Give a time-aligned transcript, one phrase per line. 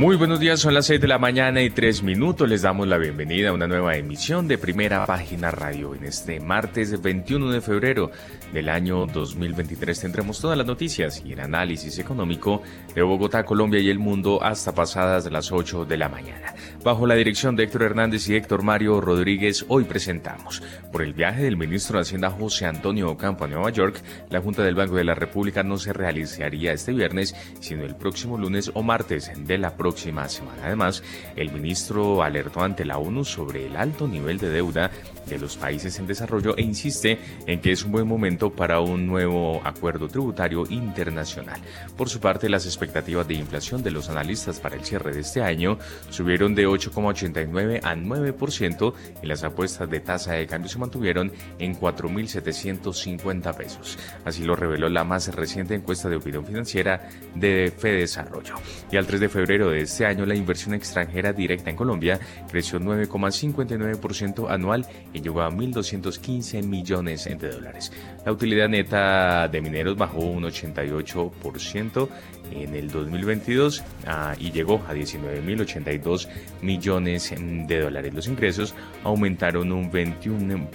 [0.00, 2.48] Muy buenos días, son las 6 de la mañana y 3 minutos.
[2.48, 5.94] Les damos la bienvenida a una nueva emisión de Primera Página Radio.
[5.94, 8.10] En este martes 21 de febrero
[8.50, 12.62] del año 2023 tendremos todas las noticias y el análisis económico
[12.94, 16.54] de Bogotá, Colombia y el mundo hasta pasadas las 8 de la mañana.
[16.82, 21.42] Bajo la dirección de Héctor Hernández y Héctor Mario Rodríguez, hoy presentamos, por el viaje
[21.42, 25.04] del ministro de Hacienda José Antonio Ocampo a Nueva York, la Junta del Banco de
[25.04, 29.76] la República no se realizaría este viernes, sino el próximo lunes o martes de la
[29.76, 30.66] próxima próxima semana.
[30.66, 31.02] Además,
[31.34, 34.92] el ministro alertó ante la ONU sobre el alto nivel de deuda
[35.34, 39.06] de los países en desarrollo e insiste en que es un buen momento para un
[39.06, 41.60] nuevo acuerdo tributario internacional.
[41.96, 45.42] Por su parte, las expectativas de inflación de los analistas para el cierre de este
[45.42, 45.78] año
[46.10, 51.78] subieron de 8,89 a 9% y las apuestas de tasa de cambio se mantuvieron en
[51.78, 53.98] 4.750 pesos.
[54.24, 58.54] Así lo reveló la más reciente encuesta de opinión financiera de Desarrollo.
[58.90, 62.18] Y al 3 de febrero de este año la inversión extranjera directa en Colombia
[62.50, 67.92] creció 9,59% anual y llegó a 1.215 millones de dólares.
[68.24, 72.08] La utilidad neta de mineros bajó un 88%
[72.52, 76.28] en el 2022 ah, y llegó a 19.082
[76.62, 78.14] millones de dólares.
[78.14, 80.70] Los ingresos aumentaron un 21%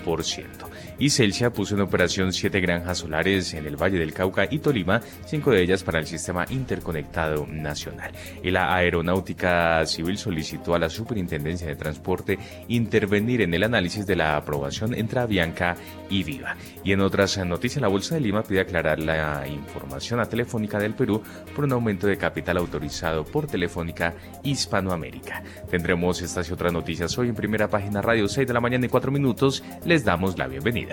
[0.97, 5.01] y Celsia puso en operación siete granjas solares en el Valle del Cauca y Tolima,
[5.25, 8.11] cinco de ellas para el Sistema Interconectado Nacional.
[8.43, 12.37] Y la Aeronáutica Civil solicitó a la Superintendencia de Transporte
[12.67, 15.75] intervenir en el análisis de la aprobación entre Avianca
[16.09, 16.55] y Viva.
[16.83, 20.93] Y en otras noticias, la Bolsa de Lima pide aclarar la información a Telefónica del
[20.93, 21.21] Perú
[21.55, 25.43] por un aumento de capital autorizado por Telefónica Hispanoamérica.
[25.69, 28.89] Tendremos estas y otras noticias hoy en primera página radio 6 de la mañana y
[28.89, 29.63] 4 minutos.
[29.85, 30.84] Les damos la bienvenida.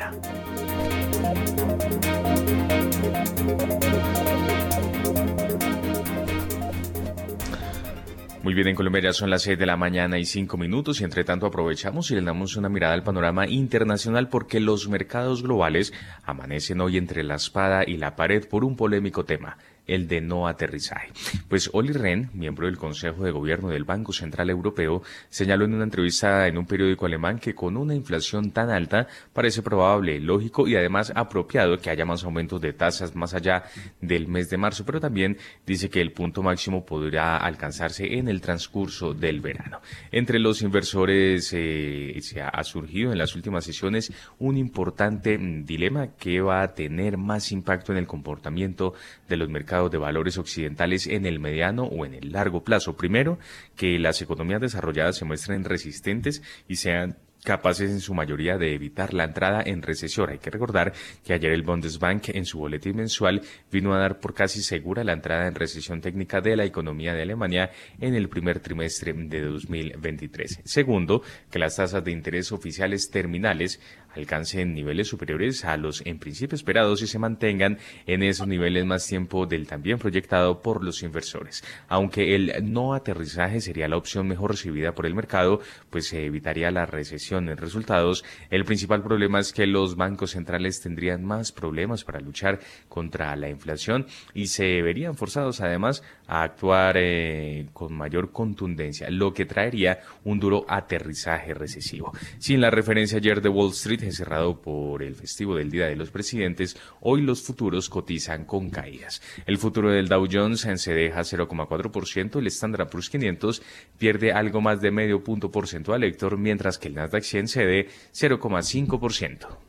[8.42, 11.04] Muy bien, en Colombia ya son las 6 de la mañana y 5 minutos y
[11.04, 15.92] entre tanto aprovechamos y le damos una mirada al panorama internacional porque los mercados globales
[16.24, 20.46] amanecen hoy entre la espada y la pared por un polémico tema, el de no
[20.46, 21.10] aterrizaje.
[21.48, 25.84] Pues Oli Rehn, miembro del Consejo de Gobierno del Banco Central Europeo, señaló en una
[25.84, 30.76] entrevista en un periódico alemán que con una inflación tan alta parece probable, lógico y
[30.76, 33.64] además apropiado que haya más aumentos de tasas más allá
[34.00, 38.40] del mes de marzo, pero también dice que el punto máximo podrá alcanzarse en el
[38.40, 39.80] transcurso del verano.
[40.10, 46.40] Entre los inversores eh, se ha surgido en las últimas sesiones un importante dilema que
[46.40, 48.94] va a tener más impacto en el comportamiento
[49.28, 52.96] de los mercados de valores occidentales en el mediano o en el largo plazo.
[52.96, 53.38] Primero,
[53.74, 59.14] que las economías desarrolladas se muestren resistentes y sean capaces en su mayoría de evitar
[59.14, 60.30] la entrada en recesión.
[60.30, 60.92] Hay que recordar
[61.24, 65.12] que ayer el Bundesbank en su boletín mensual vino a dar por casi segura la
[65.12, 70.60] entrada en recesión técnica de la economía de Alemania en el primer trimestre de 2023.
[70.64, 73.80] Segundo, que las tasas de interés oficiales terminales
[74.14, 79.06] alcancen niveles superiores a los en principio esperados y se mantengan en esos niveles más
[79.06, 81.64] tiempo del también proyectado por los inversores.
[81.88, 86.70] Aunque el no aterrizaje sería la opción mejor recibida por el mercado, pues se evitaría
[86.70, 92.04] la recesión en resultados, el principal problema es que los bancos centrales tendrían más problemas
[92.04, 98.32] para luchar contra la inflación y se verían forzados además a actuar eh, con mayor
[98.32, 102.12] contundencia, lo que traería un duro aterrizaje recesivo.
[102.38, 106.10] Sin la referencia ayer de Wall Street, cerrado por el festivo del Día de los
[106.10, 109.20] Presidentes, hoy los futuros cotizan con caídas.
[109.44, 113.62] El futuro del Dow Jones se deja 0,4%, el Standard Poor's 500
[113.98, 119.61] pierde algo más de medio punto porcentual, Héctor, mientras que el Nasdaq acción cede 0,5%.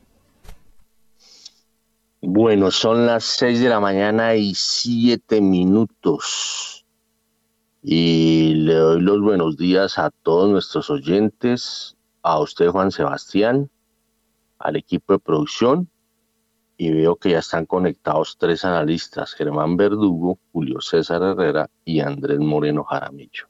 [2.25, 6.85] Bueno, son las 6 de la mañana y 7 minutos.
[7.81, 13.69] Y le doy los buenos días a todos nuestros oyentes, a usted Juan Sebastián,
[14.57, 15.89] al equipo de producción.
[16.77, 22.39] Y veo que ya están conectados tres analistas, Germán Verdugo, Julio César Herrera y Andrés
[22.39, 23.49] Moreno Jaramillo.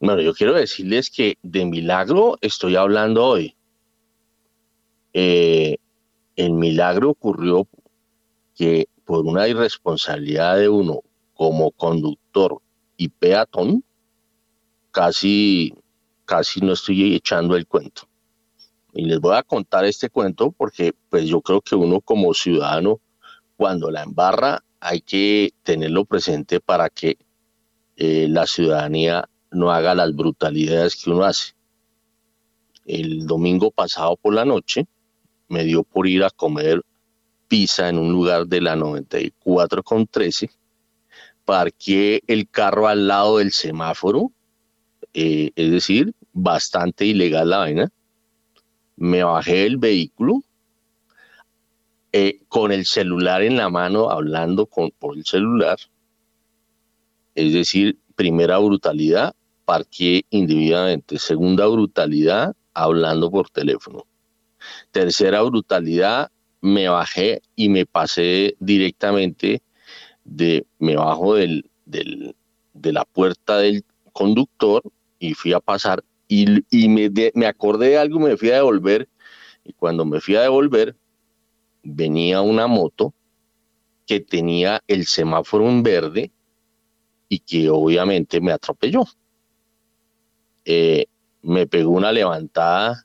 [0.00, 3.56] Bueno, yo quiero decirles que de milagro estoy hablando hoy.
[5.14, 5.78] Eh,
[6.36, 7.68] el milagro ocurrió
[8.54, 11.00] que por una irresponsabilidad de uno
[11.34, 12.60] como conductor
[12.96, 13.84] y peatón,
[14.90, 15.74] casi,
[16.24, 18.08] casi no estoy echando el cuento.
[18.92, 23.00] Y les voy a contar este cuento porque pues yo creo que uno como ciudadano,
[23.56, 27.18] cuando la embarra, hay que tenerlo presente para que
[27.96, 31.54] eh, la ciudadanía no haga las brutalidades que uno hace.
[32.84, 34.86] El domingo pasado por la noche
[35.48, 36.82] me dio por ir a comer
[37.48, 40.50] pizza en un lugar de la 94 con 13.
[41.44, 44.32] Parqué el carro al lado del semáforo,
[45.12, 47.92] eh, es decir, bastante ilegal la vaina.
[48.96, 50.42] Me bajé del vehículo
[52.12, 55.78] eh, con el celular en la mano, hablando con, por el celular.
[57.34, 61.18] Es decir, primera brutalidad, parqué individualmente.
[61.18, 64.06] Segunda brutalidad, hablando por teléfono.
[64.94, 66.30] Tercera brutalidad,
[66.60, 69.60] me bajé y me pasé directamente
[70.24, 74.84] de, me bajo del, de la puerta del conductor
[75.18, 76.46] y fui a pasar y,
[77.34, 79.08] me acordé de algo, me fui a devolver
[79.64, 80.94] y cuando me fui a devolver
[81.82, 83.12] venía una moto
[84.06, 86.30] que tenía el semáforo en verde
[87.28, 89.04] y que obviamente me atropelló.
[90.64, 91.06] Eh,
[91.42, 93.04] me pegó una levantada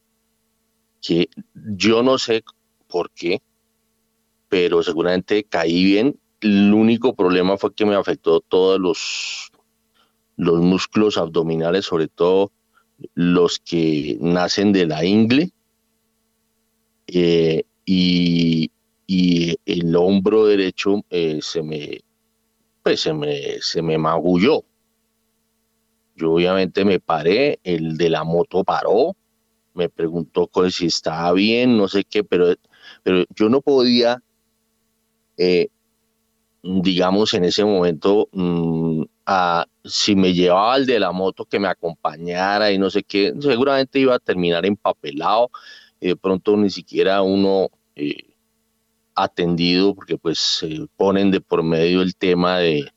[1.01, 2.43] que yo no sé
[2.87, 3.41] por qué,
[4.49, 6.19] pero seguramente caí bien.
[6.41, 9.51] El único problema fue que me afectó todos los,
[10.37, 12.51] los músculos abdominales, sobre todo
[13.13, 15.51] los que nacen de la ingle.
[17.07, 18.71] Eh, y,
[19.65, 22.01] el hombro derecho eh, se me
[22.83, 24.63] pues se me se me magulló
[26.15, 29.15] yo obviamente me paré el de la moto paró
[29.79, 32.53] me preguntó si estaba bien no sé qué pero
[33.01, 34.21] pero yo no podía
[35.37, 35.69] eh,
[36.61, 41.69] digamos en ese momento mm, a, si me llevaba el de la moto que me
[41.69, 45.49] acompañara y no sé qué seguramente iba a terminar empapelado
[46.01, 48.35] y de pronto ni siquiera uno eh,
[49.15, 50.65] atendido porque pues
[50.97, 52.91] ponen de por medio el tema de,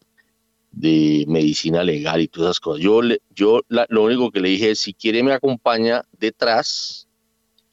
[0.72, 2.82] de medicina legal y todas esas cosas.
[2.82, 3.00] Yo,
[3.34, 7.08] yo lo único que le dije es, si quiere me acompaña detrás,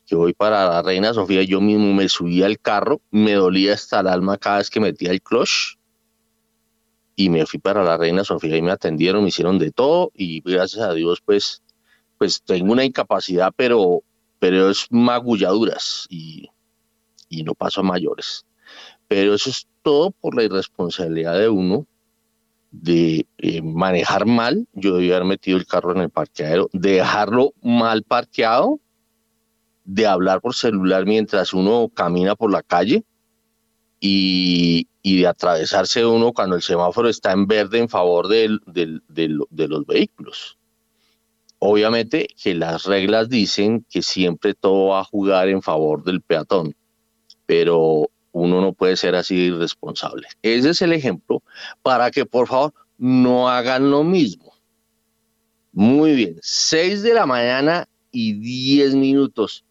[0.05, 3.99] que voy para la Reina Sofía, yo mismo me subí al carro, me dolía hasta
[3.99, 5.77] el alma cada vez que metía el clutch
[7.15, 10.41] y me fui para la Reina Sofía y me atendieron, me hicieron de todo y
[10.41, 11.61] gracias a Dios pues,
[12.17, 14.03] pues tengo una incapacidad, pero,
[14.39, 16.49] pero es magulladuras y
[17.29, 18.45] y no paso a mayores.
[19.07, 21.85] Pero eso es todo por la irresponsabilidad de uno
[22.71, 24.67] de eh, manejar mal.
[24.73, 28.79] Yo debía haber metido el carro en el parqueadero, de dejarlo mal parqueado,
[29.83, 33.03] de hablar por celular mientras uno camina por la calle
[33.99, 40.57] y, de atravesarse uno cuando el semáforo está en verde en favor de los vehículos.
[41.57, 46.75] Obviamente que las reglas dicen que siempre todo va a jugar en favor del peatón
[47.49, 50.27] pero uno no puede ser así irresponsable.
[50.41, 51.41] Ese es el ejemplo
[51.81, 54.53] para que por favor no hagan lo mismo.
[55.71, 59.63] Muy bien, 6 de la mañana y 10 minutos.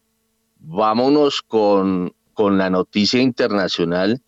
[0.59, 4.21] Vámonos con, con la noticia internacional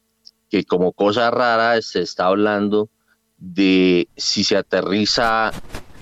[0.50, 2.90] que como cosa rara se está hablando
[3.38, 5.52] de si se aterriza,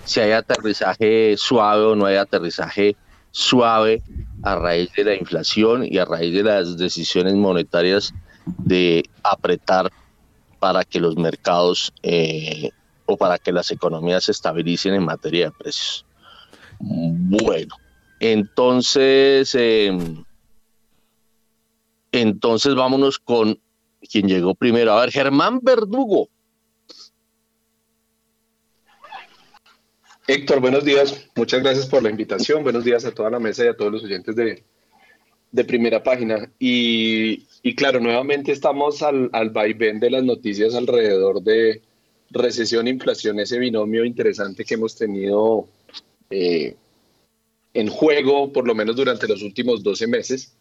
[0.05, 2.97] si hay aterrizaje suave o no hay aterrizaje
[3.31, 4.01] suave
[4.43, 8.13] a raíz de la inflación y a raíz de las decisiones monetarias
[8.57, 9.91] de apretar
[10.59, 12.71] para que los mercados eh,
[13.05, 16.05] o para que las economías se estabilicen en materia de precios.
[16.79, 17.75] Bueno,
[18.19, 20.23] entonces, em,
[22.11, 23.59] entonces vámonos con
[24.09, 24.93] quien llegó primero.
[24.93, 26.29] A ver, Germán Verdugo.
[30.31, 31.27] Héctor, buenos días.
[31.35, 32.61] Muchas gracias por la invitación.
[32.61, 36.51] Buenos días a toda la mesa y a todos los oyentes de, primera página.
[36.59, 41.81] Y, claro, nuevamente estamos al, al, vaivén de las noticias alrededor de
[42.29, 45.67] recesión, inflación, ese binomio interesante que hemos tenido
[46.29, 46.75] eh,
[47.73, 50.55] en juego, por lo menos durante los últimos 12 meses.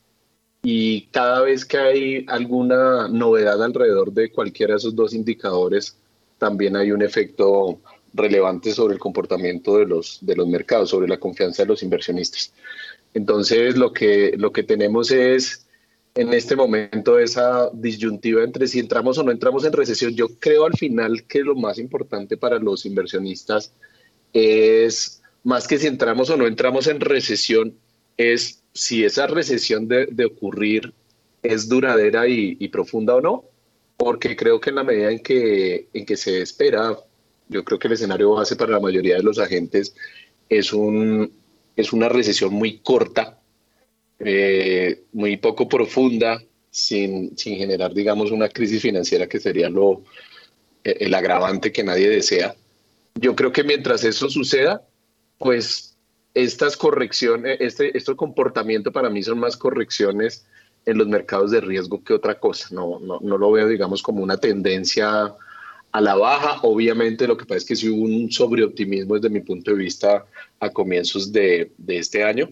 [0.62, 5.98] Y cada vez que hay alguna novedad alrededor de cualquiera de esos dos indicadores,
[6.38, 7.80] también hay un efecto
[8.14, 12.52] relevantes sobre el comportamiento de los, de los mercados, sobre la confianza de los inversionistas.
[13.14, 15.66] Entonces, lo que, lo que tenemos es
[16.14, 20.14] en este momento esa disyuntiva entre si entramos o no entramos en recesión.
[20.14, 23.72] Yo creo al final que lo más importante para los inversionistas
[24.32, 27.74] es, más que si entramos o no entramos en recesión,
[28.16, 30.92] es si esa recesión de, de ocurrir
[31.42, 33.44] es duradera y, profunda o no,
[33.96, 36.98] porque creo que en la medida en que, en que se espera
[37.48, 39.94] yo creo que el escenario base para la mayoría de los agentes
[40.48, 41.32] es, un,
[41.76, 43.38] es una recesión muy corta,
[44.18, 50.02] eh, muy poco profunda, sin, sin, generar, digamos, una crisis financiera que sería lo,
[50.84, 52.54] el agravante que nadie desea.
[53.14, 54.86] Yo creo que mientras eso suceda,
[55.38, 55.96] pues
[56.34, 60.46] estas correcciones, este, este comportamiento para mí son más correcciones
[60.84, 62.68] en los mercados de riesgo que otra cosa.
[62.70, 65.34] No, no, no lo veo, digamos, como una tendencia
[65.92, 66.60] a la baja.
[66.62, 70.26] Obviamente lo que pasa es que sí hubo un sobreoptimismo desde mi punto de vista
[70.60, 72.50] a comienzos de, de este año,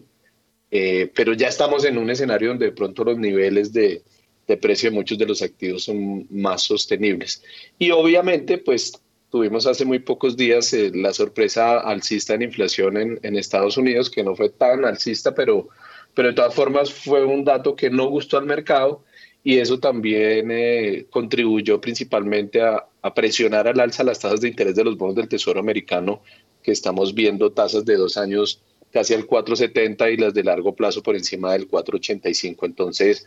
[0.71, 4.03] eh, pero ya estamos en un escenario donde de pronto los niveles de,
[4.47, 7.43] de precio de muchos de los activos son más sostenibles.
[7.79, 8.93] Y obviamente, pues
[9.31, 14.09] tuvimos hace muy pocos días eh, la sorpresa alcista en inflación en, en, Estados Unidos,
[14.11, 15.69] que no fue tan alcista, pero,
[16.15, 19.05] pero de todas formas fue un dato que no gustó al mercado
[19.47, 24.75] y eso también eh, contribuyó principalmente a, a, presionar al alza las tasas de interés
[24.75, 26.23] de los bonos del Tesoro americano,
[26.63, 31.03] que estamos viendo tasas de dos años casi al 4,70 y las de largo plazo
[31.03, 32.65] por encima del 4,85.
[32.67, 33.27] Entonces,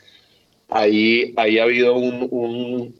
[0.69, 2.95] ahí, ahí ha habido un,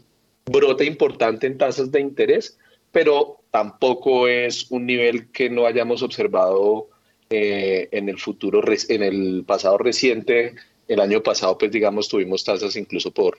[0.46, 2.58] brote importante en tasas de interés
[2.92, 6.90] pero tampoco es un nivel que no hayamos observado
[7.30, 10.56] eh, en el futuro, en el pasado reciente.
[10.88, 13.38] El año pasado, pues digamos, tuvimos tasas incluso por,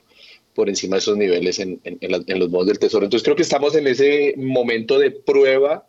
[0.53, 3.05] por encima de esos niveles en, en, los bonos del Tesoro.
[3.05, 5.87] Entonces creo que estamos en ese momento de prueba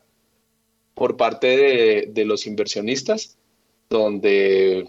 [0.95, 3.37] por parte de, de los inversionistas,
[3.89, 4.89] donde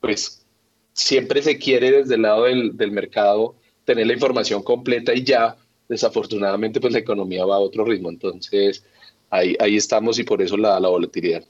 [0.00, 0.44] pues
[0.92, 5.56] siempre se quiere desde el lado del, del mercado tener la información completa y ya
[5.88, 8.84] desafortunadamente pues la economía va a otro ritmo, entonces
[9.30, 11.44] ahí, ahí estamos y por eso la, la volatilidad.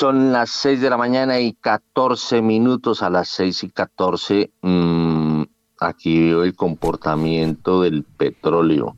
[0.00, 4.50] Son las 6 de la mañana y 14 minutos a las 6 y 14.
[4.62, 5.42] Mmm,
[5.78, 8.96] aquí veo el comportamiento del petróleo.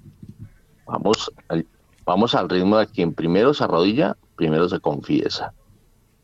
[0.87, 1.66] Vamos al,
[2.06, 5.52] vamos al ritmo de quien primero se arrodilla, primero se confiesa.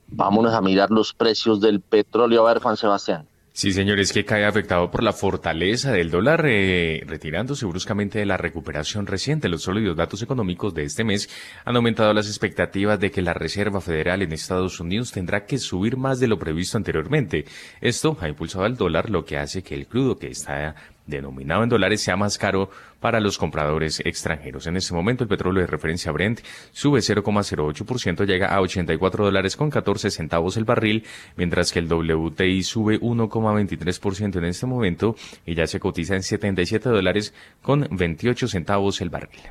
[0.07, 2.47] Vámonos a mirar los precios del petróleo.
[2.47, 3.27] A ver, Juan Sebastián.
[3.59, 8.37] Sí, señores, que cae afectado por la fortaleza del dólar, eh, retirándose bruscamente de la
[8.37, 9.49] recuperación reciente.
[9.49, 11.29] Los sólidos datos económicos de este mes
[11.65, 15.97] han aumentado las expectativas de que la Reserva Federal en Estados Unidos tendrá que subir
[15.97, 17.47] más de lo previsto anteriormente.
[17.81, 20.77] Esto ha impulsado al dólar, lo que hace que el crudo que está
[21.09, 24.67] denominado en dólares sea más caro para los compradores extranjeros.
[24.67, 26.41] En este momento el petróleo de referencia Brent
[26.73, 31.05] sube 0,08%, llega a 84 dólares con 14 centavos el barril,
[31.37, 35.15] mientras que el WTI sube 1,23% en este momento
[35.47, 39.43] y ya se cotiza en 77 dólares con 28 centavos el barril.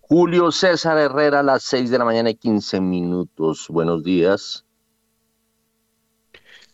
[0.00, 3.68] Julio César Herrera a las 6 de la mañana y 15 minutos.
[3.70, 4.66] Buenos días.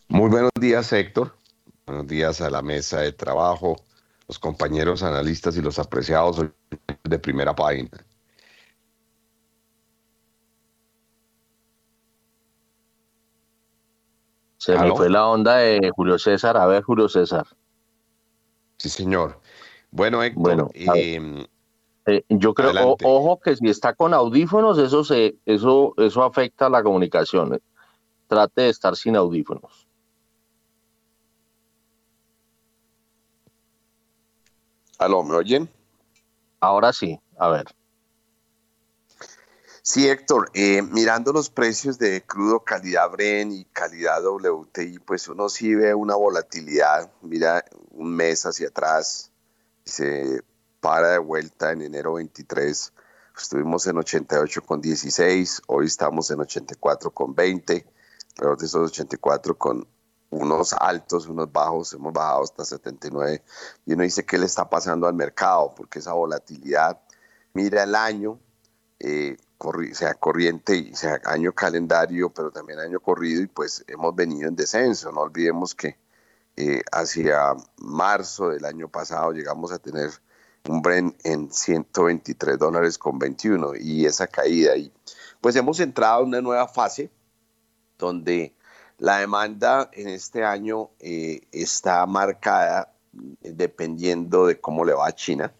[0.08, 1.36] Muy buenos días, Héctor.
[1.86, 3.76] Buenos días a la mesa de trabajo,
[4.28, 6.44] los compañeros analistas y los apreciados
[7.04, 7.90] de primera página.
[14.58, 16.58] Se me fue la onda de Julio César.
[16.58, 17.46] A ver, Julio César.
[18.76, 19.40] Sí, señor.
[19.90, 21.46] Bueno, Héctor, bueno, eh,
[22.04, 26.68] eh, yo creo, o, ojo que si está con audífonos, eso se, eso, eso afecta
[26.68, 27.62] la comunicación.
[28.26, 29.87] Trate de estar sin audífonos.
[34.98, 35.70] ¿Aló, me oyen?
[36.58, 37.66] Ahora sí, a ver.
[39.82, 45.48] Sí, Héctor, eh, mirando los precios de crudo calidad Bren y calidad WTI, pues uno
[45.48, 47.10] sí ve una volatilidad.
[47.22, 49.30] Mira, un mes hacia atrás,
[49.84, 50.42] se
[50.80, 52.92] para de vuelta en enero 23,
[53.36, 57.84] estuvimos en 88,16, hoy estamos en 84,20,
[58.36, 59.86] alrededor de esos 84 con
[60.30, 63.42] unos altos, unos bajos, hemos bajado hasta 79
[63.86, 67.00] y uno dice qué le está pasando al mercado, porque esa volatilidad,
[67.54, 68.38] mira el año,
[69.00, 69.36] eh,
[69.92, 74.56] sea corriente y sea año calendario, pero también año corrido y pues hemos venido en
[74.56, 75.96] descenso, no olvidemos que
[76.56, 80.10] eh, hacia marzo del año pasado llegamos a tener
[80.68, 84.92] un Bren en 123 dólares con 21 y esa caída y
[85.40, 87.10] pues hemos entrado en una nueva fase
[87.96, 88.54] donde
[88.98, 92.92] la demanda en este año eh, está marcada
[93.42, 95.52] eh, dependiendo de cómo le va a China.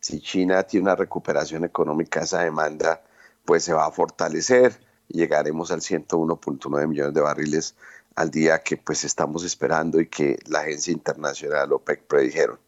[0.00, 3.02] Si China tiene una recuperación económica, esa demanda
[3.44, 7.74] pues se va a fortalecer y llegaremos al 101.9 millones de barriles
[8.16, 12.58] al día que pues estamos esperando y que la agencia internacional OPEC predijeron.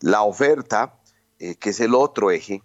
[0.00, 0.98] La oferta,
[1.38, 2.62] eh, que es el otro eje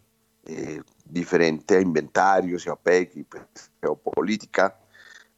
[1.03, 3.43] diferente a inventarios y OPEC y pues,
[3.81, 4.77] geopolítica,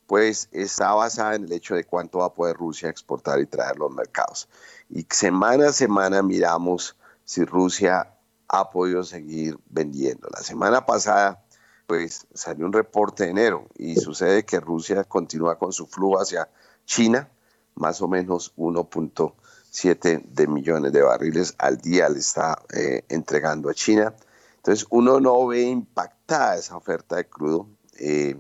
[0.08, 3.78] pues está basada en el hecho de cuánto va a poder Rusia exportar y traer
[3.78, 4.50] los mercados.
[4.90, 6.96] Y semana a semana miramos
[7.26, 8.14] si Rusia
[8.48, 10.30] ha podido seguir vendiendo.
[10.34, 11.44] La semana pasada,
[11.86, 16.50] pues salió un reporte de enero y sucede que Rusia continúa con su flujo hacia
[16.86, 17.30] China,
[17.76, 19.34] más o menos 1.5
[19.70, 24.14] 7 de millones de barriles al día le está eh, entregando a China.
[24.58, 27.68] Entonces uno no ve impactada esa oferta de crudo
[28.00, 28.40] eh,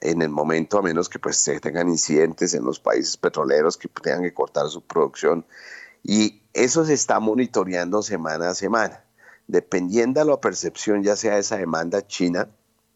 [0.00, 3.88] en el momento, a menos que pues se tengan incidentes en los países petroleros que
[3.88, 5.46] tengan que cortar su producción.
[6.02, 9.04] Y eso se está monitoreando semana a semana.
[9.46, 12.48] Dependiendo de la percepción, ya sea esa demanda china,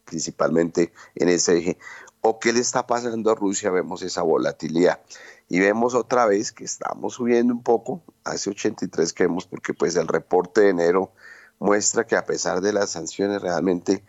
[0.05, 1.79] principalmente en ese eje,
[2.21, 5.01] o qué le está pasando a Rusia, vemos esa volatilidad.
[5.49, 9.97] Y vemos otra vez que estamos subiendo un poco, hace 83 que vemos, porque pues
[9.97, 11.13] el reporte de enero
[11.59, 14.05] muestra que a pesar de las sanciones realmente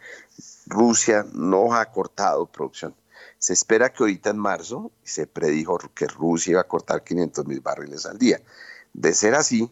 [0.69, 2.95] Rusia no ha cortado producción.
[3.39, 7.59] Se espera que ahorita en marzo se predijo que Rusia iba a cortar 500 mil
[7.59, 8.39] barriles al día.
[8.93, 9.69] De ser así,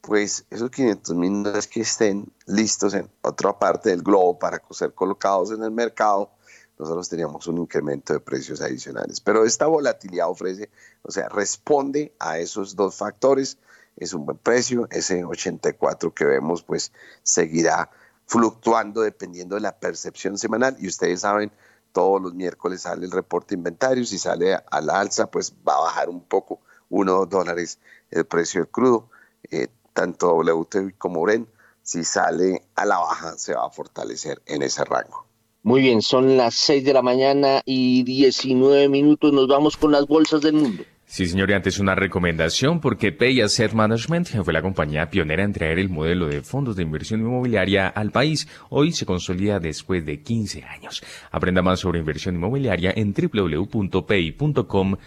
[0.00, 4.60] pues esos 500 mil no es que estén listos en otra parte del globo para
[4.70, 6.30] ser colocados en el mercado,
[6.78, 9.20] nosotros teníamos un incremento de precios adicionales.
[9.20, 10.70] Pero esta volatilidad ofrece,
[11.02, 13.58] o sea, responde a esos dos factores.
[13.96, 17.90] Es un buen precio, ese 84 que vemos pues seguirá
[18.26, 21.52] fluctuando dependiendo de la percepción semanal y ustedes saben,
[21.92, 25.76] todos los miércoles sale el reporte de inventarios y sale a la alza, pues va
[25.76, 27.78] a bajar un poco, unos dólares
[28.10, 29.08] el precio del crudo.
[29.50, 31.46] Eh, tanto WTI como Uren,
[31.82, 35.26] si sale a la baja, se va a fortalecer en ese rango.
[35.62, 39.32] Muy bien, son las 6 de la mañana y 19 minutos.
[39.32, 40.82] Nos vamos con las bolsas del mundo.
[41.14, 45.78] Sí, señor, antes una recomendación porque Pay Asset Management fue la compañía pionera en traer
[45.78, 48.48] el modelo de fondos de inversión inmobiliaria al país.
[48.68, 51.04] Hoy se consolida después de 15 años.
[51.30, 54.98] Aprenda más sobre inversión inmobiliaria en www.pay.com.co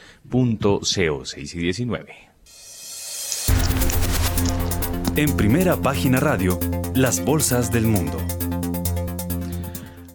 [0.85, 2.15] 6 y 19.
[5.17, 6.57] En primera página radio,
[6.95, 8.17] las bolsas del mundo.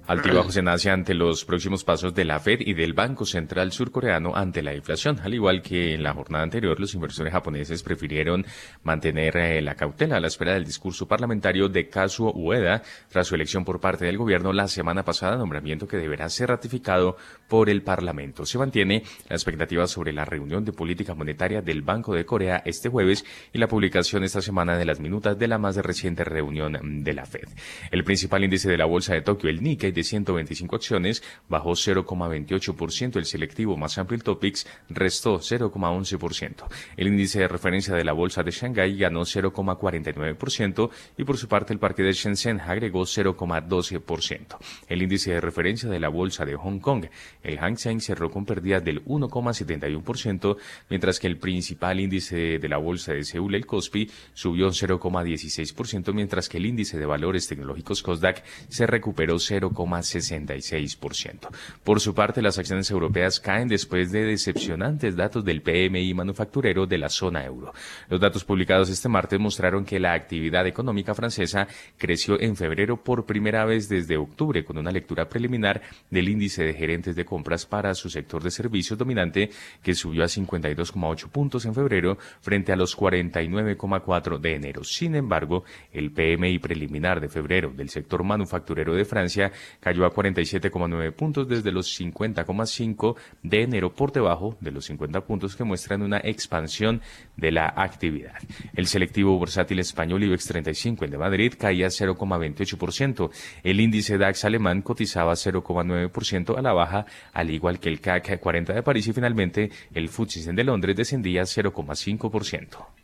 [0.09, 4.35] Altibajos en Asia ante los próximos pasos de la Fed y del Banco Central Surcoreano
[4.35, 5.21] ante la inflación.
[5.23, 8.45] Al igual que en la jornada anterior, los inversores japoneses prefirieron
[8.83, 13.37] mantener eh, la cautela a la espera del discurso parlamentario de Kazuo Ueda tras su
[13.37, 17.83] elección por parte del gobierno la semana pasada, nombramiento que deberá ser ratificado por el
[17.83, 18.45] Parlamento.
[18.45, 22.89] Se mantiene la expectativa sobre la reunión de política monetaria del Banco de Corea este
[22.89, 27.13] jueves y la publicación esta semana de las minutas de la más reciente reunión de
[27.13, 27.49] la Fed.
[27.93, 33.17] El principal índice de la bolsa de Tokio, el Nikkei, 125 acciones, bajó 0,28%.
[33.17, 36.67] El selectivo más amplio, el Topix, restó 0,11%.
[36.97, 41.73] El índice de referencia de la bolsa de Shanghái ganó 0,49% y por su parte
[41.73, 44.59] el parque de Shenzhen agregó 0,12%.
[44.89, 47.07] El índice de referencia de la bolsa de Hong Kong,
[47.43, 50.57] el Hang Seng, cerró con pérdidas del 1,71%,
[50.89, 56.49] mientras que el principal índice de la bolsa de Seúl, el Kospi, subió 0,16%, mientras
[56.49, 61.49] que el índice de valores tecnológicos Kosdaq se recuperó 0, 66%.
[61.85, 66.99] Por su parte, las acciones europeas caen después de decepcionantes datos del PMI manufacturero de
[66.99, 67.73] la zona euro.
[68.09, 71.67] Los datos publicados este martes mostraron que la actividad económica francesa
[71.99, 76.75] creció en febrero por primera vez desde octubre, con una lectura preliminar del índice de
[76.75, 79.51] gerentes de compras para su sector de servicios dominante,
[79.83, 84.85] que subió a 52,8 puntos en febrero frente a los 49,4 de enero.
[84.85, 91.13] Sin embargo, el PMI preliminar de febrero del sector manufacturero de Francia cayó a 47,9
[91.13, 96.19] puntos desde los 50,5 de enero por debajo de los 50 puntos que muestran una
[96.19, 97.01] expansión
[97.37, 98.35] de la actividad.
[98.75, 103.31] El selectivo bursátil español IBEX 35, el de Madrid, caía 0,28%.
[103.63, 108.73] El índice DAX alemán cotizaba 0,9% a la baja, al igual que el CAC 40
[108.73, 113.02] de París y finalmente el FTSE de Londres descendía 0,5%.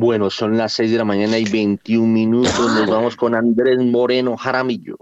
[0.00, 2.56] Bueno, son las 6 de la mañana y 21 minutos.
[2.56, 4.96] Nos vamos con Andrés Moreno Jaramillo.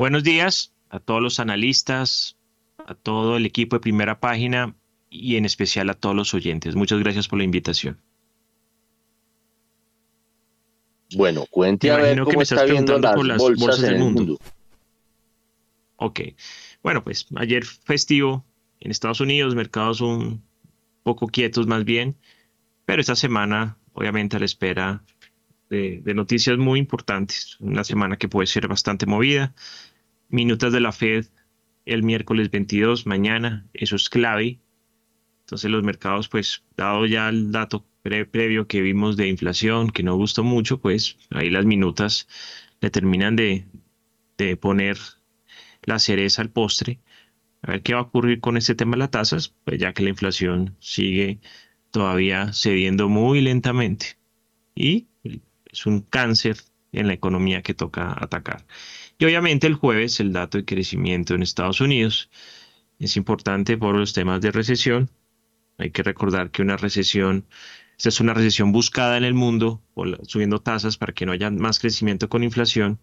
[0.00, 2.36] Buenos días a todos los analistas,
[2.84, 4.74] a todo el equipo de primera página
[5.10, 6.74] y en especial a todos los oyentes.
[6.74, 8.00] Muchas gracias por la invitación.
[11.14, 14.40] Bueno, cuente a ver cómo está viendo las, por las bolsas, del mundo.
[15.98, 16.20] Ok.
[16.82, 18.44] Bueno, pues ayer festivo
[18.80, 20.42] en Estados Unidos, mercados un
[21.02, 22.16] poco quietos más bien,
[22.84, 25.04] pero esta semana obviamente a la espera
[25.68, 29.54] de, noticias muy importantes, una semana que puede ser bastante movida.
[30.28, 31.26] Minutas de la Fed
[31.86, 34.60] el miércoles 22, mañana, eso es clave.
[35.40, 40.16] Entonces los mercados, pues, dado ya el dato previo que vimos de inflación, que no
[40.16, 42.28] gustó mucho, pues ahí las minutas
[42.80, 43.66] le terminan de,
[44.36, 44.98] de poner
[45.84, 47.00] la cereza al postre
[47.62, 50.02] a ver qué va a ocurrir con este tema de las tasas, pues ya que
[50.02, 51.40] la inflación sigue
[51.90, 54.18] todavía cediendo muy lentamente
[54.74, 55.08] y
[55.66, 56.56] es un cáncer
[56.92, 58.66] en la economía que toca atacar.
[59.18, 62.30] Y obviamente el jueves el dato de crecimiento en Estados Unidos
[62.98, 65.10] Es importante por los temas de recesión.
[65.78, 67.46] Hay que recordar que una recesión,
[67.96, 69.82] esta es una recesión buscada en el mundo,
[70.24, 73.00] subiendo tasas para que no haya más crecimiento con inflación.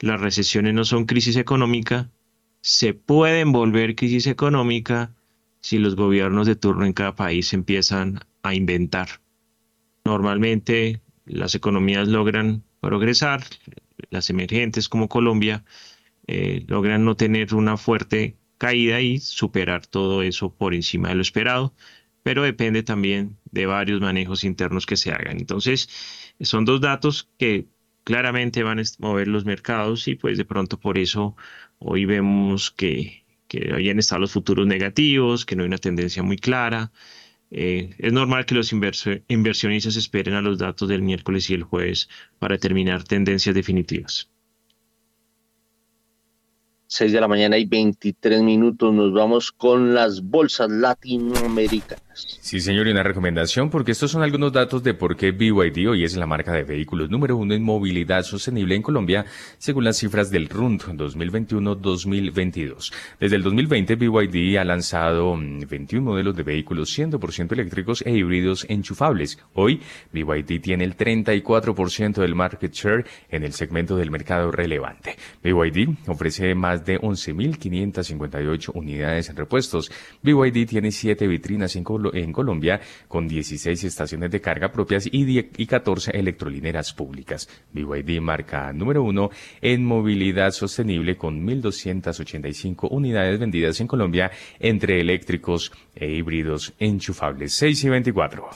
[0.00, 2.10] Las recesiones no son crisis económica,
[2.60, 5.14] se pueden volver crisis económica
[5.60, 9.08] si los gobiernos de turno en cada país empiezan a inventar.
[10.04, 13.44] Normalmente las economías logran progresar,
[14.10, 15.64] las emergentes como Colombia
[16.26, 21.22] eh, logran no tener una fuerte caída y superar todo eso por encima de lo
[21.22, 21.74] esperado,
[22.22, 25.38] pero depende también de varios manejos internos que se hagan.
[25.38, 25.88] Entonces,
[26.40, 27.66] son dos datos que
[28.04, 31.36] claramente van a mover los mercados y pues de pronto por eso
[31.78, 36.36] hoy vemos que, que hayan estado los futuros negativos, que no hay una tendencia muy
[36.36, 36.92] clara.
[37.50, 42.08] Eh, es normal que los inversionistas esperen a los datos del miércoles y el jueves
[42.38, 44.28] para determinar tendencias definitivas.
[46.88, 48.94] 6 de la mañana y 23 minutos.
[48.94, 52.07] Nos vamos con las bolsas latinoamericanas.
[52.18, 56.02] Sí, señor, y una recomendación, porque estos son algunos datos de por qué BYD hoy
[56.02, 59.24] es la marca de vehículos número uno en movilidad sostenible en Colombia,
[59.58, 62.92] según las cifras del RUND 2021-2022.
[63.20, 68.66] Desde el 2020, BYD ha lanzado 21 mm, modelos de vehículos 100% eléctricos e híbridos
[68.68, 69.38] enchufables.
[69.54, 69.80] Hoy,
[70.12, 75.16] BYD tiene el 34% del market share en el segmento del mercado relevante.
[75.44, 79.92] BYD ofrece más de 11.558 unidades en repuestos.
[80.22, 82.07] BYD tiene 7 vitrinas en, Colombia
[83.08, 87.48] con 16 estaciones de carga propias y, y 14 electrolineras públicas.
[87.72, 95.72] BYD marca número uno en movilidad sostenible con 1.285 unidades vendidas en Colombia entre eléctricos
[95.94, 98.48] e híbridos enchufables 6 y 24.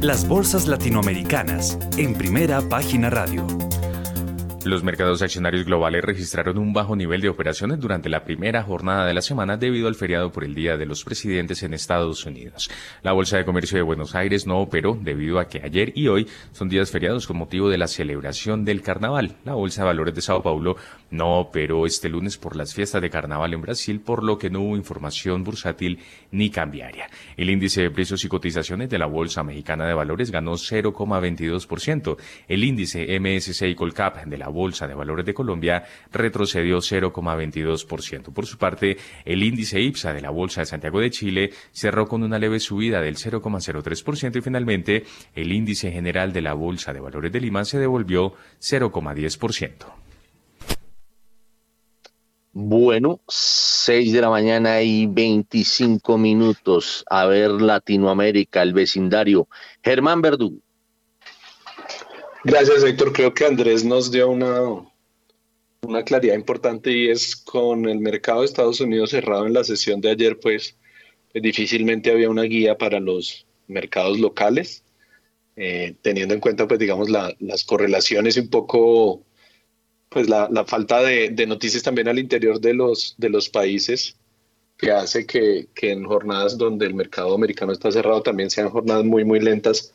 [0.00, 3.44] Las bolsas latinoamericanas en primera página radio.
[4.68, 9.14] Los mercados accionarios globales registraron un bajo nivel de operaciones durante la primera jornada de
[9.14, 12.70] la semana debido al feriado por el Día de los Presidentes en Estados Unidos.
[13.00, 16.28] La Bolsa de Comercio de Buenos Aires no operó debido a que ayer y hoy
[16.52, 19.36] son días feriados con motivo de la celebración del carnaval.
[19.46, 20.76] La Bolsa de Valores de Sao Paulo
[21.10, 24.60] no operó este lunes por las fiestas de carnaval en Brasil, por lo que no
[24.60, 26.00] hubo información bursátil
[26.30, 27.08] ni cambiaria.
[27.38, 32.18] El índice de precios y cotizaciones de la Bolsa Mexicana de Valores ganó 0,22%.
[32.48, 38.32] El índice MSCI Colcap de la Bolsa de Valores de Colombia retrocedió 0,22%.
[38.32, 42.24] Por su parte, el índice IPSA de la Bolsa de Santiago de Chile cerró con
[42.24, 47.32] una leve subida del 0,03% y finalmente el índice general de la Bolsa de Valores
[47.32, 49.86] de Lima se devolvió 0,10%.
[52.52, 57.04] Bueno, 6 de la mañana y 25 minutos.
[57.08, 59.46] A ver Latinoamérica, el vecindario.
[59.80, 60.60] Germán Verdú.
[62.44, 63.12] Gracias, Héctor.
[63.12, 64.62] Creo que Andrés nos dio una,
[65.82, 70.00] una claridad importante y es con el mercado de Estados Unidos cerrado en la sesión
[70.00, 70.76] de ayer, pues,
[71.32, 74.84] pues difícilmente había una guía para los mercados locales,
[75.56, 79.24] eh, teniendo en cuenta, pues, digamos, las correlaciones un poco,
[80.08, 84.16] pues, la, falta de, noticias también al interior de los, de los países
[84.76, 89.04] que hace que, que en jornadas donde el mercado americano está cerrado también sean jornadas
[89.04, 89.92] muy, muy lentas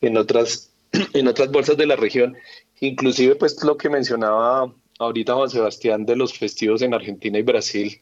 [0.00, 0.69] en otras
[1.14, 2.36] en otras bolsas de la región.
[2.80, 8.00] Inclusive, pues lo que mencionaba ahorita Juan Sebastián de los festivos en Argentina y Brasil,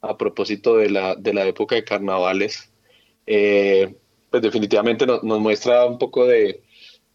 [0.00, 2.70] a propósito de la, de la época de carnavales,
[3.26, 3.94] eh,
[4.30, 6.62] pues definitivamente nos, muestra un poco de,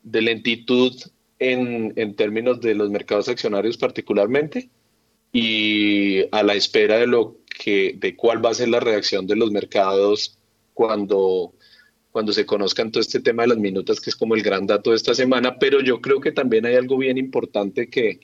[0.03, 0.93] lentitud
[1.39, 4.69] en, en, términos de los mercados accionarios particularmente
[5.33, 9.35] y a la espera de lo que de cuál va a ser la reacción de
[9.35, 10.37] los mercados
[10.73, 11.53] cuando
[12.15, 14.91] cuando se conozcan todo este tema de las minutas, que es como el gran dato
[14.91, 18.21] de esta semana, pero yo creo que también hay algo bien importante que,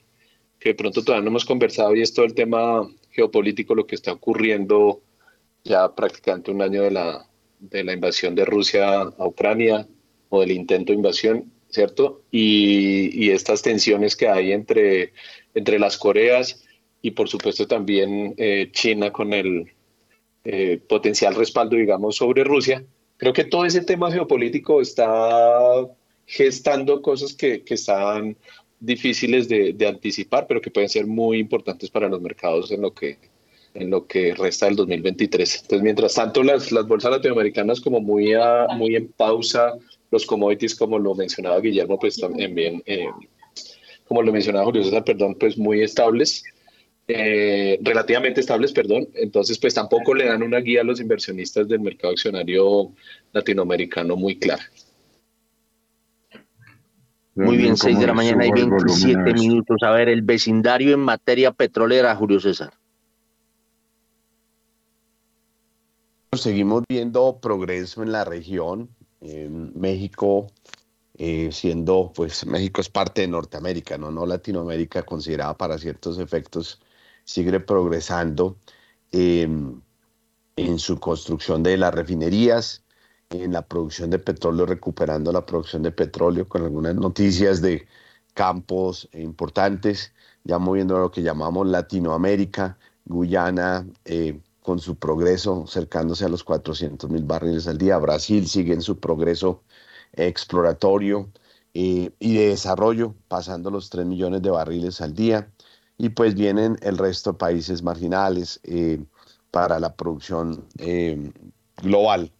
[0.58, 3.94] que de pronto todavía no hemos conversado y es todo el tema geopolítico, lo que
[3.94, 5.02] está ocurriendo
[5.62, 7.28] ya prácticamente un año de la,
[7.60, 9.86] de la invasión de Rusia a Ucrania
[10.30, 12.22] o del intento de invasión, ¿cierto?
[12.30, 15.12] Y, estas tensiones que hay entre,
[15.52, 16.64] entre las Coreas
[17.02, 19.70] y por supuesto también eh, China con el
[20.44, 22.82] eh, potencial respaldo, digamos, sobre Rusia
[23.22, 25.86] Creo que todo ese tema geopolítico está
[26.26, 28.36] gestando cosas que, están
[28.80, 33.18] difíciles de, anticipar, pero que pueden ser muy importantes para los mercados en lo que,
[33.74, 35.54] en lo que resta del 2023.
[35.54, 38.34] Entonces, mientras tanto, las, las bolsas latinoamericanas como muy,
[38.76, 39.74] muy en pausa,
[40.10, 43.06] los commodities, como lo mencionaba Guillermo, pues también, eh,
[44.08, 46.42] como lo mencionaba Julio César, perdón, pues muy estables.
[47.08, 49.08] Eh, relativamente estables, perdón.
[49.14, 52.92] Entonces, pues tampoco le dan una guía a los inversionistas del mercado accionario
[53.32, 54.62] latinoamericano muy clara.
[57.34, 59.82] Muy bien, 6 de la mañana y 27 minutos.
[59.82, 62.72] A ver, el vecindario en materia petrolera, Julio César.
[66.36, 68.88] seguimos viendo progreso en la región.
[69.20, 70.48] En México,
[71.16, 74.10] eh, siendo, pues México es parte de Norteamérica, ¿no?
[74.10, 76.80] no Latinoamérica, considerada para ciertos efectos,
[77.24, 78.56] sigue progresando
[79.12, 79.80] em,
[80.56, 82.84] en su construcción de las refinerías,
[83.30, 87.86] en la producción de petróleo, recuperando la producción de petróleo, con algunas noticias de
[88.34, 90.12] campos importantes,
[90.44, 96.44] ya moviendo a lo que llamamos Latinoamérica, Guyana, eh, con su progreso cercándose a los
[96.44, 97.98] 400 mil barriles al día.
[97.98, 99.62] Brasil sigue en su progreso
[100.12, 101.30] exploratorio
[101.74, 105.50] eh, y de desarrollo, pasando los 3 millones de barriles al día.
[105.98, 109.04] Y pues vienen el resto de países marginales eh,
[109.50, 110.66] para la producción
[111.82, 112.32] global.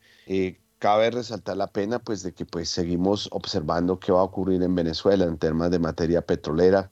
[0.79, 4.75] cabe resaltar la pena pues de que pues seguimos observando qué va a ocurrir en
[4.75, 6.91] Venezuela en temas de materia petrolera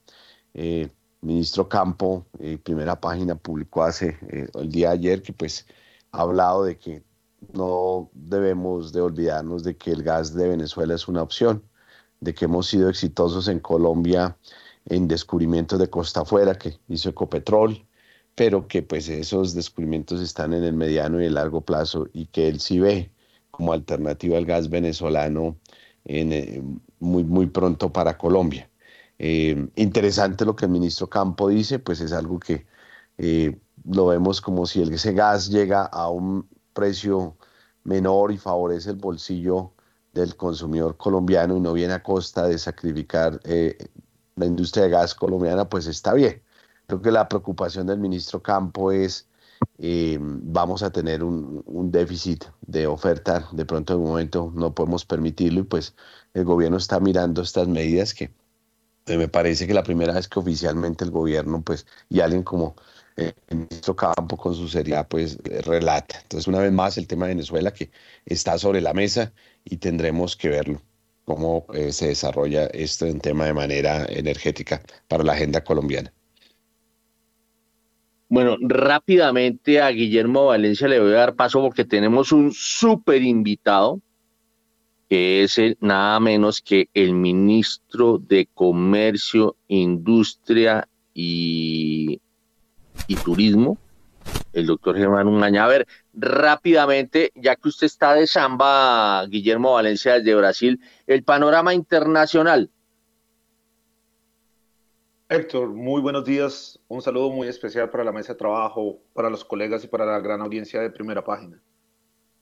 [1.22, 5.66] ministro Campo, eh, primera página, publicó hace eh, el día de ayer que pues
[6.12, 7.02] ha hablado de que
[7.52, 11.62] no debemos de olvidarnos de que el gas de Venezuela es una opción,
[12.20, 14.36] de que hemos sido exitosos en Colombia
[14.86, 17.86] en descubrimientos de costa afuera que hizo Ecopetrol,
[18.34, 22.48] pero que pues esos descubrimientos están en el mediano y el largo plazo y que
[22.48, 23.10] él sí ve
[23.50, 25.56] como alternativa al gas venezolano
[26.04, 26.62] en, eh,
[27.00, 28.70] muy, muy pronto para Colombia.
[29.18, 32.66] Eh, interesante lo que el ministro Campo dice, pues es algo que
[33.18, 37.36] eh, lo vemos como si ese gas llega a un precio
[37.84, 39.74] menor y favorece el bolsillo
[40.12, 43.40] del consumidor colombiano y no viene a costa de sacrificar
[44.40, 46.42] la industria de gas colombiana, pues está bien.
[46.86, 49.28] Creo que la preocupación del ministro Campo es,
[50.20, 55.64] vamos a tener un, déficit de oferta, de pronto un momento no podemos permitirlo y
[55.64, 55.94] pues
[56.34, 58.32] el gobierno está mirando estas medidas que
[59.06, 62.76] eh, me parece que la primera vez que oficialmente el gobierno, pues, y alguien como
[63.16, 66.20] eh, el ministro Campo con su seriedad, pues, eh, relata.
[66.22, 67.90] Entonces, una vez más, el tema de Venezuela que
[68.24, 69.32] está sobre la mesa
[69.64, 70.82] y tendremos que verlo,
[71.34, 76.12] cómo se desarrolla esto en tema de manera energética para la agenda colombiana.
[78.28, 84.00] Bueno, rápidamente a Guillermo Valencia le voy a dar paso porque tenemos un súper invitado
[85.08, 92.20] que es nada menos que el ministro de Comercio, Industria y,
[93.08, 93.76] y Turismo,
[94.52, 95.64] el doctor Germán Ungaña.
[95.64, 95.88] A ver,
[96.20, 102.70] rápidamente, ya que usted está de samba, Guillermo Valencia desde Brasil, el panorama internacional.
[105.28, 106.78] Héctor, muy buenos días.
[106.88, 110.18] Un saludo muy especial para la mesa de trabajo, para los colegas y para la
[110.20, 111.62] gran audiencia de primera página.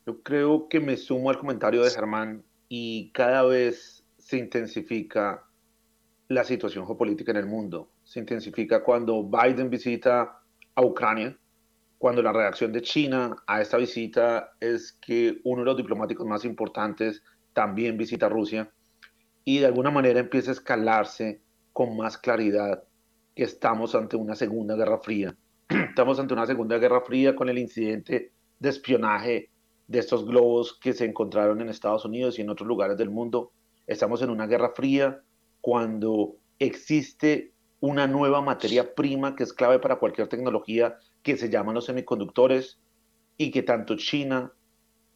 [0.07, 5.45] Yo creo que me sumo al comentario de Germán y cada vez se intensifica
[6.29, 7.91] la situación geopolítica en el mundo.
[8.05, 10.41] Se intensifica cuando Biden visita
[10.75, 11.38] a Ucrania,
[11.99, 16.45] cuando la reacción de China a esta visita es que uno de los diplomáticos más
[16.45, 18.71] importantes también visita Rusia
[19.45, 22.85] y de alguna manera empieza a escalarse con más claridad
[23.35, 25.37] que estamos ante una segunda guerra fría.
[25.69, 29.51] Estamos ante una segunda guerra fría con el incidente de espionaje
[29.87, 33.53] de estos globos que se encontraron en Estados Unidos y en otros lugares del mundo.
[33.87, 35.23] Estamos en una guerra fría
[35.61, 41.75] cuando existe una nueva materia prima que es clave para cualquier tecnología que se llaman
[41.75, 42.79] los semiconductores
[43.37, 44.51] y que tanto China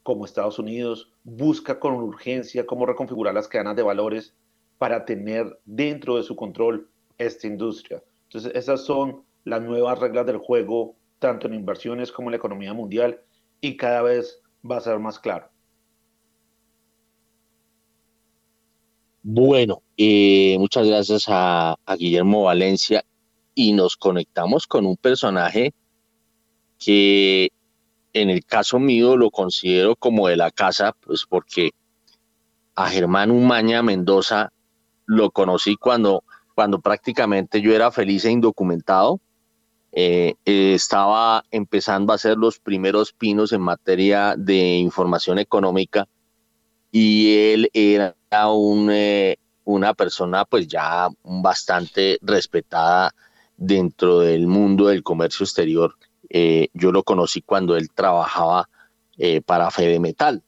[0.03, 4.35] como Estados Unidos busca con urgencia cómo reconfigurar las cadenas de valores
[4.77, 8.03] para tener dentro de su control esta industria.
[8.25, 12.75] Entonces, esas son las nuevas reglas del juego, tanto en inversiones como en la economía
[12.75, 13.23] mundial,
[13.63, 15.49] y cada vez va a ser más claro.
[19.23, 23.03] Bueno, eh, muchas gracias a, Guillermo Valencia
[23.55, 25.73] y nos conectamos con un personaje
[26.85, 27.51] que
[28.13, 31.71] en el caso mío lo considero como de la casa, pues porque
[32.75, 34.53] a Germán Umaña Mendoza
[35.07, 39.21] lo conocí cuando, cuando prácticamente yo era feliz e indocumentado
[39.95, 46.09] eh, eh, estaba empezando a hacer los primeros pinos en materia de información económica
[46.91, 48.15] y él era
[48.49, 53.15] un, eh, una persona pues ya bastante respetada
[53.59, 55.95] dentro del mundo del comercio exterior.
[56.73, 58.69] Yo lo conocí cuando él trabajaba
[59.45, 60.43] para Fede Metal.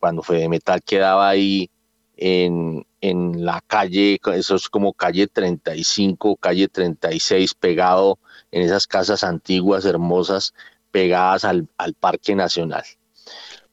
[0.00, 1.70] cuando Fede Metal quedaba ahí
[2.16, 8.18] en, en la calle, eso es como calle 35, calle 36, pegado
[8.50, 10.54] en esas casas antiguas, hermosas,
[10.90, 11.68] pegadas al,
[12.00, 12.82] Parque Nacional.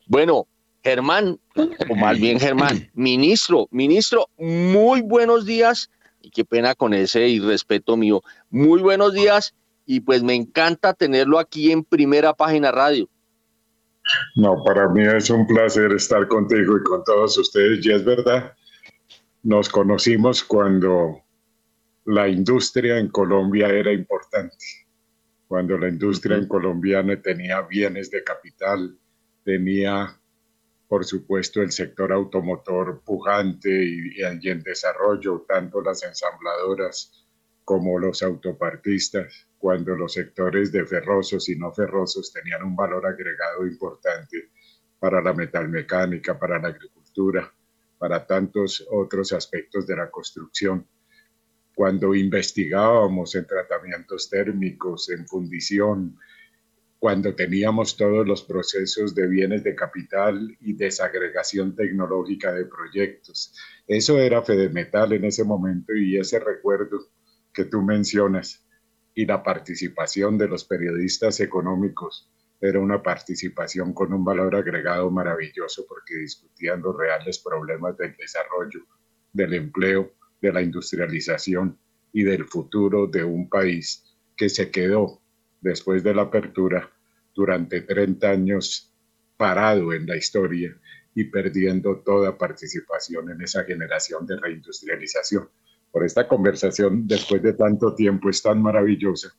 [0.06, 0.46] Bueno,
[0.84, 5.90] Germán, o más bien Germán, ministro, ministro, muy buenos días,
[6.22, 11.40] y qué pena con ese irrespeto mío, muy buenos días, y pues me encanta tenerlo
[11.40, 13.10] aquí en primera página radio.
[14.36, 17.86] No, para mí es un placer estar contigo y con todos ustedes.
[17.86, 18.54] Y es verdad,
[19.44, 21.22] nos conocimos cuando
[22.06, 24.66] la industria en Colombia era importante,
[25.48, 28.98] cuando la industria en Colombia tenía bienes de capital,
[29.46, 30.20] tenía,
[30.88, 37.23] por supuesto, el sector automotor pujante y, y en desarrollo, tanto las ensambladoras
[37.64, 43.66] como los autopartistas cuando los sectores de ferrosos y no ferrosos tenían un valor agregado
[43.66, 44.50] importante
[45.00, 47.54] para la metalmecánica, para la agricultura,
[47.98, 50.86] para tantos otros aspectos de la construcción.
[51.74, 56.18] Cuando investigábamos en tratamientos térmicos, en fundición,
[57.00, 63.54] cuando teníamos todos los procesos de bienes de capital y desagregación tecnológica de proyectos.
[63.86, 67.00] Eso era Fedemetal en ese momento y ese recuerdo
[67.54, 68.66] que tú mencionas
[69.16, 72.30] y la participación de los periodistas económicos.
[72.60, 78.86] Era una participación con un valor agregado maravilloso porque discutían los reales problemas del desarrollo,
[79.32, 81.78] del empleo, de la industrialización
[82.12, 84.04] y del futuro de un país
[84.36, 85.22] que se quedó
[85.62, 86.90] después de la apertura
[87.34, 88.94] durante 30 años
[89.38, 90.76] parado en la historia
[91.16, 95.50] y perdiendo toda participación en esa generación de reindustrialización
[95.94, 99.32] por esta conversación después de tanto tiempo es tan maravillosa,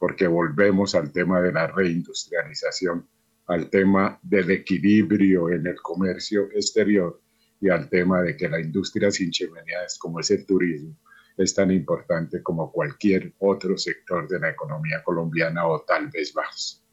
[0.00, 3.06] porque volvemos al tema de la reindustrialización,
[3.46, 7.20] al tema del equilibrio en el comercio exterior
[7.60, 10.96] y al tema de que la industria sin chimeneas, como es el turismo,
[11.36, 16.84] es tan importante como cualquier otro sector de la economía colombiana o tal vez más.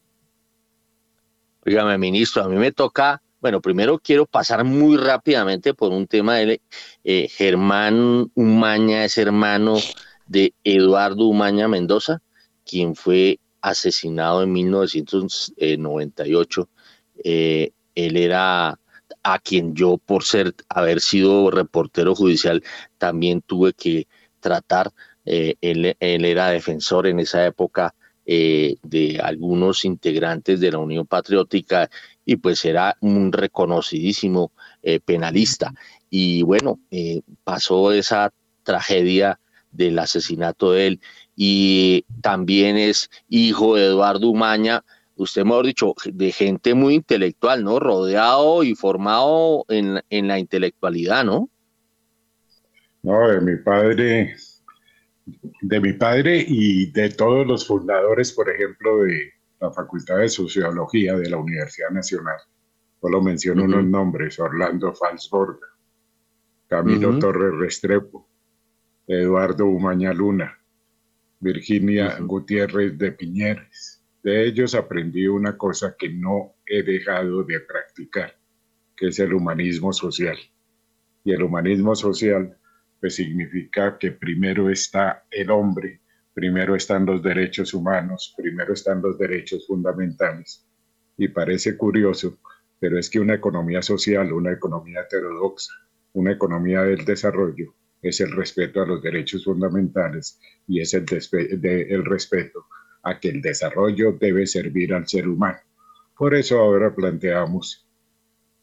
[1.66, 6.36] Dígame, ministro, a mí me toca bueno, primero quiero pasar muy rápidamente por un tema
[6.38, 6.62] de
[7.04, 9.78] eh, Germán Umaña, es hermano
[10.28, 12.22] de Eduardo Umaña Mendoza,
[12.66, 16.70] quien fue asesinado en 1998.
[17.24, 18.78] Eh, él era
[19.24, 22.62] a quien yo, por ser, haber sido reportero judicial,
[22.98, 24.08] también tuve que
[24.40, 24.92] tratar.
[25.26, 27.94] Eh, él, él, era defensor en esa época
[28.26, 31.90] de algunos integrantes de la Unión Patriótica
[32.30, 34.52] y pues era un reconocidísimo
[34.84, 35.74] eh, penalista.
[36.12, 39.40] Y bueno, eh, pasó esa tragedia
[39.72, 41.02] del asesinato de él
[41.36, 44.84] y también es hijo de Eduardo Umaña,
[45.16, 47.80] usted me ha dicho, de gente muy intelectual, ¿no?
[47.80, 51.50] Rodeado y formado en, en la intelectualidad, ¿no?
[53.02, 54.36] No, de mi padre,
[55.62, 61.16] de mi padre y de todos los fundadores, por ejemplo, de, la Facultad de Sociología
[61.16, 62.38] de la Universidad Nacional.
[63.02, 65.60] Solo menciono unos nombres, Orlando Falsborg,
[66.68, 68.28] Camilo Torres Restrepo,
[69.08, 70.58] Eduardo Umaña Luna,
[71.40, 74.04] Virginia Gutiérrez de Piñeres.
[74.22, 78.38] De ellos aprendí una cosa que no he dejado de practicar,
[78.96, 80.38] que es el humanismo social.
[81.24, 82.58] Y el humanismo social
[83.00, 86.02] pues significa que primero está el hombre
[86.40, 90.66] primero están los derechos humanos, primero están los derechos fundamentales.
[91.18, 92.38] Y parece curioso,
[92.80, 95.74] pero es que una economía social, una economía heterodoxa,
[96.14, 102.06] una economía del desarrollo, es el respeto a los derechos fundamentales y es el, el
[102.06, 102.68] respeto
[103.04, 105.60] a que el desarrollo debe servir al ser humano.
[106.18, 107.86] Por eso ahora planteamos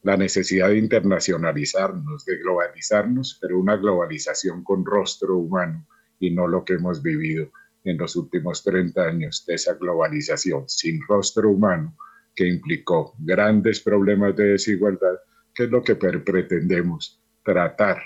[0.02, 5.86] la necesidad de internacionalizarnos, de globalizarnos, pero una globalización con rostro humano
[6.18, 7.50] y no lo que hemos vivido
[7.86, 11.96] en los últimos 30 años de esa globalización sin rostro humano
[12.34, 15.16] que implicó grandes problemas de desigualdad,
[15.54, 18.02] que es lo que pretendemos tratar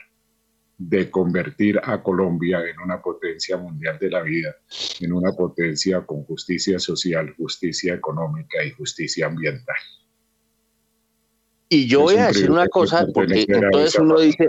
[0.79, 4.55] de convertir a Colombia en una potencia mundial de la vida,
[5.01, 9.77] en una potencia con justicia social, justicia económica y justicia ambiental.
[11.69, 14.47] Y yo voy a decir una cosa, porque entonces uno dice,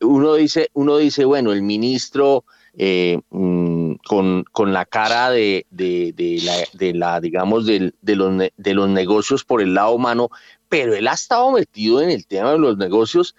[0.00, 3.71] uno dice, uno dice, bueno, el ministro eh, mm,
[4.06, 9.44] con, con, la cara de, de, la, de la, digamos, de, los, de los negocios
[9.44, 10.30] por el lado humano,
[10.68, 13.34] pero él ha estado metido en el tema de los negocios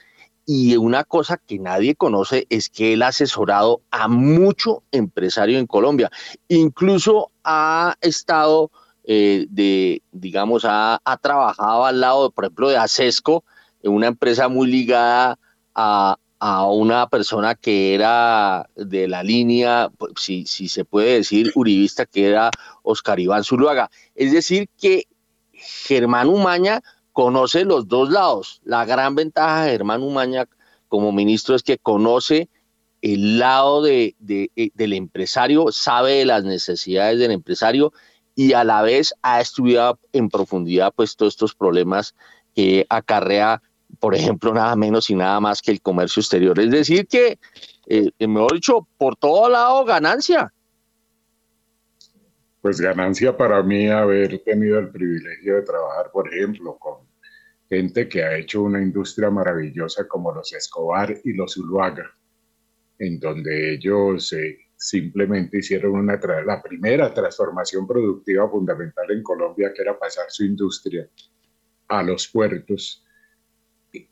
[0.46, 5.68] y una cosa que nadie conoce es que él ha asesorado a mucho empresario en
[5.68, 6.12] Colombia.
[6.50, 8.70] Incluso ha estado
[9.06, 13.44] eh, de, digamos, ha, ha, trabajado al lado, por ejemplo, de Acesco,
[13.84, 15.38] una empresa muy ligada
[15.76, 21.54] a, a una persona que era de la línea, pues, si, si se puede decir,
[21.56, 23.90] uribista, que era Oscar Iván Zuluaga.
[24.14, 25.08] Es decir, que
[25.54, 26.82] Germán Umaña
[27.14, 28.60] conoce los dos lados.
[28.66, 30.50] La gran ventaja de Germán Umaña
[30.90, 32.50] como ministro es que conoce
[33.02, 37.94] el lado de, eh, del empresario, sabe de las necesidades del empresario
[38.36, 42.16] y a la vez ha estudiado en profundidad pues todos estos problemas
[42.54, 43.62] que acarrea,
[44.04, 46.60] por ejemplo, nada menos y nada más que el comercio exterior.
[46.60, 47.40] Es decir, que,
[47.88, 50.54] eh, mejor dicho, por todo lado ganancia.
[52.60, 56.98] Pues ganancia para mí haber tenido el privilegio de trabajar, por ejemplo, con
[57.70, 62.14] gente que ha hecho una industria maravillosa como los Escobar y los Uluaga,
[63.00, 69.82] en donde ellos eh, simplemente hicieron una la primera transformación productiva fundamental en Colombia, que
[69.82, 71.08] era pasar su industria
[71.88, 73.00] a los puertos,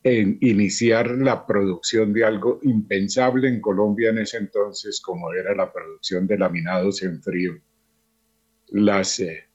[0.04, 5.72] en iniciar la producción de algo impensable en Colombia en ese entonces, como era la
[5.72, 7.54] producción de laminados en frío.
[8.70, 9.46] Las eh,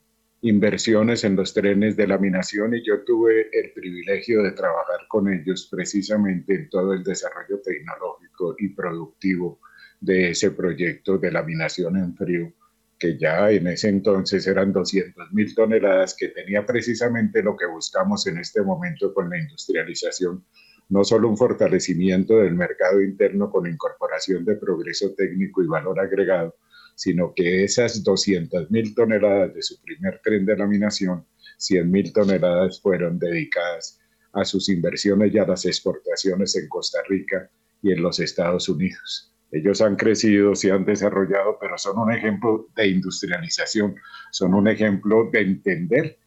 [0.42, 5.68] inversiones en los trenes de laminación y yo tuve el privilegio de trabajar con ellos
[5.70, 9.60] precisamente en todo el desarrollo tecnológico y productivo
[10.00, 12.52] de ese proyecto de laminación en frío,
[12.98, 18.26] que ya en ese entonces eran 200 mil toneladas, que tenía precisamente lo que buscamos
[18.26, 20.44] en este momento con la industrialización,
[20.88, 26.56] no solo un fortalecimiento del mercado interno con incorporación de progreso técnico y valor agregado,
[26.94, 31.26] sino que esas 200 mil toneladas de su primer tren de laminación,
[31.58, 34.00] 100 mil toneladas fueron dedicadas
[34.32, 37.50] a sus inversiones y a las exportaciones en Costa Rica
[37.82, 39.35] y en los Estados Unidos.
[39.50, 43.94] Ellos han crecido, se han desarrollado, pero son un ejemplo de industrialización,
[44.30, 46.18] son un ejemplo de entender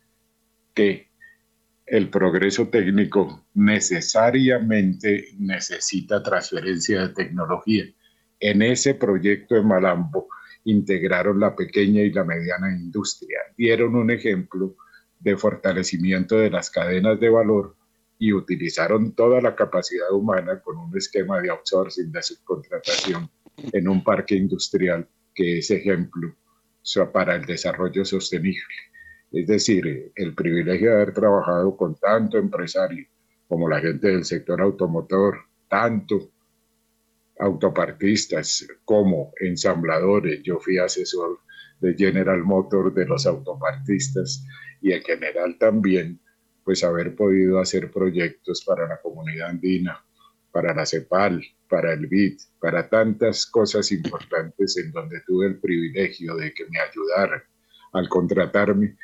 [0.74, 1.10] que
[1.86, 7.86] el progreso técnico necesariamente necesita transferencia de tecnología.
[8.40, 10.28] En ese proyecto de Malambo
[10.64, 14.76] integraron la pequeña y la mediana industria, dieron un ejemplo
[15.20, 17.76] de fortalecimiento de las cadenas de valor
[18.20, 23.30] y utilizaron toda la capacidad humana con un esquema de outsourcing, de subcontratación
[23.72, 26.36] en un parque industrial que es ejemplo
[27.14, 28.76] para el desarrollo sostenible.
[29.32, 33.08] Es decir, el privilegio de haber trabajado con tanto empresario
[33.48, 35.38] como la gente del sector automotor,
[35.70, 36.32] tanto
[37.40, 40.42] autopartistas como ensambladores.
[40.44, 41.40] Yo fui asesor
[41.80, 44.46] de General Motors de los autopartistas
[44.82, 46.20] y en general también
[46.70, 50.06] pues haber podido hacer proyectos para la comunidad andina,
[50.52, 56.36] para la CEPAL, para el BID, para tantas cosas importantes en donde tuve el privilegio
[56.36, 57.42] de que me ayudaran
[57.94, 58.98] al contratarme,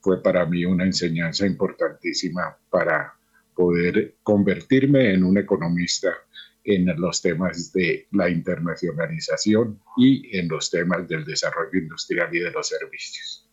[0.00, 3.14] fue para mí una enseñanza importantísima para
[3.54, 6.12] poder convertirme en un economista
[6.64, 12.50] en los temas de la internacionalización y en los temas del desarrollo industrial y de
[12.50, 13.48] los servicios.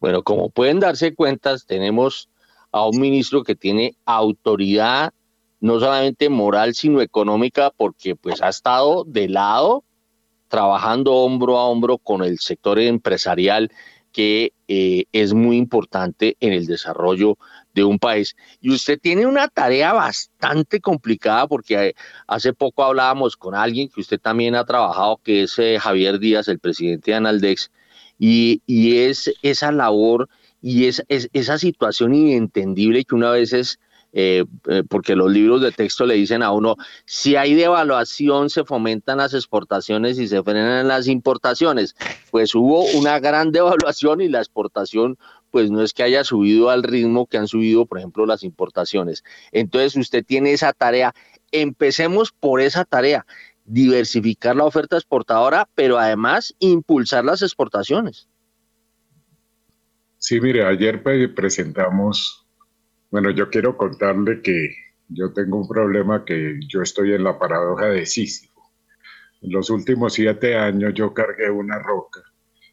[0.00, 2.28] Bueno, como pueden darse cuenta, tenemos
[2.72, 5.12] a un ministro que tiene autoridad
[5.60, 9.84] no solamente moral, sino económica, porque pues ha estado de lado,
[10.48, 13.70] trabajando hombro a hombro con el sector empresarial,
[14.12, 17.36] que eh, es muy importante en el desarrollo
[17.74, 18.34] de un país.
[18.60, 21.94] Y usted tiene una tarea bastante complicada, porque eh,
[22.26, 26.48] hace poco hablábamos con alguien que usted también ha trabajado, que es eh, Javier Díaz,
[26.48, 27.70] el presidente de Analdex,
[28.18, 28.62] y,
[28.98, 30.28] es esa labor
[30.62, 33.78] y es, esa situación inentendible que una vez es,
[34.12, 38.64] eh, eh, porque los libros de texto le dicen a uno, si hay devaluación se
[38.64, 41.94] fomentan las exportaciones y se frenan las importaciones.
[42.30, 45.18] Pues hubo una gran devaluación y la exportación
[45.50, 49.24] pues no es que haya subido al ritmo que han subido, por ejemplo, las importaciones.
[49.52, 51.14] Entonces usted tiene esa tarea.
[51.50, 53.24] Empecemos por esa tarea
[53.66, 58.28] diversificar la oferta exportadora, pero además impulsar las exportaciones.
[60.18, 61.02] Sí, mire, ayer
[61.34, 62.46] presentamos,
[63.10, 64.74] bueno, yo quiero contarle que
[65.08, 68.72] yo tengo un problema que yo estoy en la paradoja de Sísifo.
[69.42, 72.22] En los últimos siete años yo cargué una roca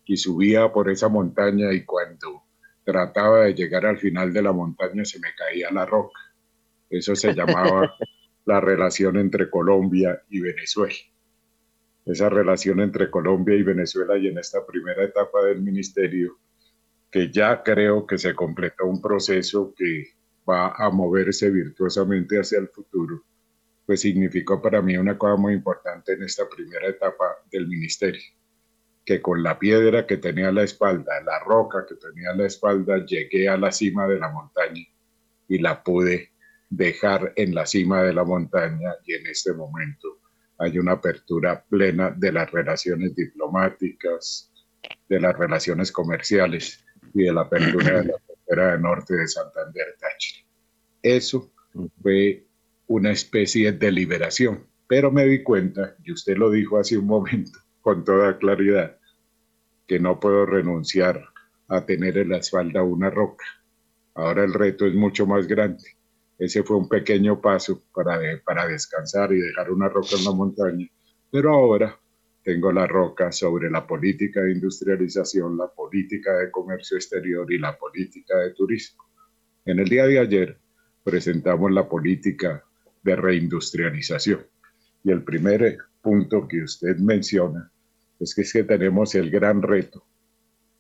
[0.06, 2.44] y subía por esa montaña y cuando
[2.84, 6.20] trataba de llegar al final de la montaña se me caía la roca.
[6.90, 7.94] Eso se llamaba
[8.46, 10.96] la relación entre Colombia y Venezuela.
[12.06, 16.38] Esa relación entre Colombia y Venezuela y en esta primera etapa del ministerio,
[17.10, 20.08] que ya creo que se completó un proceso que
[20.50, 23.24] va a moverse virtuosamente hacia el futuro,
[23.86, 28.22] pues significó para mí una cosa muy importante en esta primera etapa del ministerio,
[29.06, 32.48] que con la piedra que tenía a la espalda, la roca que tenía a la
[32.48, 34.84] espalda, llegué a la cima de la montaña
[35.48, 36.33] y la pude
[36.76, 40.20] dejar en la cima de la montaña y en este momento
[40.58, 44.52] hay una apertura plena de las relaciones diplomáticas,
[45.08, 50.48] de las relaciones comerciales y de la apertura de la frontera norte de Santander Táchira.
[51.02, 51.52] Eso
[52.02, 52.48] fue
[52.88, 57.60] una especie de liberación, pero me di cuenta, y usted lo dijo hace un momento
[57.82, 58.98] con toda claridad,
[59.86, 61.24] que no puedo renunciar
[61.68, 63.46] a tener en la espalda una roca.
[64.16, 65.84] Ahora el reto es mucho más grande.
[66.38, 70.88] Ese fue un pequeño paso para, para descansar y dejar una roca en la montaña,
[71.32, 71.98] pero ahora
[72.44, 77.78] tengo la roca sobre la política de industrialización, la política de comercio exterior y la
[77.78, 79.04] política de turismo.
[79.66, 80.58] En el día de ayer
[81.04, 82.64] presentamos la política
[83.02, 84.46] de reindustrialización
[85.04, 87.72] y el primer punto que usted menciona
[88.20, 90.06] es que, es que tenemos el gran reto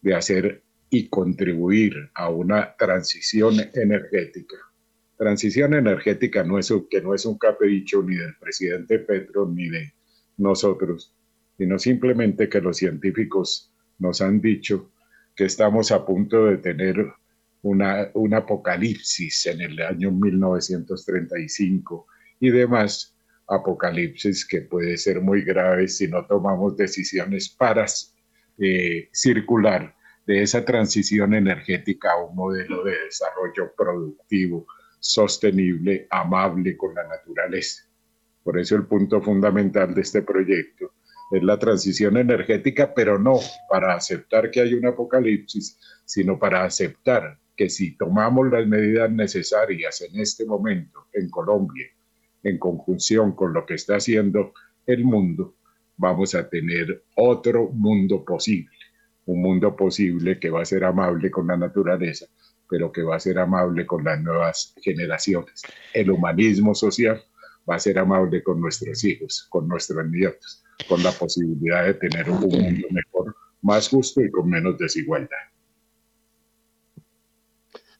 [0.01, 4.58] de hacer y contribuir a una transición energética.
[5.18, 9.70] Transición energética no es un, que no es un capricho ni del presidente Petro ni
[9.70, 9.93] de
[10.38, 11.14] nosotros,
[11.57, 14.91] sino simplemente que los científicos nos han dicho
[15.36, 17.05] que estamos a punto de tener
[17.61, 22.07] una, un apocalipsis en el año 1935
[22.39, 23.16] y demás
[23.47, 27.86] apocalipsis que puede ser muy grave si no tomamos decisiones para
[28.57, 29.95] eh, circular
[30.26, 34.66] de esa transición energética a un modelo de desarrollo productivo,
[35.04, 37.84] sostenible, amable con la naturaleza.
[38.41, 40.93] Por eso el punto fundamental de este proyecto
[41.30, 43.38] es la transición energética, pero no
[43.70, 50.01] para aceptar que hay un apocalipsis, sino para aceptar que si tomamos las medidas necesarias
[50.01, 51.88] en este momento en Colombia,
[52.41, 54.54] en conjunción con lo que está haciendo
[54.86, 55.56] el mundo,
[55.97, 58.72] vamos a tener otro mundo posible
[59.26, 62.26] un mundo posible que va a ser amable con la naturaleza,
[62.70, 65.61] pero que va a ser amable con las nuevas generaciones.
[65.93, 67.22] El humanismo social
[67.70, 72.30] va a ser amable con nuestros hijos, con nuestros nietos, con la posibilidad de tener
[72.30, 75.38] un mundo mejor, más justo y con menos desigualdad.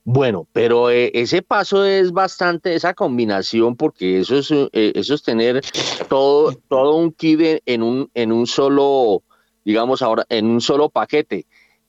[0.06, 5.22] Bueno, pero eh, ese paso es bastante esa combinación porque eso es, eh, eso es
[5.22, 5.62] tener
[6.08, 9.22] todo, todo un kit en un, en un solo
[9.64, 11.46] digamos ahora, en un solo paquete.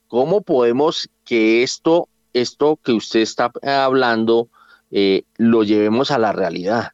[0.07, 4.49] ¿Cómo podemos que esto, esto que usted está hablando,
[4.91, 6.91] eh, lo llevemos a la realidad?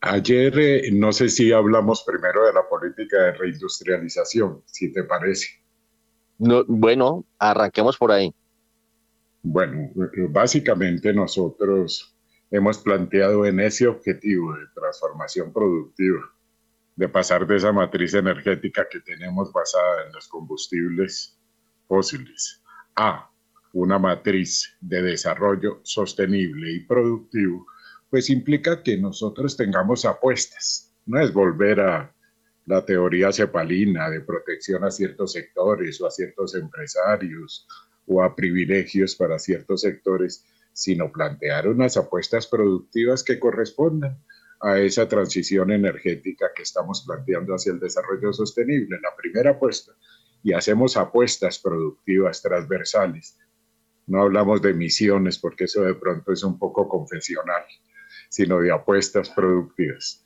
[0.00, 5.48] Ayer, eh, no sé si hablamos primero de la política de reindustrialización, si te parece.
[6.38, 8.32] No, bueno, arranquemos por ahí.
[9.42, 9.90] Bueno,
[10.28, 12.16] básicamente nosotros
[12.50, 16.20] hemos planteado en ese objetivo de transformación productiva
[16.94, 21.38] de pasar de esa matriz energética que tenemos basada en los combustibles
[21.86, 22.62] fósiles
[22.96, 23.30] a
[23.72, 27.66] una matriz de desarrollo sostenible y productivo,
[28.08, 30.94] pues implica que nosotros tengamos apuestas.
[31.04, 32.14] No es volver a
[32.64, 37.66] la teoría cepalina de protección a ciertos sectores o a ciertos empresarios
[38.06, 44.18] o a privilegios para ciertos sectores, sino plantear unas apuestas productivas que correspondan
[44.60, 48.98] a esa transición energética que estamos planteando hacia el desarrollo sostenible.
[49.02, 49.92] La primera apuesta,
[50.46, 53.36] y hacemos apuestas productivas transversales.
[54.06, 57.64] No hablamos de emisiones porque eso de pronto es un poco confesional,
[58.28, 60.22] sino de apuestas productivas.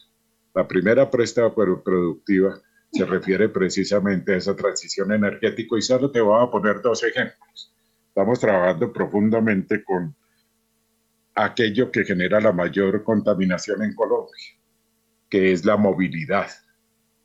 [0.54, 2.60] La primera apuesta productiva
[2.92, 7.74] se refiere precisamente a esa transición energética y solo te voy a poner dos ejemplos.
[8.08, 10.14] Estamos trabajando profundamente con
[11.34, 14.36] aquello que genera la mayor contaminación en Colombia,
[15.30, 16.50] que es la movilidad.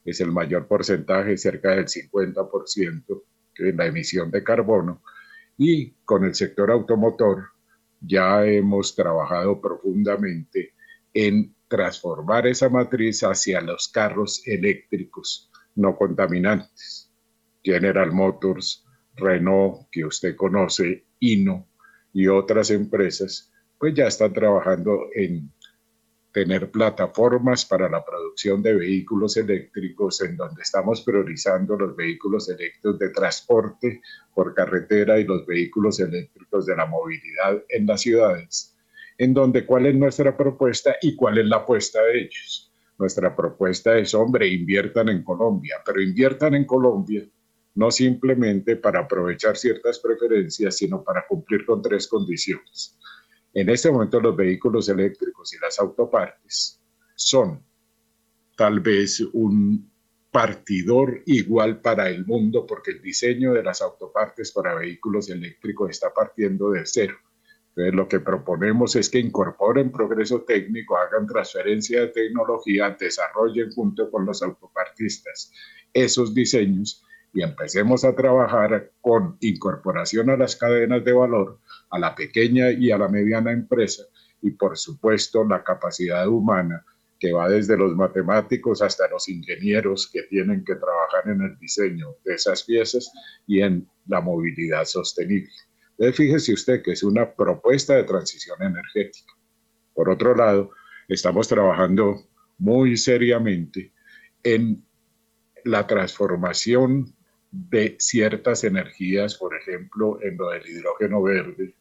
[0.05, 3.23] Es el mayor porcentaje, cerca del 50%
[3.57, 5.01] de la emisión de carbono.
[5.57, 7.45] Y con el sector automotor
[7.99, 10.73] ya hemos trabajado profundamente
[11.13, 17.11] en transformar esa matriz hacia los carros eléctricos no contaminantes.
[17.63, 18.85] General Motors,
[19.15, 21.67] Renault, que usted conoce, Hino
[22.13, 25.51] y otras empresas pues ya están trabajando en
[26.35, 32.99] tener plataformas para la producción de vehículos eléctricos en donde estamos priorizando los vehículos eléctricos
[32.99, 34.01] de transporte
[34.33, 38.75] por carretera y los vehículos eléctricos de la movilidad en las ciudades,
[39.17, 42.69] en donde cuál es nuestra propuesta y cuál es la apuesta de ellos.
[42.97, 47.25] Nuestra propuesta es, hombre, inviertan en Colombia, pero inviertan en Colombia
[47.75, 52.97] no simplemente para aprovechar ciertas preferencias, sino para cumplir con tres condiciones.
[53.55, 56.81] En este momento los vehículos eléctricos y las autopartes
[57.15, 57.63] son
[58.57, 59.89] tal vez un
[60.29, 66.13] partidor igual para el mundo porque el diseño de las autopartes para vehículos eléctricos está
[66.13, 67.15] partiendo de cero.
[67.69, 74.11] Entonces lo que proponemos es que incorporen progreso técnico, hagan transferencia de tecnología, desarrollen junto
[74.11, 75.53] con los autopartistas
[75.93, 81.59] esos diseños y empecemos a trabajar con incorporación a las cadenas de valor,
[81.95, 84.03] a la pequeña y a la mediana empresa
[84.41, 86.85] y por supuesto la capacidad humana
[87.19, 92.15] que va desde los matemáticos hasta los ingenieros que tienen que trabajar en el diseño
[92.23, 93.11] de esas piezas
[93.47, 95.51] y en la movilidad sostenible.
[95.91, 99.33] Entonces, fíjese usted que es una propuesta de transición energética.
[99.93, 100.71] Por otro lado,
[101.07, 102.27] estamos trabajando
[102.57, 103.93] muy seriamente
[104.43, 104.85] en
[105.63, 107.15] la transformación
[107.49, 111.73] de ciertas energías, por ejemplo, en lo del hidrógeno verde,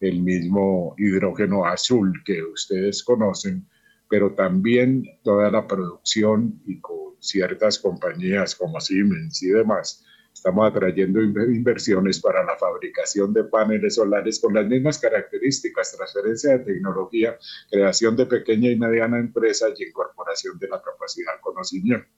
[0.00, 3.68] el mismo hidrógeno azul que ustedes conocen,
[4.08, 11.20] pero también toda la producción y con ciertas compañías como Siemens y demás, estamos atrayendo
[11.20, 17.38] inversiones para la fabricación de paneles solares con las mismas características, transferencia de tecnología,
[17.70, 22.08] creación de pequeña y mediana empresa y incorporación de la capacidad de conocimiento.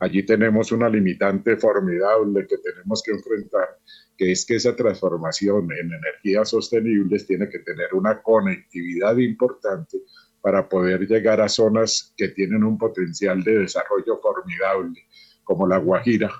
[0.00, 3.68] Allí tenemos una limitante formidable que tenemos que enfrentar,
[4.16, 9.98] que es que esa transformación en energías sostenibles tiene que tener una conectividad importante
[10.40, 15.02] para poder llegar a zonas que tienen un potencial de desarrollo formidable,
[15.44, 16.32] como la Guajira,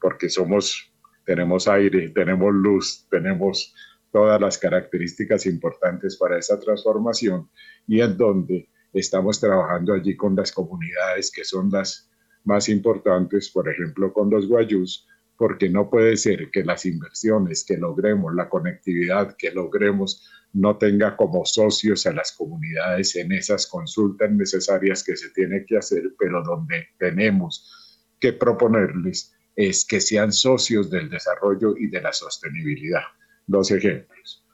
[0.00, 0.92] porque somos,
[1.24, 3.72] tenemos aire, tenemos luz, tenemos
[4.10, 7.48] todas las características importantes para esa transformación
[7.86, 12.10] y en donde estamos trabajando allí con las comunidades que son las
[12.46, 17.76] más importantes, por ejemplo, con los guayús, porque no puede ser que las inversiones que
[17.76, 24.30] logremos, la conectividad que logremos, no tenga como socios a las comunidades en esas consultas
[24.30, 30.90] necesarias que se tiene que hacer, pero donde tenemos que proponerles es que sean socios
[30.90, 33.02] del desarrollo y de la sostenibilidad.
[33.46, 34.44] Dos ejemplos.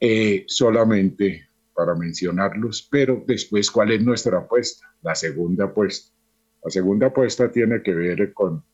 [0.00, 4.92] Eh, solamente para mencionarlos, pero después, ¿cuál es nuestra apuesta?
[5.02, 6.12] La segunda apuesta
[6.62, 8.64] la segunda apuesta tiene que ver con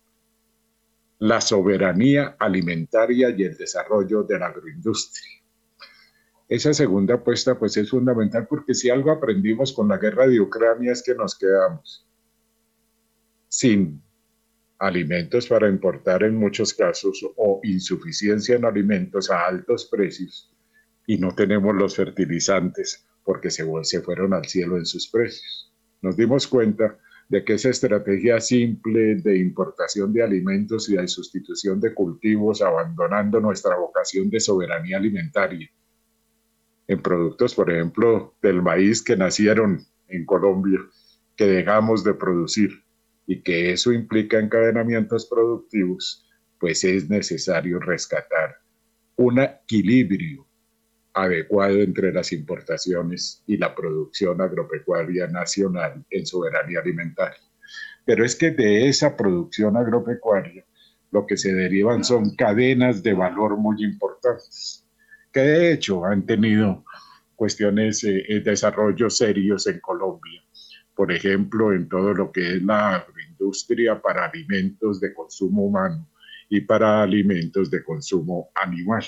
[1.21, 5.39] la soberanía alimentaria y el desarrollo de la agroindustria.
[6.49, 10.93] Esa segunda apuesta pues es fundamental porque si algo aprendimos con la guerra de Ucrania
[10.93, 12.07] es que nos quedamos
[13.49, 14.03] sin
[14.79, 20.55] alimentos para importar en muchos casos o insuficiencia en alimentos a altos precios
[21.07, 25.73] y no tenemos los fertilizantes porque se, se fueron al cielo en sus precios.
[26.01, 26.99] Nos dimos cuenta
[27.29, 33.41] de que esa estrategia simple de importación de alimentos y de sustitución de cultivos, abandonando
[33.41, 35.71] nuestra vocación de soberanía alimentaria
[36.89, 40.81] en productos, por ejemplo, del maíz que nacieron en Colombia,
[41.37, 42.83] que dejamos de producir
[43.27, 46.27] y que eso implica encadenamientos productivos,
[46.59, 48.57] pues es necesario rescatar
[49.17, 50.48] un equilibrio
[51.23, 57.41] adecuado entre las importaciones y la producción agropecuaria nacional en soberanía alimentaria.
[58.05, 60.65] Pero es que de esa producción agropecuaria
[61.11, 64.87] lo que se derivan son cadenas de valor muy importantes,
[65.33, 66.85] que de hecho han tenido
[67.35, 70.43] cuestiones de eh, desarrollo serios en Colombia.
[70.95, 76.09] Por ejemplo, en todo lo que es la agroindustria para alimentos de consumo humano
[76.49, 79.05] y para alimentos de consumo animal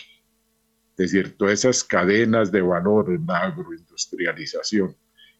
[1.00, 4.94] es decir, todas esas cadenas de valor en la agroindustrialización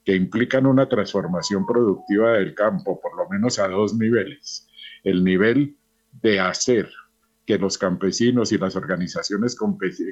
[0.06, 4.66] que implican una transformación productiva del campo, por lo menos a dos niveles.
[5.04, 5.76] El nivel
[6.22, 6.88] de hacer
[7.44, 9.54] que los campesinos y las organizaciones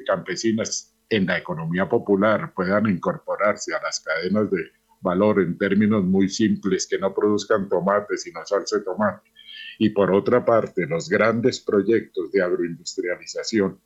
[0.05, 4.65] campesinas en la economía popular puedan incorporarse a las cadenas de
[5.01, 9.31] valor en términos muy simples, que no produzcan tomate sino salsa de tomate.
[9.79, 13.79] Y por otra parte, los grandes proyectos de agroindustrialización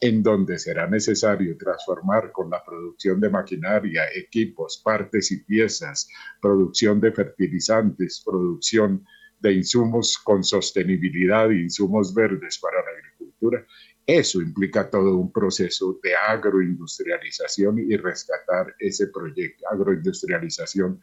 [0.00, 6.08] en donde será necesario transformar con la producción de maquinaria, equipos, partes y piezas,
[6.40, 9.04] producción de fertilizantes, producción
[9.40, 13.66] de insumos con sostenibilidad, insumos verdes para la agricultura.
[14.06, 21.00] Eso implica todo un proceso de agroindustrialización y rescatar ese proyecto, agroindustrialización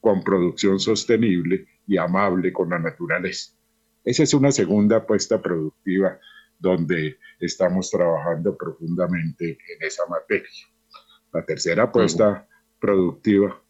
[0.00, 3.52] con producción sostenible y amable con la naturaleza.
[4.04, 6.18] Esa es una segunda apuesta productiva
[6.58, 10.48] donde estamos trabajando profundamente en esa materia.
[11.32, 12.48] La tercera apuesta
[12.80, 13.62] productiva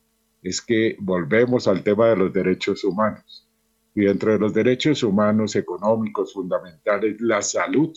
[0.43, 3.49] es que volvemos al tema de los derechos humanos.
[3.95, 7.93] Y dentro de los derechos humanos económicos fundamentales, la salud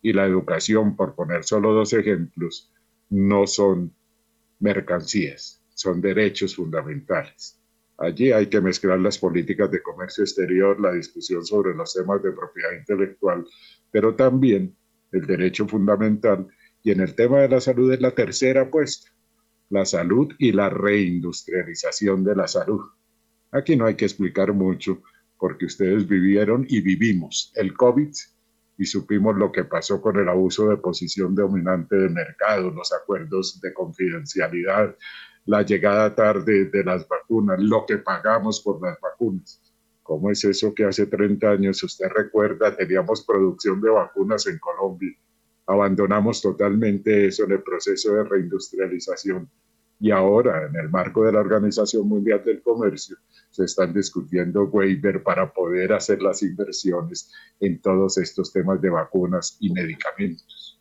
[0.00, 2.72] y la educación, por poner solo dos ejemplos,
[3.10, 3.94] no son
[4.58, 7.60] mercancías, son derechos fundamentales.
[7.98, 12.32] Allí hay que mezclar las políticas de comercio exterior, la discusión sobre los temas de
[12.32, 13.46] propiedad intelectual,
[13.90, 14.76] pero también
[15.12, 16.48] el derecho fundamental.
[16.82, 19.10] Y en el tema de la salud es la tercera apuesta,
[19.70, 22.80] la salud y la reindustrialización de la salud.
[23.52, 25.02] Aquí no hay que explicar mucho
[25.38, 28.12] porque ustedes vivieron y vivimos el COVID
[28.76, 33.60] y supimos lo que pasó con el abuso de posición dominante del mercado, los acuerdos
[33.60, 34.96] de confidencialidad,
[35.46, 39.60] la llegada tarde de las vacunas, lo que pagamos por las vacunas.
[40.02, 45.16] ¿Cómo es eso que hace 30 años, usted recuerda, teníamos producción de vacunas en Colombia?
[45.66, 49.48] Abandonamos totalmente eso en el proceso de reindustrialización
[50.00, 53.16] y ahora en el marco de la Organización Mundial del Comercio
[53.50, 59.56] se están discutiendo waiver para poder hacer las inversiones en todos estos temas de vacunas
[59.60, 60.78] y medicamentos.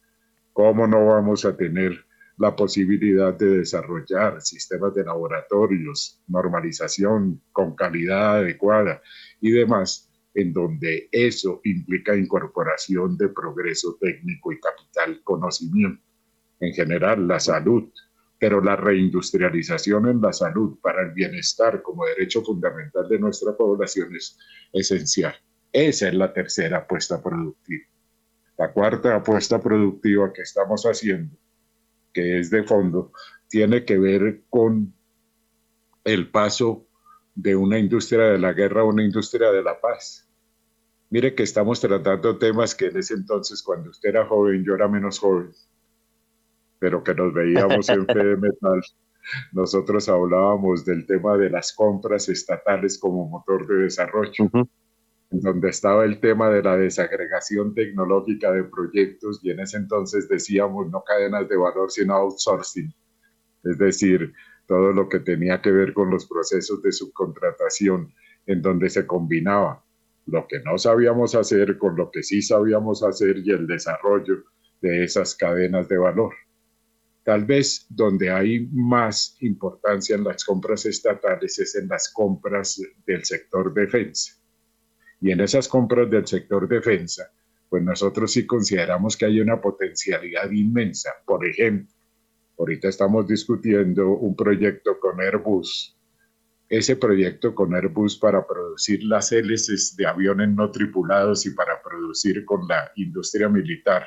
[0.51, 2.03] ¿Cómo no vamos a tener
[2.37, 9.01] la posibilidad de desarrollar sistemas de laboratorios, normalización con calidad adecuada
[9.39, 16.01] y demás, en donde eso implica incorporación de progreso técnico y capital conocimiento.
[16.59, 17.91] En general, la salud,
[18.39, 24.15] pero la reindustrialización en la salud para el bienestar como derecho fundamental de nuestra población
[24.15, 24.37] es
[24.71, 25.35] esencial.
[25.71, 27.85] Esa es la tercera apuesta productiva.
[28.57, 31.37] La cuarta apuesta productiva que estamos haciendo
[32.13, 33.11] que es de fondo,
[33.49, 34.93] tiene que ver con
[36.03, 36.85] el paso
[37.35, 40.29] de una industria de la guerra a una industria de la paz.
[41.09, 44.87] Mire que estamos tratando temas que en ese entonces, cuando usted era joven, yo era
[44.87, 45.51] menos joven,
[46.79, 48.81] pero que nos veíamos en Fede Metal,
[49.51, 54.49] nosotros hablábamos del tema de las compras estatales como motor de desarrollo
[55.41, 60.89] donde estaba el tema de la desagregación tecnológica de proyectos y en ese entonces decíamos
[60.91, 62.93] no cadenas de valor, sino outsourcing,
[63.63, 64.31] es decir,
[64.67, 68.13] todo lo que tenía que ver con los procesos de subcontratación,
[68.45, 69.83] en donde se combinaba
[70.27, 74.43] lo que no sabíamos hacer con lo que sí sabíamos hacer y el desarrollo
[74.81, 76.33] de esas cadenas de valor.
[77.23, 83.23] Tal vez donde hay más importancia en las compras estatales es en las compras del
[83.25, 84.42] sector defensa
[85.23, 87.31] y en esas compras del sector defensa,
[87.69, 91.11] pues nosotros sí consideramos que hay una potencialidad inmensa.
[91.25, 91.95] Por ejemplo,
[92.59, 95.97] ahorita estamos discutiendo un proyecto con Airbus.
[96.67, 102.43] Ese proyecto con Airbus para producir las hélices de aviones no tripulados y para producir
[102.43, 104.03] con la industria militar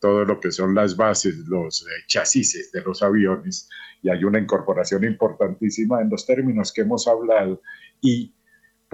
[0.00, 3.68] todo lo que son las bases, los eh, chasis de los aviones,
[4.02, 7.62] y hay una incorporación importantísima en los términos que hemos hablado
[8.00, 8.34] y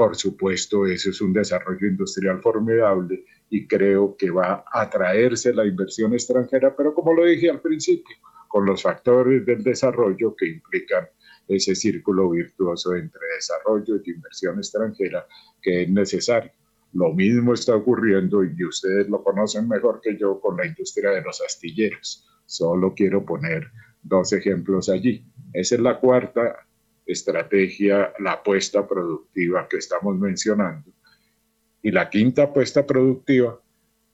[0.01, 5.67] por supuesto, eso es un desarrollo industrial formidable y creo que va a atraerse la
[5.67, 8.17] inversión extranjera, pero como lo dije al principio,
[8.49, 11.07] con los factores del desarrollo que implican
[11.47, 15.27] ese círculo virtuoso entre desarrollo y inversión extranjera
[15.61, 16.53] que es necesario.
[16.95, 21.21] Lo mismo está ocurriendo, y ustedes lo conocen mejor que yo, con la industria de
[21.21, 22.27] los astilleros.
[22.47, 23.67] Solo quiero poner
[24.03, 25.27] dos ejemplos allí.
[25.53, 26.57] Esa es la cuarta
[27.13, 30.91] estrategia, la apuesta productiva que estamos mencionando.
[31.83, 33.61] Y la quinta apuesta productiva,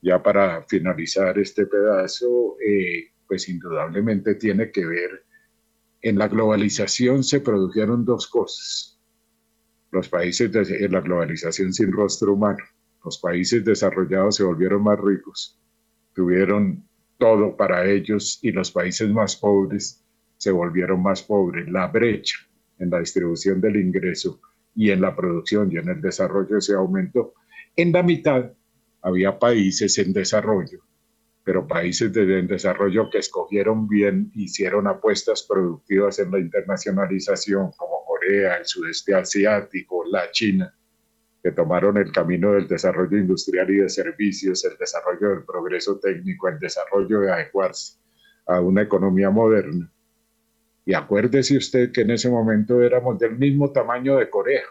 [0.00, 5.24] ya para finalizar este pedazo, eh, pues indudablemente tiene que ver,
[6.02, 9.00] en la globalización se produjeron dos cosas.
[9.90, 12.62] Los países de en la globalización sin rostro humano,
[13.04, 15.58] los países desarrollados se volvieron más ricos,
[16.12, 16.86] tuvieron
[17.18, 20.04] todo para ellos y los países más pobres
[20.36, 21.68] se volvieron más pobres.
[21.68, 22.36] La brecha
[22.78, 24.40] en la distribución del ingreso
[24.74, 27.34] y en la producción y en el desarrollo se aumentó.
[27.74, 28.52] En la mitad
[29.02, 30.80] había países en desarrollo,
[31.44, 38.04] pero países de, en desarrollo que escogieron bien, hicieron apuestas productivas en la internacionalización, como
[38.04, 40.74] Corea, el sudeste asiático, la China,
[41.42, 46.48] que tomaron el camino del desarrollo industrial y de servicios, el desarrollo del progreso técnico,
[46.48, 47.98] el desarrollo de adecuarse
[48.46, 49.90] a una economía moderna
[50.86, 54.62] y acuérdese usted que en ese momento éramos del mismo tamaño de Corea.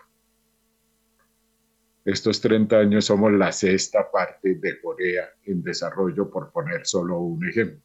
[2.05, 7.45] Estos 30 años somos la sexta parte de Corea en desarrollo, por poner solo un
[7.45, 7.81] ejemplo.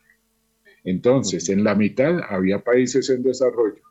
[0.85, 3.83] Entonces, en la mitad había países en desarrollo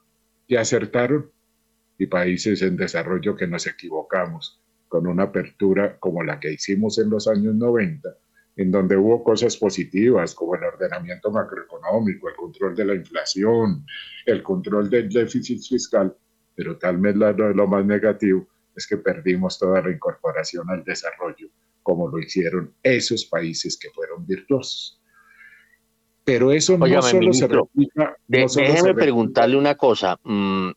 [0.47, 1.29] que acertaron
[1.97, 7.09] y países en desarrollo que nos equivocamos con una apertura como la que hicimos en
[7.09, 8.09] los años 90
[8.59, 13.85] en donde hubo cosas positivas como el ordenamiento macroeconómico, el control de la inflación,
[14.25, 16.13] el control del déficit fiscal,
[16.55, 18.45] pero tal vez lo, más negativo
[18.75, 21.47] es que perdimos toda la incorporación al desarrollo,
[21.81, 25.01] como lo hicieron esos países que fueron virtuosos.
[26.25, 28.17] Pero eso no solo se replica.
[28.27, 30.19] déjeme preguntarle una cosa.
[30.25, 30.71] Mm,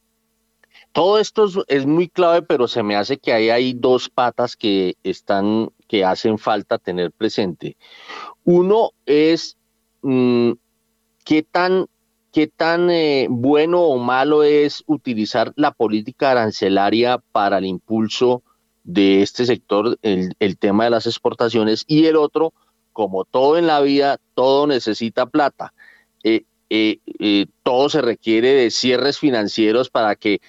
[0.93, 4.95] todo esto es, muy clave, pero se me hace que ahí hay dos patas que
[5.03, 7.77] están, que hacen falta tener presente.
[8.45, 9.59] Uno es
[10.01, 10.53] mm,
[11.23, 11.85] qué tan,
[12.33, 18.43] qué tan eh, bueno o malo es utilizar la política arancelaria para el impulso
[18.85, 22.55] de este sector, el, tema de las exportaciones, y el otro,
[22.95, 25.75] como todo en la vida, todo necesita plata.
[26.25, 30.41] Eh, eh, todo se requiere de cierres financieros para que,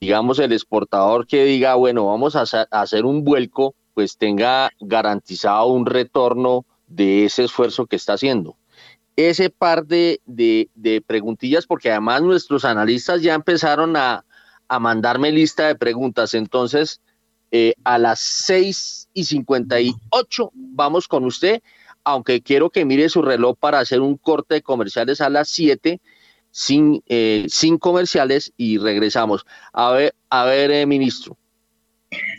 [0.00, 5.84] digamos, el exportador que diga, bueno, vamos a hacer un vuelco, pues tenga garantizado un
[5.84, 8.56] retorno de ese esfuerzo que está haciendo.
[9.16, 14.24] Ese par de, de, preguntillas, porque además nuestros analistas ya empezaron a,
[14.68, 16.34] a mandarme lista de preguntas.
[16.34, 17.00] Entonces,
[17.50, 21.60] eh, a las 6 y 58 vamos con usted,
[22.04, 26.00] aunque quiero que mire su reloj para hacer un corte de comerciales a las 7
[26.52, 29.44] sin, eh, sin comerciales y regresamos.
[29.72, 31.36] A ver, a ver, eh, ministro.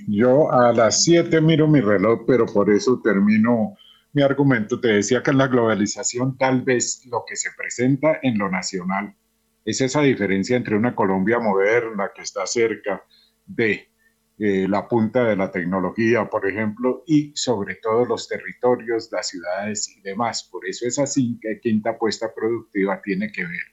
[0.07, 3.75] Yo a las 7 miro mi reloj, pero por eso termino
[4.13, 4.79] mi argumento.
[4.79, 9.15] Te decía que en la globalización tal vez lo que se presenta en lo nacional
[9.65, 13.03] es esa diferencia entre una Colombia moderna que está cerca
[13.45, 13.89] de
[14.39, 19.89] eh, la punta de la tecnología, por ejemplo, y sobre todo los territorios, las ciudades
[19.89, 20.47] y demás.
[20.49, 23.65] Por eso es así que Quinta Apuesta Productiva tiene que ver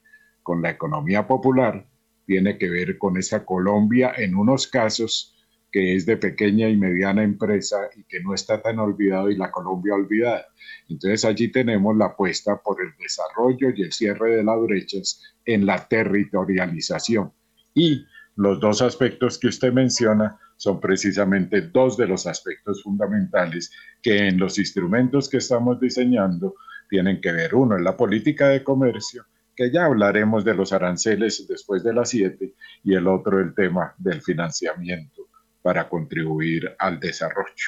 [0.42, 1.88] con la economía popular,
[2.26, 5.35] tiene que ver con esa Colombia en unos casos
[5.76, 9.50] que es de pequeña y mediana empresa y que no está tan olvidado y la
[9.50, 10.46] Colombia olvidada.
[10.88, 15.66] Entonces allí tenemos la apuesta por el desarrollo y el cierre de las brechas en
[15.66, 17.30] la territorialización.
[17.74, 18.06] Y
[18.36, 23.70] los dos aspectos que usted menciona son precisamente dos de los aspectos fundamentales
[24.00, 26.54] que en los instrumentos que estamos diseñando
[26.88, 27.54] tienen que ver.
[27.54, 32.08] Uno es la política de comercio, que ya hablaremos de los aranceles después de las
[32.08, 35.26] siete, y el otro el tema del financiamiento
[35.66, 37.66] para contribuir al desarrollo.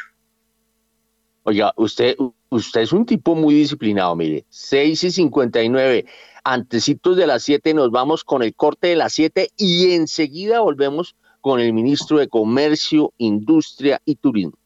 [1.42, 2.14] Oiga, usted,
[2.48, 6.06] usted es un tipo muy disciplinado, mire, 6 y 59,
[6.44, 11.16] antecitos de las 7 nos vamos con el corte de las 7 y enseguida volvemos
[11.40, 14.56] con el ministro de Comercio, Industria y Turismo.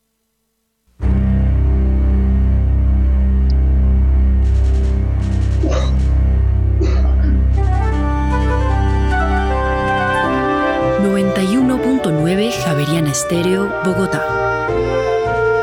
[12.82, 14.26] Javeriana Estéreo, Bogotá.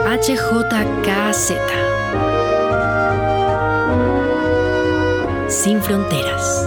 [0.06, 1.52] HJKZ.
[5.50, 6.66] Sin fronteras.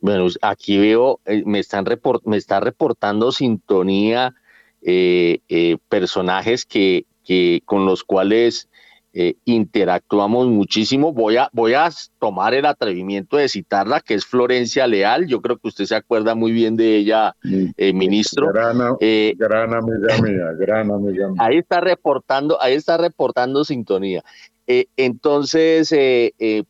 [0.00, 1.84] Bueno, aquí veo, eh, me, están
[2.24, 4.34] me está reportando sintonía
[4.80, 8.70] eh, eh, personajes que, que, con los cuales
[9.14, 11.12] eh, interactuamos muchísimo.
[11.12, 15.26] Voy a, voy a tomar el atrevimiento de citarla, que es Florencia Leal.
[15.26, 17.36] Yo creo que usted se acuerda muy bien de ella,
[17.76, 18.50] eh, ministro.
[18.50, 21.36] Gran, eh, gran amiga mía, gran amiga mía.
[21.38, 24.22] Ahí está reportando, ahí está reportando sintonía.
[24.66, 25.94] entonces,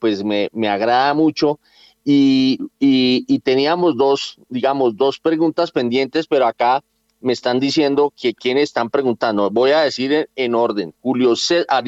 [0.01, 1.61] pues me, me, agrada mucho.
[2.05, 6.83] Y, y, y teníamos dos, digamos, dos preguntas pendientes, pero acá
[7.23, 9.51] me están diciendo que quienes están preguntando.
[9.51, 10.95] Voy a decir en, orden.
[11.01, 11.83] Julio César,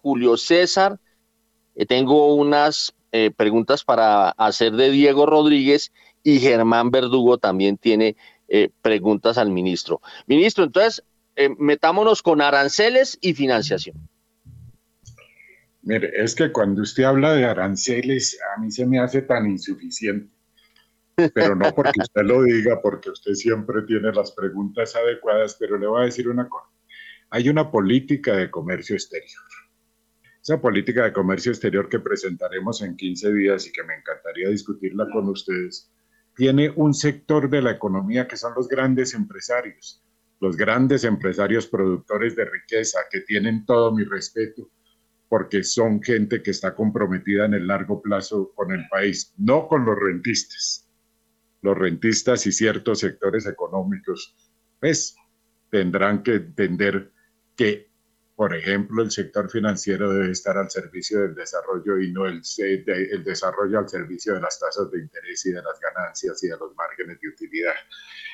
[0.00, 0.98] Julio César.
[1.74, 8.16] Eh, tengo unas eh, preguntas para hacer de Diego Rodríguez y Germán Verdugo también tiene
[8.48, 10.00] eh, preguntas al ministro.
[10.26, 11.02] Ministro, entonces,
[11.58, 14.08] metámonos con aranceles y financiación.
[15.82, 20.35] Mire, es que cuando usted habla de aranceles, a mí se me hace tan insuficiente
[21.32, 25.86] pero no porque usted lo diga, porque usted siempre tiene las preguntas adecuadas, pero le
[25.86, 26.68] voy a decir una cosa.
[27.30, 29.42] Hay una política de comercio exterior.
[30.42, 35.08] Esa política de comercio exterior que presentaremos en 15 días y que me encantaría discutirla
[35.10, 35.90] con ustedes,
[36.36, 40.04] tiene un sector de la economía que son los grandes empresarios,
[40.38, 44.70] los grandes empresarios productores de riqueza que tienen todo mi respeto
[45.28, 49.84] porque son gente que está comprometida en el largo plazo con el país, no con
[49.84, 50.85] los rentistas
[51.62, 54.34] los rentistas y ciertos sectores económicos,
[54.80, 55.16] pues
[55.70, 57.12] tendrán que entender
[57.56, 57.90] que,
[58.34, 62.42] por ejemplo, el sector financiero debe estar al servicio del desarrollo y no el,
[63.24, 66.74] desarrollo al servicio de las tasas de interés y de las ganancias y de los
[66.76, 67.74] márgenes de utilidad.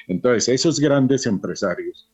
[0.09, 2.11] Entonces, esos grandes empresarios,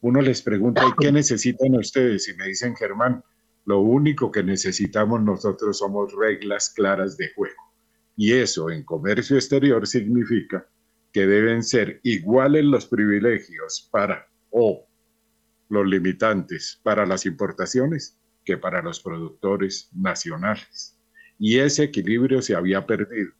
[0.00, 2.28] uno les pregunta, ¿y qué necesitan ustedes?
[2.28, 3.24] Y me dicen, Germán,
[3.64, 7.73] lo único que necesitamos nosotros somos reglas claras de juego.
[8.16, 10.66] Y eso en comercio exterior significa
[11.12, 14.86] que deben ser iguales los privilegios para o
[15.68, 20.98] los limitantes para las importaciones que para los productores nacionales.
[21.38, 23.32] Y ese equilibrio se había perdido.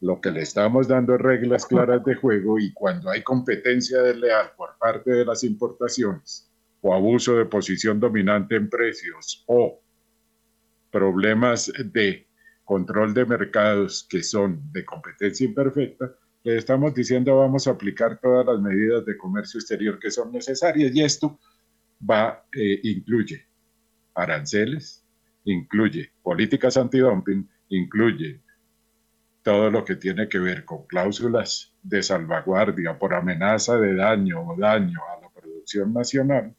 [0.00, 4.78] Lo que le estamos dando reglas claras de juego y cuando hay competencia desleal por
[4.78, 6.50] parte de las importaciones
[6.80, 9.80] o abuso de posición dominante en precios o
[10.90, 12.26] problemas de
[12.70, 16.14] control de mercados que son de competencia imperfecta,
[16.44, 20.94] le estamos diciendo vamos a aplicar todas las medidas de comercio exterior que son necesarias
[20.94, 21.40] y esto
[22.08, 23.44] va, eh, incluye
[24.14, 25.04] aranceles,
[25.46, 28.40] incluye políticas antidumping, incluye
[29.42, 34.56] todo lo que tiene que ver con cláusulas de salvaguardia por amenaza de daño o
[34.56, 36.54] daño a la producción nacional,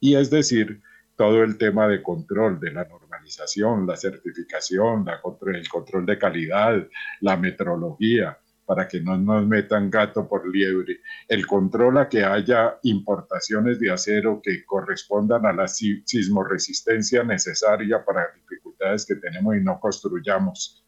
[0.00, 0.82] y es decir,
[1.16, 5.06] todo el tema de control de la normalización, la certificación,
[5.54, 6.86] el control de calidad,
[7.20, 12.78] la metrología, para que no nos metan gato por liebre, el control a que haya
[12.84, 19.78] importaciones de acero que correspondan a la sismoresistencia necesaria para dificultades que tenemos y no
[19.78, 20.84] construyamos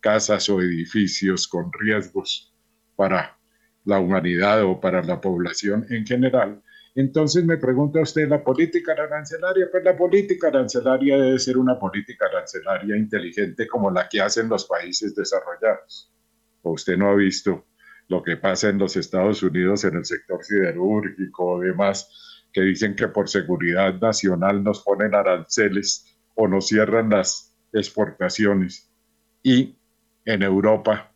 [0.00, 2.54] casas o edificios con riesgos
[2.94, 3.36] para
[3.84, 6.62] la humanidad o para la población en general.
[7.00, 9.68] Entonces me pregunta usted, ¿la política arancelaria?
[9.70, 14.66] Pues la política arancelaria debe ser una política arancelaria inteligente como la que hacen los
[14.66, 16.12] países desarrollados
[16.72, 17.66] usted no ha visto
[18.08, 22.96] lo que pasa en los Estados Unidos en el sector siderúrgico o demás, que dicen
[22.96, 28.90] que por seguridad nacional nos ponen aranceles o nos cierran las exportaciones.
[29.42, 29.76] Y
[30.24, 31.12] en Europa,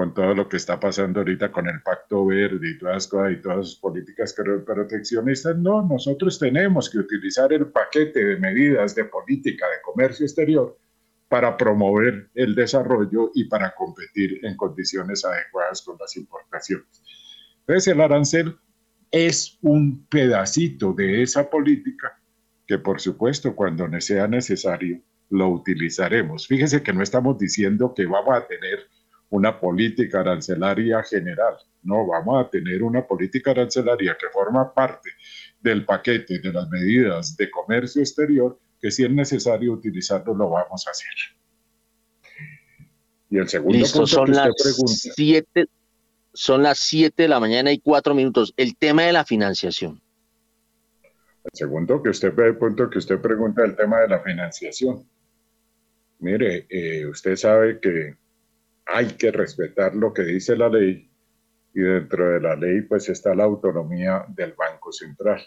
[0.00, 3.68] con todo lo que está pasando ahorita con el Pacto Verde y todas y todas
[3.68, 4.34] sus políticas
[4.64, 10.74] proteccionistas, no, nosotros tenemos que utilizar el paquete de medidas de política de comercio exterior
[11.28, 17.02] para promover el desarrollo y para competir en condiciones adecuadas con las importaciones.
[17.58, 18.56] Entonces el arancel
[19.10, 22.18] es un pedacito de esa política
[22.66, 26.46] que por supuesto cuando sea necesario lo utilizaremos.
[26.46, 28.88] Fíjese que no estamos diciendo que vamos a tener
[29.30, 35.10] una política arancelaria general, no, vamos a tener una política arancelaria que forma parte
[35.60, 40.86] del paquete de las medidas de comercio exterior que si es necesario utilizarlo, lo vamos
[40.86, 41.12] a hacer.
[43.28, 45.66] Y el segundo punto son que las pregunta, siete,
[46.32, 48.52] son las 7 de la mañana y cuatro minutos.
[48.56, 50.00] El tema de la financiación.
[51.44, 55.06] El segundo que usted el punto que usted pregunta, el tema de la financiación.
[56.18, 58.16] Mire, eh, usted sabe que
[58.86, 61.10] hay que respetar lo que dice la ley
[61.74, 65.40] y dentro de la ley pues está la autonomía del Banco Central.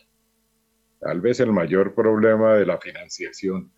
[0.99, 3.71] Tal vez el mayor problema de la financiación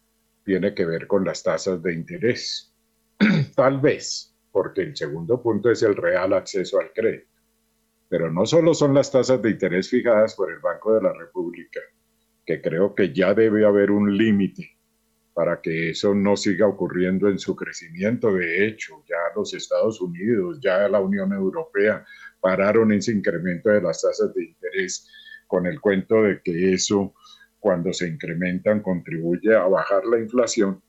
[0.43, 2.71] tiene que ver con las tasas de interés.
[3.55, 7.31] Tal vez, porque el segundo punto es el real acceso al crédito.
[8.07, 11.79] Pero no solo son las tasas de interés fijadas por el Banco de la República,
[12.45, 14.74] que creo que ya debe haber un límite
[15.35, 18.33] para que eso no siga ocurriendo en su crecimiento.
[18.33, 22.05] De hecho, ya los Estados Unidos, ya la Unión Europea
[22.39, 25.11] pararon ese incremento de las tasas de interés
[25.45, 27.13] con el cuento de que eso
[27.59, 30.81] cuando se incrementan contribuye a bajar la inflación,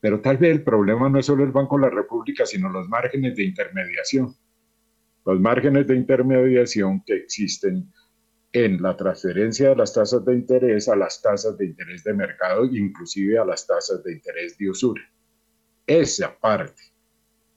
[0.00, 2.86] pero tal vez el problema no es solo el Banco de la República, sino los
[2.90, 4.34] márgenes de intermediación.
[5.24, 7.90] Los márgenes de intermediación que existen
[8.54, 12.64] en la transferencia de las tasas de interés a las tasas de interés de mercado,
[12.64, 15.02] inclusive a las tasas de interés de usura.
[15.84, 16.80] Esa parte,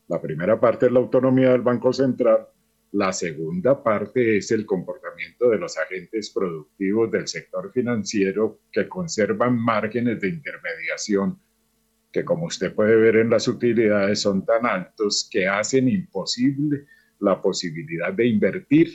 [0.07, 2.47] la primera parte es la autonomía del Banco Central,
[2.93, 9.55] la segunda parte es el comportamiento de los agentes productivos del sector financiero que conservan
[9.55, 11.39] márgenes de intermediación
[12.11, 16.87] que como usted puede ver en las utilidades son tan altos que hacen imposible
[17.19, 18.89] la posibilidad de invertir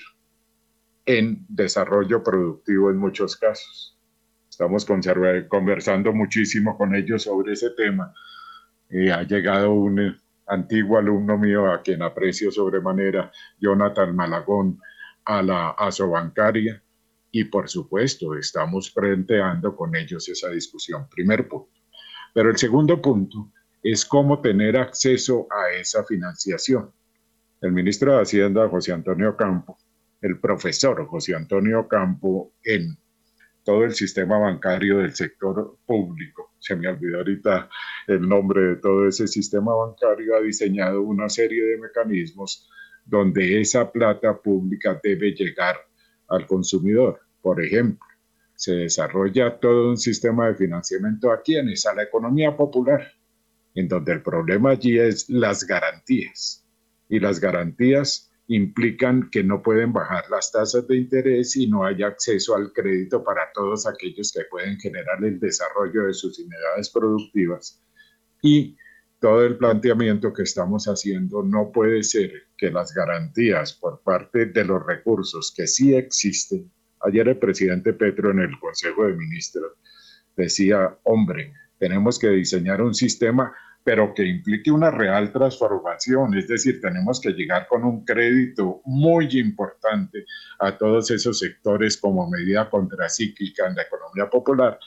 [1.07, 3.99] en desarrollo productivo en muchos casos.
[4.49, 8.15] Estamos conversando muchísimo con ellos sobre ese tema.
[8.91, 10.15] y ha llegado un
[10.47, 14.79] antiguo alumno mío a quien aprecio sobremanera, Jonathan Malagón,
[15.25, 16.83] a la asobancaria
[17.31, 21.09] y por supuesto estamos planteando con ellos esa discusión.
[21.09, 21.71] Primer punto.
[22.35, 23.51] Pero el segundo punto
[23.83, 26.93] es cómo tener acceso a esa financiación.
[27.61, 29.79] El ministro de Hacienda, José Antonio Campo,
[30.23, 32.97] el profesor José Antonio Campo en
[33.65, 36.53] todo el sistema bancario del sector público.
[36.59, 37.69] Se me olvidó ahorita
[38.07, 40.37] el nombre de todo ese sistema bancario.
[40.37, 42.69] Ha diseñado una serie de mecanismos
[43.05, 45.77] donde esa plata pública debe llegar
[46.29, 47.21] al consumidor.
[47.41, 48.07] Por ejemplo,
[48.55, 53.13] se desarrolla todo un sistema de financiamiento a quienes, a la economía popular,
[53.75, 56.65] en donde el problema allí es las garantías.
[57.09, 62.03] Y las garantías implican que no pueden bajar las tasas de interés y no hay
[62.03, 67.81] acceso al crédito para todos aquellos que pueden generar el desarrollo de sus unidades productivas.
[68.43, 68.77] Y
[69.21, 74.65] todo el planteamiento que estamos haciendo no puede ser que las garantías por parte de
[74.65, 76.71] los recursos que sí existen.
[77.01, 79.73] Ayer el presidente Petro en el Consejo de Ministros
[80.37, 83.55] decía, hombre, tenemos que diseñar un sistema
[83.85, 89.29] pero que implique una real transformación, es decir, tenemos que llegar con un crédito muy
[89.39, 90.25] importante
[90.61, 94.79] a todos esos sectores como medida contracíclica en la economía popular.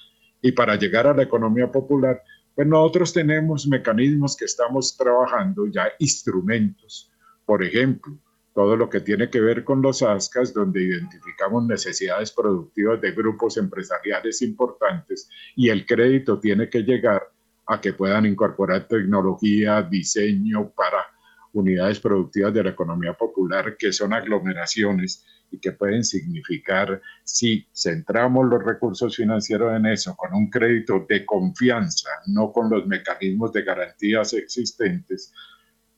[0.41, 2.21] Y para llegar a la economía popular,
[2.53, 7.11] pues nosotros tenemos mecanismos que estamos trabajando, ya instrumentos,
[7.45, 8.17] por ejemplo,
[8.53, 13.57] todo lo que tiene que ver con los ASCAS, donde identificamos necesidades productivas de grupos
[13.57, 17.21] empresariales importantes y el crédito tiene que llegar
[17.67, 21.05] a que puedan incorporar tecnología, diseño para
[21.53, 28.45] unidades productivas de la economía popular, que son aglomeraciones y que pueden significar, si centramos
[28.47, 33.63] los recursos financieros en eso, con un crédito de confianza, no con los mecanismos de
[33.63, 35.33] garantías existentes,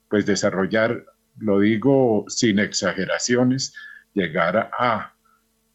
[0.10, 1.04] pues desarrollar,
[1.40, 3.74] lo digo sin exageraciones,
[4.14, 5.16] llegar a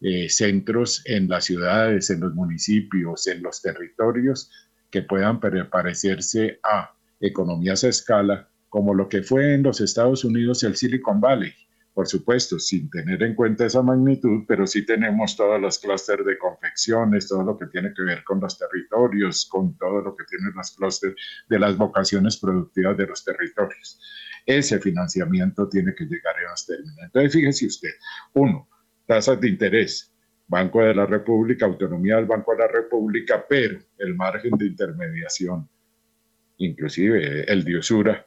[0.01, 4.51] eh, centros en las ciudades, en los municipios, en los territorios,
[4.93, 10.63] que puedan parecerse a economías a escala, como lo que fue en los Estados Unidos
[10.63, 11.53] el Silicon Valley.
[11.95, 16.39] Por supuesto, sin tener en cuenta esa magnitud, pero sí tenemos todos los clústeres de
[16.39, 20.53] confecciones, todo lo que tiene que ver con los territorios, con todo lo que tienen
[20.55, 21.17] los clústeres
[21.49, 24.01] de las vocaciones productivas de los territorios.
[24.47, 26.99] Ese financiamiento tiene que llegar a los términos.
[27.03, 27.93] Entonces, fíjese usted,
[28.35, 28.69] uno,
[29.07, 30.12] tasas de interés,
[30.53, 35.67] Banco de la República, autonomía del Banco de la República, pero el margen de intermediación,
[36.59, 38.27] inclusive el de usura,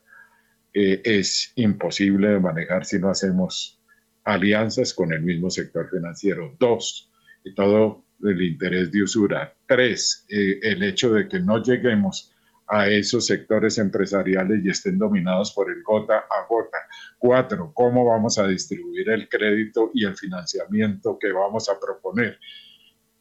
[0.74, 3.80] eh, es imposible de manejar si no hacemos
[4.24, 6.56] alianzas con el mismo sector financiero.
[6.60, 7.12] Dos,
[7.56, 9.54] todo el interés de usura.
[9.68, 12.35] Tres, eh, el hecho de que no lleguemos
[12.68, 16.78] a esos sectores empresariales y estén dominados por el gota a gota.
[17.18, 22.40] Cuatro, cómo vamos a distribuir el crédito y el financiamiento que vamos a proponer.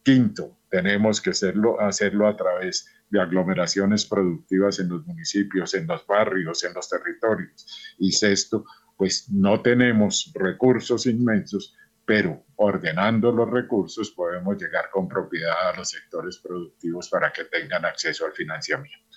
[0.02, 6.06] Quinto, tenemos que hacerlo, hacerlo a través de aglomeraciones productivas en los municipios, en los
[6.06, 7.94] barrios, en los territorios.
[7.98, 8.64] Y sexto,
[8.96, 15.90] pues no tenemos recursos inmensos, pero ordenando los recursos podemos llegar con propiedad a los
[15.90, 19.13] sectores productivos para que tengan acceso al financiamiento.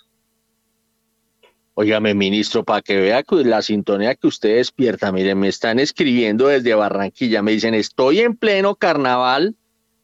[1.80, 6.74] Óigame, ministro, para que vea la sintonía que usted despierta, miren, me están escribiendo desde
[6.74, 9.54] Barranquilla, me dicen, estoy en pleno carnaval,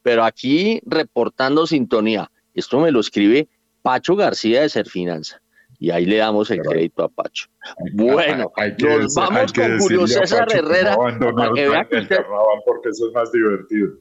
[0.01, 2.31] pero aquí reportando sintonía.
[2.55, 3.49] Esto me lo escribe
[3.83, 5.43] Pacho García de Serfinanza.
[5.81, 7.49] Y ahí le damos el crédito a Pacho.
[7.93, 10.97] Bueno, nos vamos con Julio César Herrera.
[10.97, 12.19] para que vea que usted...
[12.65, 13.95] porque eso es más divertido.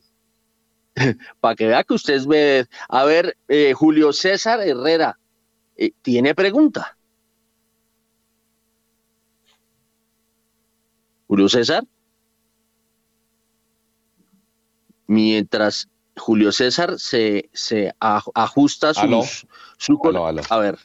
[1.40, 2.68] para que vea que usted ve.
[2.88, 5.18] A ver, eh, Julio César Herrera,
[5.76, 6.98] eh, ¿tiene pregunta?
[11.34, 11.84] Julio César.
[15.08, 19.48] Mientras Julio César se, se ajusta sus,
[19.80, 20.00] su...
[20.48, 20.78] A ver.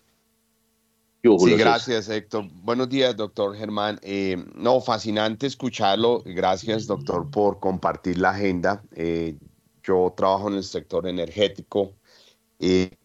[1.23, 2.47] sí, gracias, Héctor.
[2.63, 4.01] Buenos días, doctor Germán.
[4.01, 6.23] Eh, no, fascinante escucharlo.
[6.25, 8.83] Gracias, doctor, por compartir la agenda.
[8.93, 9.37] Eh,
[9.83, 11.93] yo trabajo en el sector energético.
[12.59, 12.97] Eh,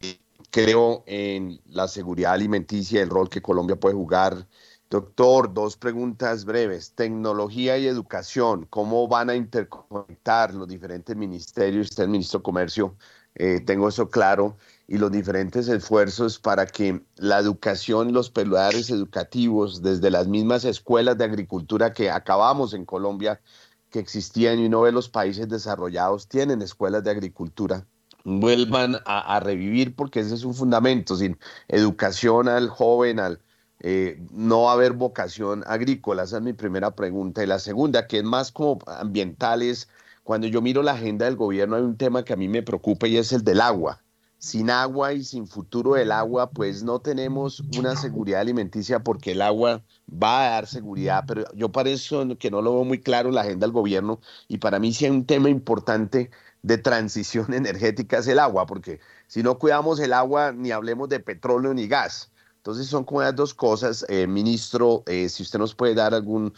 [0.49, 4.47] creo en la seguridad alimenticia, el rol que Colombia puede jugar
[4.93, 6.93] Doctor, dos preguntas breves.
[6.93, 11.89] Tecnología y educación, ¿cómo van a interconectar los diferentes ministerios?
[11.89, 12.95] Usted el ministro de Comercio,
[13.33, 14.55] eh, tengo eso claro,
[14.87, 21.17] y los diferentes esfuerzos para que la educación, los peladares educativos, desde las mismas escuelas
[21.17, 23.41] de agricultura que acabamos en Colombia,
[23.89, 27.87] que existían y uno ve los países desarrollados, tienen escuelas de agricultura,
[28.25, 31.15] vuelvan a, a revivir porque ese es un fundamento.
[31.15, 33.39] Sin educación al joven, al
[33.83, 36.23] eh, no va a haber vocación agrícola?
[36.23, 37.43] Esa es mi primera pregunta.
[37.43, 39.89] Y la segunda, que es más como ambiental, es
[40.23, 43.07] cuando yo miro la agenda del gobierno, hay un tema que a mí me preocupa
[43.07, 44.01] y es el del agua.
[44.37, 49.41] Sin agua y sin futuro del agua, pues no tenemos una seguridad alimenticia porque el
[49.41, 53.31] agua va a dar seguridad, pero yo para eso que no lo veo muy claro
[53.31, 54.19] la agenda del gobierno
[54.49, 56.29] y para mí sí hay un tema importante
[56.61, 61.19] de transición energética es el agua, porque si no cuidamos el agua, ni hablemos de
[61.19, 62.32] petróleo ni gas.
[62.63, 64.05] Entonces son como las dos cosas.
[64.07, 66.53] Eh, ministro, eh, si usted nos puede dar algún,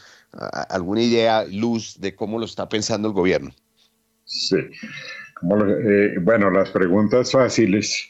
[0.70, 3.50] alguna idea, luz de cómo lo está pensando el gobierno.
[4.24, 4.58] Sí.
[4.58, 8.08] Eh, bueno, las preguntas fáciles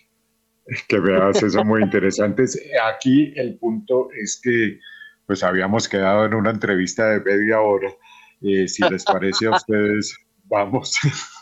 [0.89, 2.61] que veas son muy interesantes.
[2.93, 4.77] Aquí el punto es que
[5.26, 7.88] pues habíamos quedado en una entrevista de media hora.
[8.41, 10.93] si les parece a ustedes, vamos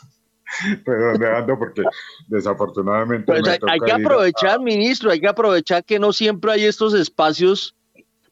[0.84, 1.82] redondeando porque
[2.28, 3.26] desafortunadamente.
[3.26, 7.74] Pues hay, que aprovechar, ministro, hay que aprovechar que no siempre hay estos espacios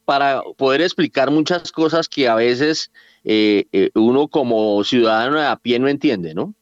[0.05, 2.91] para poder explicar muchas cosas que a veces
[3.23, 6.53] eh, eh, uno como ciudadano a pie no entiende, ¿no?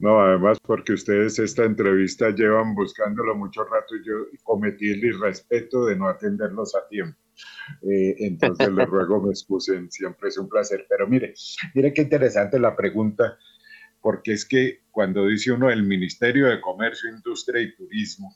[0.00, 5.84] No, además porque ustedes esta entrevista llevan buscándolo mucho rato y yo cometí el irrespeto
[5.84, 7.18] de no atenderlos a tiempo.
[7.82, 10.86] Eh, entonces les ruego me excusen, siempre es un placer.
[10.88, 11.34] Pero mire,
[11.74, 13.38] mire qué interesante la pregunta,
[14.00, 18.34] porque es que cuando dice uno el Ministerio de Comercio, Industria y Turismo,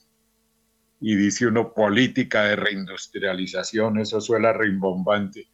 [0.99, 5.47] y dice uno política de reindustrialización, eso suena rimbombante,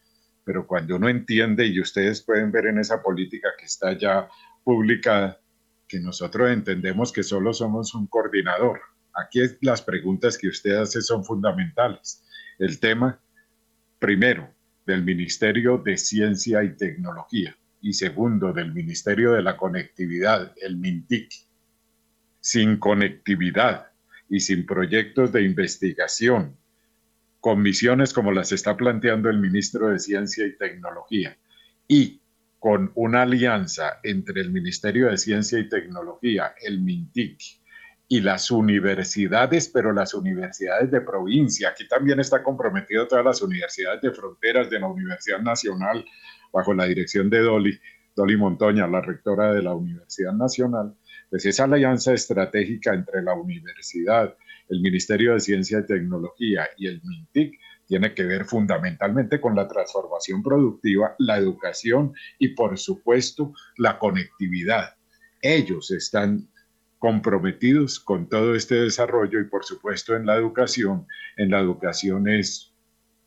[0.44, 4.30] pero cuando uno entiende, y ustedes pueden ver en esa política que está ya
[4.64, 5.40] publicada,
[5.88, 8.80] que nosotros entendemos que solo somos un coordinador.
[9.14, 12.24] Aquí las preguntas que usted hace son fundamentales.
[12.60, 13.20] El tema,
[14.00, 14.54] primero,
[14.86, 21.32] del Ministerio de Ciencia y Tecnología y segundo, del Ministerio de la Conectividad, el MINTIC.
[22.40, 23.92] Sin conectividad
[24.30, 26.58] y sin proyectos de investigación,
[27.40, 31.38] con misiones como las está planteando el ministro de Ciencia y Tecnología
[31.88, 32.22] y
[32.60, 37.62] con una alianza entre el Ministerio de Ciencia y Tecnología, el MINTIC,
[38.12, 41.70] y las universidades, pero las universidades de provincia.
[41.70, 46.04] Aquí también está comprometido todas las universidades de fronteras de la Universidad Nacional,
[46.52, 47.80] bajo la dirección de Dolly,
[48.16, 50.96] Dolly Montoña, la rectora de la Universidad Nacional.
[51.30, 54.36] Pues esa alianza estratégica entre la universidad,
[54.70, 57.58] el Ministerio de Ciencia y Tecnología y el MINTIC
[57.88, 64.96] tiene que ver fundamentalmente con la transformación productiva, la educación y por supuesto la conectividad.
[65.42, 66.48] Ellos están
[67.00, 71.08] comprometidos con todo este desarrollo y por supuesto en la educación.
[71.36, 72.71] En la educación es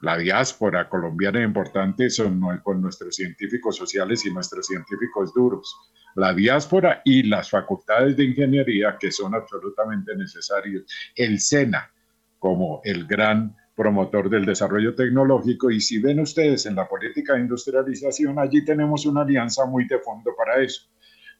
[0.04, 5.74] la diáspora colombiana importante son con nuestros científicos sociales y nuestros científicos duros.
[6.14, 10.84] La diáspora y las facultades de ingeniería que son absolutamente necesarios.
[11.16, 11.90] El SENA
[12.38, 17.40] como el gran promotor del desarrollo tecnológico y si ven ustedes en la política de
[17.40, 20.82] industrialización, allí tenemos una alianza muy de fondo para eso.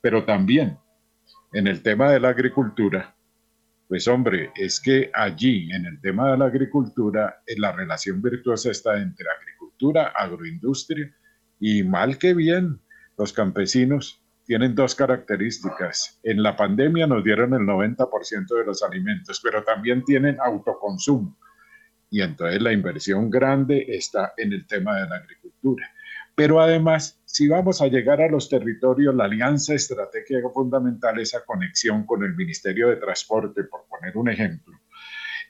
[0.01, 0.79] Pero también
[1.53, 3.15] en el tema de la agricultura,
[3.89, 9.01] pues hombre, es que allí en el tema de la agricultura la relación virtuosa está
[9.01, 11.15] entre agricultura, agroindustria
[11.61, 12.81] y mal que bien
[13.17, 16.19] los campesinos tienen dos características.
[16.23, 21.37] En la pandemia nos dieron el 90% de los alimentos, pero también tienen autoconsumo
[22.15, 25.91] y entonces la inversión grande está en el tema de la agricultura.
[26.35, 32.05] Pero además, si vamos a llegar a los territorios, la alianza estratégica fundamental, esa conexión
[32.07, 34.77] con el Ministerio de Transporte, por poner un ejemplo,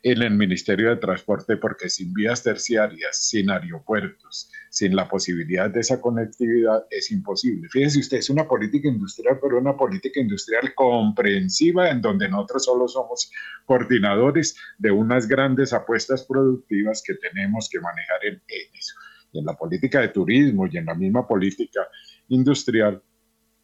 [0.05, 5.81] en el Ministerio de Transporte porque sin vías terciarias, sin aeropuertos, sin la posibilidad de
[5.81, 7.69] esa conectividad es imposible.
[7.71, 12.87] Fíjese usted, es una política industrial, pero una política industrial comprensiva en donde nosotros solo
[12.87, 13.33] somos
[13.65, 18.95] coordinadores de unas grandes apuestas productivas que tenemos que manejar en, eso.
[19.35, 21.81] Y en la política de turismo y en la misma política
[22.29, 23.03] industrial,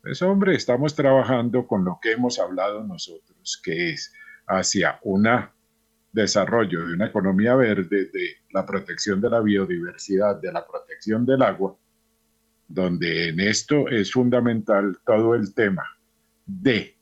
[0.03, 4.13] pues hombre, estamos trabajando con lo que hemos hablado nosotros, que es
[4.47, 5.55] hacia una
[6.13, 11.43] desarrollo de una economía verde, de la protección de la biodiversidad, de la protección del
[11.43, 11.77] agua,
[12.67, 15.85] donde en esto es fundamental todo el tema
[16.47, 16.97] de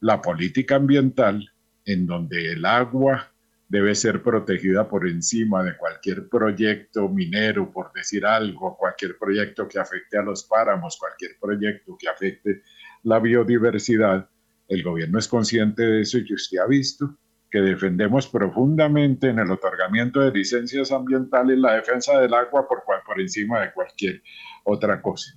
[0.00, 1.48] la política ambiental,
[1.84, 3.31] en donde el agua
[3.72, 9.78] debe ser protegida por encima de cualquier proyecto minero, por decir algo, cualquier proyecto que
[9.78, 12.60] afecte a los páramos, cualquier proyecto que afecte
[13.02, 14.28] la biodiversidad.
[14.68, 17.16] El gobierno es consciente de eso y usted ha visto
[17.50, 23.20] que defendemos profundamente en el otorgamiento de licencias ambientales la defensa del agua por, por
[23.22, 24.22] encima de cualquier
[24.64, 25.32] otra cosa.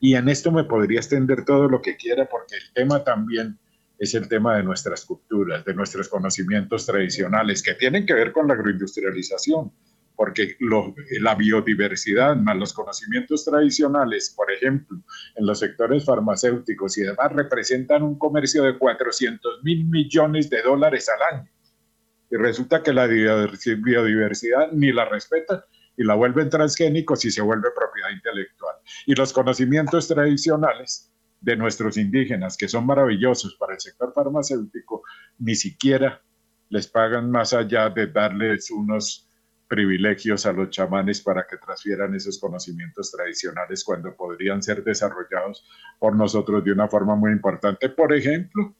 [0.00, 3.58] Y en esto me podría extender todo lo que quiera porque el tema también
[3.98, 8.48] es el tema de nuestras culturas, de nuestros conocimientos tradicionales que tienen que ver con
[8.48, 9.72] la agroindustrialización,
[10.14, 10.56] porque
[11.20, 14.98] la biodiversidad más los conocimientos tradicionales, por ejemplo,
[15.36, 21.08] en los sectores farmacéuticos y demás, representan un comercio de 400 mil millones de dólares
[21.08, 21.50] al año.
[22.30, 25.60] Y resulta que la biodiversidad ni la respetan
[25.96, 28.74] y la vuelven transgénicos y se vuelve propiedad intelectual.
[29.06, 31.10] Y los conocimientos tradicionales
[31.40, 35.02] de nuestros indígenas, que son maravillosos para el sector farmacéutico,
[35.38, 36.22] ni siquiera
[36.68, 39.28] les pagan más allá de darles unos
[39.68, 45.64] privilegios a los chamanes para que transfieran esos conocimientos tradicionales cuando podrían ser desarrollados
[45.98, 48.74] por nosotros de una forma muy importante, por ejemplo,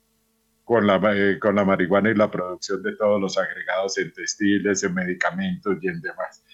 [0.65, 4.83] con la, eh, con la marihuana y la producción de todos los agregados en textiles,
[4.83, 6.45] en medicamentos y en demás.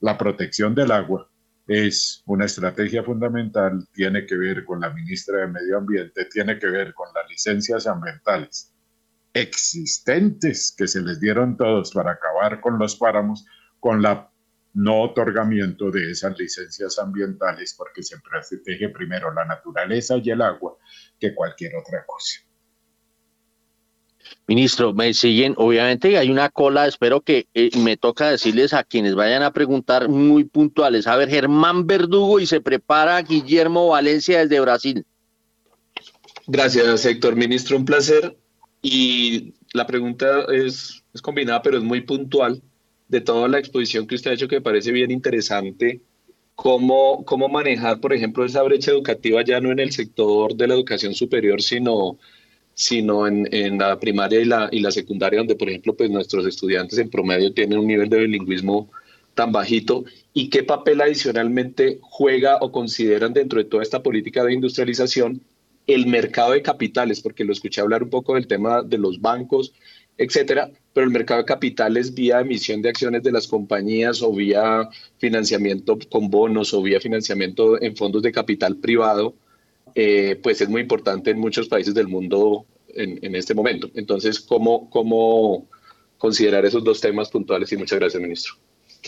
[0.00, 1.28] La protección del agua
[1.66, 6.68] es una estrategia fundamental, tiene que ver con la ministra de Medio Ambiente, tiene que
[6.68, 8.72] ver con las licencias ambientales
[9.32, 13.44] existentes que se les dieron todos para acabar con los páramos,
[13.80, 14.30] con la
[14.72, 20.76] no otorgamiento de esas licencias ambientales porque se protege primero la naturaleza y el agua
[21.18, 22.40] que cualquier otra cosa.
[24.48, 29.16] Ministro, me siguen, obviamente hay una cola, espero que eh, me toca decirles a quienes
[29.16, 31.08] vayan a preguntar muy puntuales.
[31.08, 35.04] A ver, Germán Verdugo y se prepara Guillermo Valencia desde Brasil.
[36.46, 37.34] Gracias, Héctor.
[37.34, 38.36] Ministro, un placer.
[38.82, 42.62] Y la pregunta es, es combinada, pero es muy puntual
[43.08, 46.02] de toda la exposición que usted ha hecho que me parece bien interesante.
[46.54, 50.74] Cómo, cómo manejar, por ejemplo, esa brecha educativa ya no en el sector de la
[50.74, 52.18] educación superior, sino
[52.76, 56.46] sino en, en, la primaria y la, y la secundaria, donde, por ejemplo, pues nuestros
[56.46, 58.90] estudiantes en promedio tienen un nivel de bilingüismo
[59.34, 60.04] tan bajito.
[60.34, 65.40] Y qué papel adicionalmente juega o consideran dentro de toda esta política de industrialización
[65.86, 69.72] el mercado de capitales, porque lo escuché hablar un poco del tema de los bancos,
[70.18, 74.86] etcétera, pero el mercado de capitales vía emisión de acciones de las compañías o vía
[75.16, 79.34] financiamiento con bonos o vía financiamiento en fondos de capital privado,
[79.98, 83.90] eh, pues es muy importante en muchos países del mundo en, este momento.
[83.94, 85.70] Entonces, ¿cómo, ¿cómo
[86.18, 87.72] considerar esos dos temas puntuales?
[87.72, 88.54] Y muchas gracias, ministro.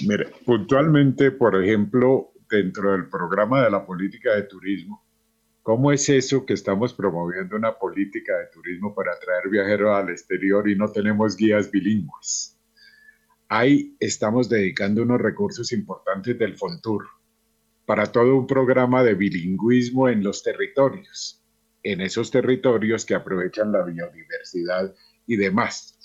[0.07, 5.05] Mire, puntualmente, por ejemplo, dentro del programa de la política de turismo,
[5.63, 10.71] ¿cómo es eso que estamos promoviendo una política de turismo para atraer viajeros al exterior
[10.71, 12.59] y no tenemos guías bilingües?
[13.51, 17.18] Ahí estamos dedicando unos recursos importantes del FONTUR
[17.89, 21.43] para todo un programa de bilingüismo en los territorios,
[21.83, 24.95] en esos territorios que aprovechan la biodiversidad
[25.27, 25.99] y demás.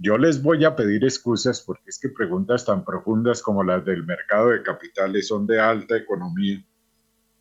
[0.00, 4.04] Yo les voy a pedir excusas porque es que preguntas tan profundas como las del
[4.04, 6.60] mercado de capitales son de alta economía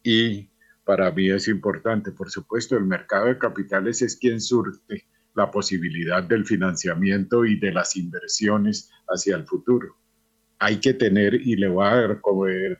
[0.03, 0.47] y
[0.85, 6.21] para mí es importante, por supuesto, el mercado de capitales es quien surte la posibilidad
[6.21, 10.00] del financiamiento y de las inversiones hacia el futuro
[10.61, 12.19] hay que tener, y le voy a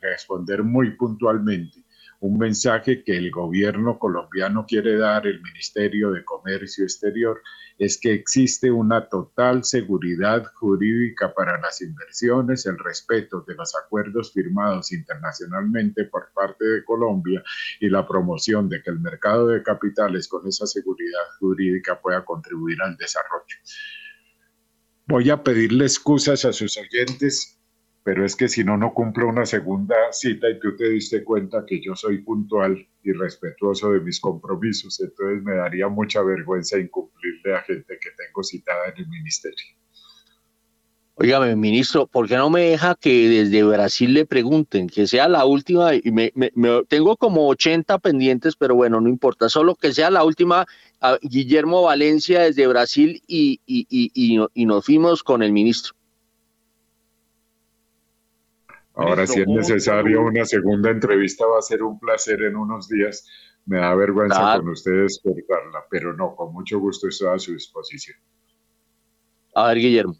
[0.00, 1.82] responder muy puntualmente,
[2.20, 7.42] un mensaje que el gobierno colombiano quiere dar, el Ministerio de Comercio Exterior,
[7.78, 14.32] es que existe una total seguridad jurídica para las inversiones, el respeto de los acuerdos
[14.32, 17.42] firmados internacionalmente por parte de Colombia
[17.80, 22.80] y la promoción de que el mercado de capitales con esa seguridad jurídica pueda contribuir
[22.80, 23.56] al desarrollo.
[25.08, 27.58] Voy a pedirle excusas a sus oyentes
[28.04, 31.64] pero es que si no, no cumplo una segunda cita y tú te diste cuenta
[31.66, 37.54] que yo soy puntual y respetuoso de mis compromisos, entonces me daría mucha vergüenza incumplirle
[37.54, 39.64] a gente que tengo citada en el ministerio.
[41.14, 45.44] Óigame, ministro, ¿por qué no me deja que desde Brasil le pregunten, que sea la
[45.44, 45.94] última?
[45.94, 46.32] Y me,
[46.88, 50.66] tengo como 80 pendientes, pero bueno, no importa, solo que sea la última.
[51.20, 55.94] Guillermo Valencia desde Brasil y, y, y, y nos fuimos con el ministro.
[58.94, 63.26] Ahora, si es necesario una segunda entrevista, va a ser un placer en unos días.
[63.64, 68.18] Me da vergüenza con ustedes cortarla, pero no, con mucho gusto estoy a su disposición.
[69.54, 70.16] A ver, Guillermo.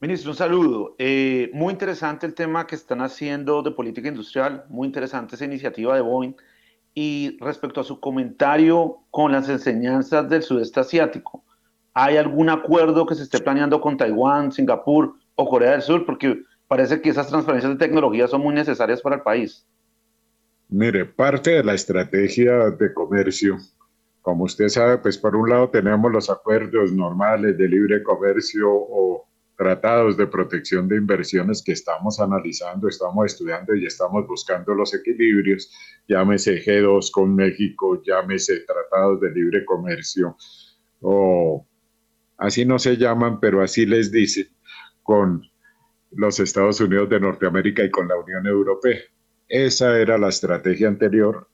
[0.00, 0.94] Ministro, un saludo.
[0.98, 5.94] Eh, muy interesante el tema que están haciendo de política industrial, muy interesante esa iniciativa
[5.94, 6.34] de Boeing.
[6.94, 11.44] Y respecto a su comentario con las enseñanzas del sudeste asiático,
[11.94, 16.04] ¿hay algún acuerdo que se esté planeando con Taiwán, Singapur o Corea del Sur?
[16.04, 19.66] Porque parece que esas transferencias de tecnología son muy necesarias para el país.
[20.68, 23.56] Mire, parte de la estrategia de comercio,
[24.20, 29.26] como usted sabe, pues por un lado tenemos los acuerdos normales de libre comercio o
[29.56, 35.72] tratados de protección de inversiones que estamos analizando, estamos estudiando y estamos buscando los equilibrios,
[36.06, 40.36] llámese G2 con México, llámese tratados de libre comercio,
[41.00, 41.66] o
[42.36, 44.46] así no se llaman, pero así les dicen,
[45.02, 45.42] con
[46.10, 48.98] los Estados Unidos de Norteamérica y con la Unión Europea.
[49.48, 51.48] Esa era la estrategia anterior.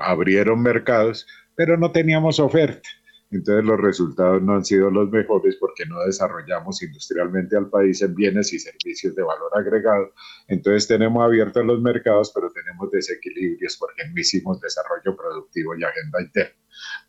[0.00, 2.88] Abrieron mercados, pero no teníamos oferta.
[3.32, 8.14] Entonces los resultados no han sido los mejores porque no desarrollamos industrialmente al país en
[8.14, 10.12] bienes y servicios de valor agregado.
[10.48, 16.20] Entonces tenemos abiertos los mercados, pero tenemos desequilibrios porque no hicimos desarrollo productivo y agenda
[16.20, 16.54] interna.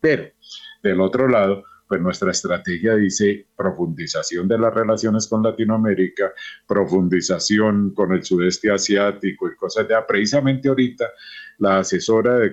[0.00, 0.24] Pero
[0.82, 6.32] del otro lado, pues nuestra estrategia dice profundización de las relaciones con Latinoamérica,
[6.66, 9.94] profundización con el sudeste asiático y cosas de...
[10.08, 11.06] Precisamente ahorita
[11.58, 12.52] la asesora del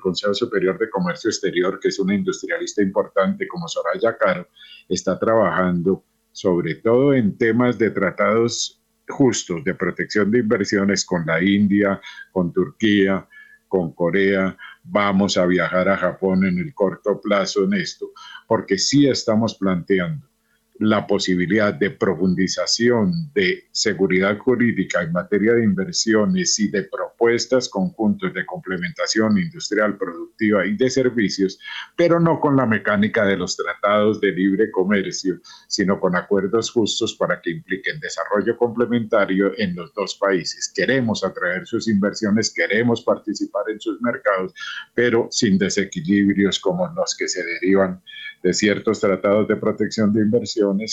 [0.00, 4.48] Consejo Superior de Comercio Exterior, que es una industrialista importante como Soraya Caro,
[4.88, 11.42] está trabajando sobre todo en temas de tratados justos de protección de inversiones con la
[11.42, 12.00] India,
[12.32, 13.28] con Turquía,
[13.68, 18.10] con Corea, vamos a viajar a Japón en el corto plazo en esto,
[18.46, 20.31] porque sí estamos planteando
[20.78, 28.32] la posibilidad de profundización de seguridad jurídica en materia de inversiones y de propuestas conjuntos
[28.34, 31.58] de complementación industrial, productiva y de servicios,
[31.96, 37.14] pero no con la mecánica de los tratados de libre comercio, sino con acuerdos justos
[37.14, 40.72] para que impliquen desarrollo complementario en los dos países.
[40.74, 44.52] Queremos atraer sus inversiones, queremos participar en sus mercados,
[44.94, 48.02] pero sin desequilibrios como los que se derivan
[48.42, 50.22] de ciertos tratados de protección de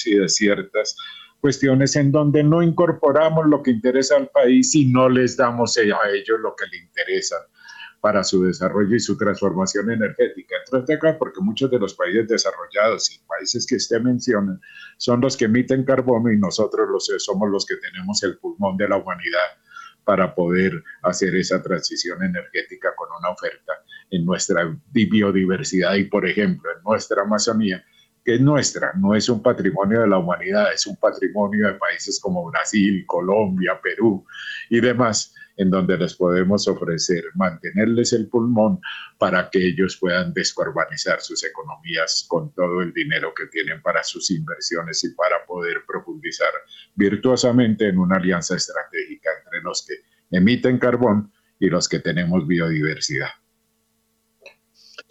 [0.06, 0.96] y de ciertas
[1.40, 5.82] cuestiones en donde no incorporamos lo que interesa al país y no les damos a
[5.82, 7.36] ellos lo que le interesa
[8.02, 10.56] para su desarrollo y su transformación energética.
[10.66, 14.60] Entonces, acá porque muchos de los países desarrollados y países que usted menciona
[14.98, 18.88] son los que emiten carbono y nosotros los, somos los que tenemos el pulmón de
[18.88, 19.50] la humanidad
[20.06, 23.74] para poder hacer esa transición energética con una oferta
[24.10, 27.84] en nuestra biodiversidad y, por ejemplo, en nuestra Amazonía,
[28.24, 32.20] que es nuestra, no es un patrimonio de la humanidad, es un patrimonio de países
[32.20, 34.26] como Brasil, Colombia, Perú
[34.70, 38.80] y demás, en donde les podemos ofrecer mantenerles el pulmón
[39.18, 44.32] para que ellos puedan descarbonizar sus economías con todo el dinero que tienen para sus
[44.32, 46.52] inversiones y para poder profundizar
[46.96, 49.96] virtuosamente en una alianza estratégica entre los que
[50.32, 53.30] emiten carbón y los que tenemos biodiversidad.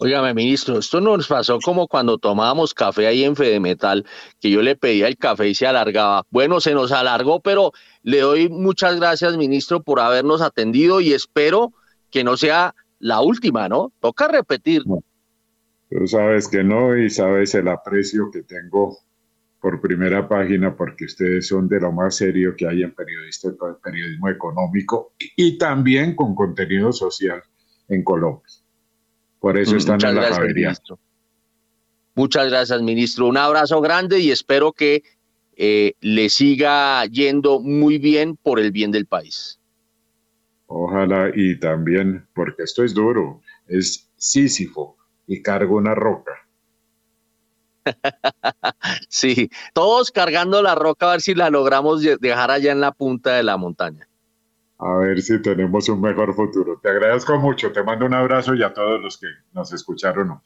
[0.01, 4.05] Óigame, ministro, esto nos pasó como cuando tomábamos café ahí en Fedemetal,
[4.39, 6.23] que yo le pedía el café y se alargaba.
[6.29, 7.73] Bueno, se nos alargó, pero
[8.03, 11.73] le doy muchas gracias, ministro, por habernos atendido y espero
[12.11, 13.91] que no sea la última, ¿no?
[13.99, 14.83] Toca repetir.
[14.83, 18.99] Tú sabes que no y sabes el aprecio que tengo
[19.59, 23.49] por primera página porque ustedes son de lo más serio que hay en periodista,
[23.83, 27.43] periodismo económico y también con contenido social
[27.89, 28.47] en Colombia.
[29.39, 30.81] Por eso están en la gracias,
[32.15, 33.27] Muchas gracias, ministro.
[33.27, 35.03] Un abrazo grande y espero que
[35.55, 39.59] eh, le siga yendo muy bien por el bien del país.
[40.67, 46.33] Ojalá y también, porque esto es duro, es Sísifo y cargo una roca.
[49.07, 53.35] sí, todos cargando la roca a ver si la logramos dejar allá en la punta
[53.35, 54.08] de la montaña
[54.79, 56.79] a ver si tenemos un mejor futuro.
[56.81, 60.39] Te agradezco mucho, te mando un abrazo y a todos los que nos escucharon.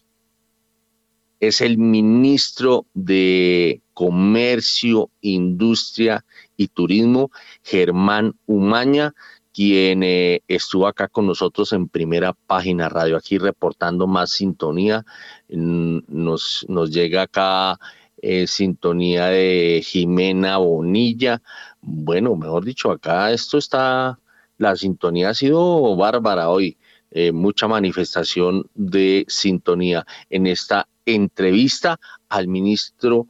[1.39, 6.25] Es el ministro de Comercio, Industria
[6.57, 7.29] y Turismo,
[7.61, 9.13] Germán Umaña,
[9.53, 15.05] quien eh, estuvo acá con nosotros en primera página radio, aquí reportando más sintonía.
[15.47, 17.77] Nos, llega acá
[18.17, 21.39] eh, sintonía de Jimena Bonilla.
[21.81, 24.17] Bueno, mejor dicho, acá esto está
[24.57, 26.77] la sintonía ha sido bárbara hoy.
[27.15, 33.27] Eh, mucha manifestación de sintonía en esta entrevista al ministro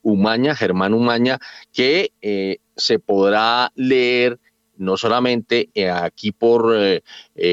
[0.00, 1.38] Umaña, Germán Umaña,
[1.70, 4.40] que eh, se podrá leer
[4.78, 6.74] no solamente eh, aquí por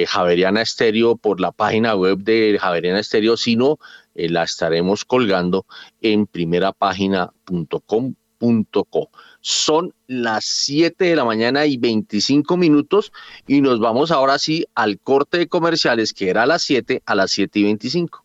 [0.08, 3.78] Javeriana Estéreo, por la página web de Javeriana Estéreo, sino
[4.14, 5.66] la estaremos colgando
[6.00, 9.10] en primerapágina.com.co.
[9.48, 13.12] Son las 7 de la mañana y 25 minutos
[13.46, 17.14] y nos vamos ahora sí al corte de comerciales que era a las 7 a
[17.14, 18.25] las 7 y 25.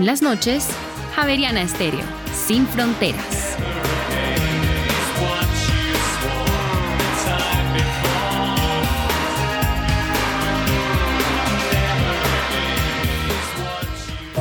[0.00, 0.66] En las noches,
[1.14, 2.00] Javeriana Estéreo,
[2.32, 3.39] sin fronteras.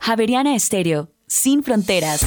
[0.00, 2.24] Javeriana Estéreo, sin fronteras.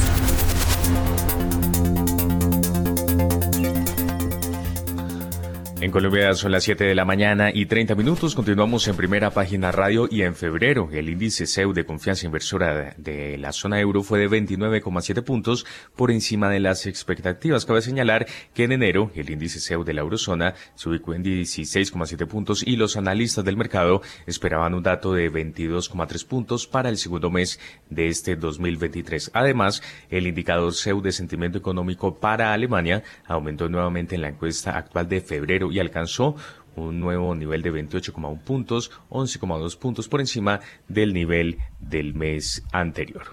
[5.84, 8.36] En Colombia son las 7 de la mañana y 30 minutos.
[8.36, 13.38] Continuamos en primera página radio y en febrero el índice CEU de confianza inversora de,
[13.38, 15.66] la zona euro fue de 29,7 puntos
[15.98, 17.66] por encima de las expectativas.
[17.66, 22.28] Cabe señalar que en enero el índice CEU de la eurozona se ubicó en 16,7
[22.28, 27.30] puntos y los analistas del mercado esperaban un dato de 22,3 puntos para el segundo
[27.30, 29.32] mes de este 2023.
[29.34, 35.10] Además, el indicador CEU de sentimiento económico para Alemania aumentó nuevamente en la encuesta actual
[35.10, 36.36] de febrero y alcanzó
[36.76, 43.24] un nuevo nivel de 28,1 puntos, 11,2 puntos por encima del nivel del mes anterior.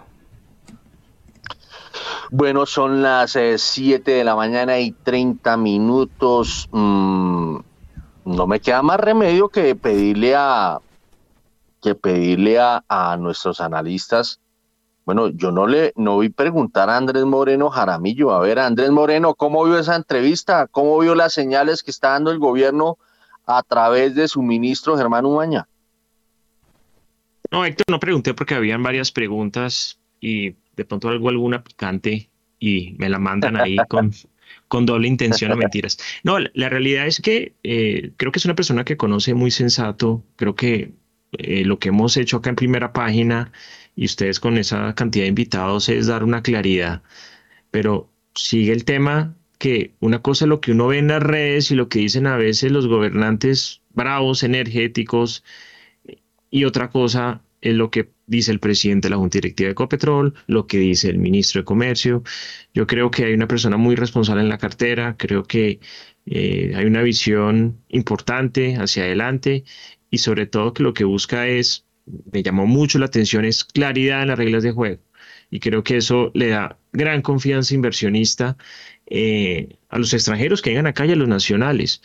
[2.30, 6.68] Bueno, son las 7 eh, de la mañana y 30 minutos.
[6.70, 7.56] Mm,
[8.24, 10.78] no me queda más remedio que pedirle a
[11.82, 14.39] que pedirle a, a, nuestros analistas.
[15.12, 18.30] Bueno, yo no le no vi preguntar a Andrés Moreno Jaramillo.
[18.30, 20.68] A ver, Andrés Moreno, ¿cómo vio esa entrevista?
[20.68, 22.96] ¿Cómo vio las señales que está dando el gobierno
[23.44, 25.66] a través de su ministro Germán Umaña?
[27.50, 32.30] No, Héctor, no pregunté porque habían varias preguntas y de pronto algo alguna picante
[32.60, 34.12] y me la mandan ahí con,
[34.68, 35.98] con doble intención o mentiras.
[36.22, 40.22] No, la, realidad es que eh, creo que es una persona que conoce muy sensato,
[40.36, 40.92] creo que
[41.32, 43.50] eh, lo que hemos hecho acá en primera página
[44.00, 47.02] y ustedes con esa cantidad de invitados es dar una claridad,
[47.70, 51.70] pero sigue el tema que una cosa es lo que uno ve en las redes
[51.70, 55.44] y lo que dicen a veces los gobernantes bravos, energéticos,
[56.50, 60.34] y otra cosa es lo que dice el presidente de la Junta Directiva de Ecopetrol,
[60.46, 62.22] lo que dice el ministro de Comercio.
[62.72, 65.78] Yo creo que hay una persona muy responsable en la cartera, creo que
[66.24, 69.64] eh, hay una visión importante hacia adelante
[70.08, 71.84] y sobre todo que lo que busca es,
[72.32, 75.02] me llamó mucho la atención, es claridad en las reglas de juego.
[75.50, 78.56] y creo que eso le da gran confianza inversionista
[79.06, 82.02] eh, a los extranjeros que vengan acá y a los nacionales.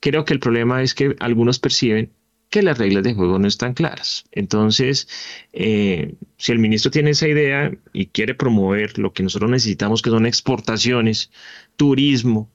[0.00, 2.12] Creo que el problema es que algunos perciben
[2.50, 4.24] que las reglas de juego no están claras.
[4.32, 5.08] Entonces,
[5.52, 10.10] eh, si el ministro tiene esa idea y quiere promover lo que nosotros necesitamos, que
[10.10, 11.30] son exportaciones,
[11.76, 12.50] turismo,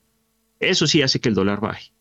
[0.60, 1.92] eso sí hace que el dólar baje.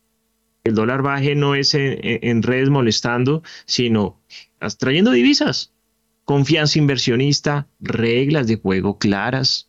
[0.65, 4.20] El dólar baje no es en, redes molestando, sino
[4.78, 5.73] trayendo divisas,
[6.24, 9.69] confianza inversionista, reglas de juego claras,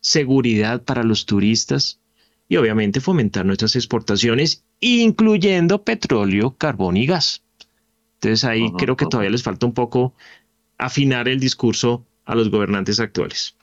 [0.00, 2.00] seguridad para los turistas
[2.48, 7.42] y obviamente fomentar nuestras exportaciones, incluyendo petróleo, carbón y gas.
[8.14, 10.14] Entonces ahí creo que todavía les falta un poco
[10.78, 13.56] afinar el discurso a los gobernantes actuales.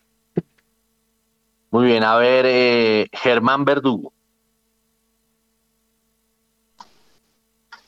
[1.71, 4.13] Muy bien, a ver, eh, Germán Verdugo.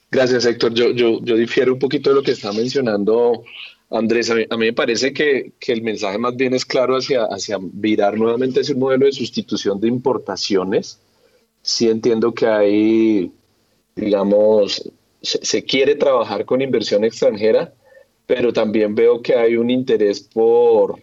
[0.09, 0.73] Gracias, Héctor.
[0.73, 3.43] Yo, yo, yo difiero un poquito de lo que está mencionando
[3.89, 4.29] Andrés.
[4.29, 8.17] A mí, me parece que, que, el mensaje más bien es claro hacia, hacia virar
[8.17, 10.99] nuevamente ese modelo de sustitución de importaciones.
[11.61, 13.31] Sí entiendo que hay,
[13.95, 14.89] digamos,
[15.21, 17.73] se, quiere trabajar con inversión extranjera,
[18.25, 21.01] pero también veo que hay un interés por,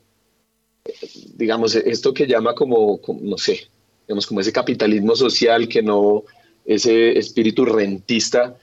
[1.35, 3.69] digamos, esto que llama como, no sé,
[4.07, 6.25] digamos, como ese capitalismo social que no,
[6.65, 8.57] ese espíritu rentista,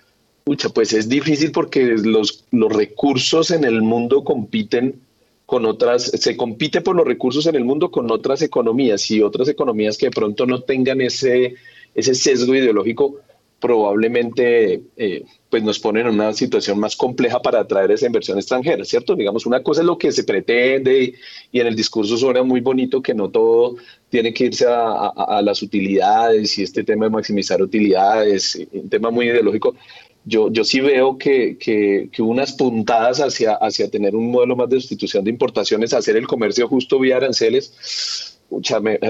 [0.44, 5.02] pucha, pues es difícil porque los, los recursos en el mundo compiten
[5.46, 9.50] con otras, se compite por los recursos en el mundo con otras economías y otras
[9.50, 11.56] economías que de pronto no tengan ese,
[11.94, 13.18] ese sesgo ideológico,
[13.62, 18.84] probablemente eh, pues nos ponen en una situación más compleja para atraer esa inversión extranjera,
[18.84, 19.16] ¿cierto?
[19.16, 21.14] Digamos, una cosa es lo que se pretende
[21.52, 23.76] y, en el discurso suena muy bonito que no todo
[24.10, 29.28] tiene que irse a, las utilidades y este tema de maximizar utilidades, un tema muy
[29.28, 29.76] ideológico.
[30.24, 34.70] Yo, yo sí veo que, que, que, unas puntadas hacia, hacia tener un modelo más
[34.70, 38.38] de sustitución de importaciones, hacer el comercio justo vía aranceles,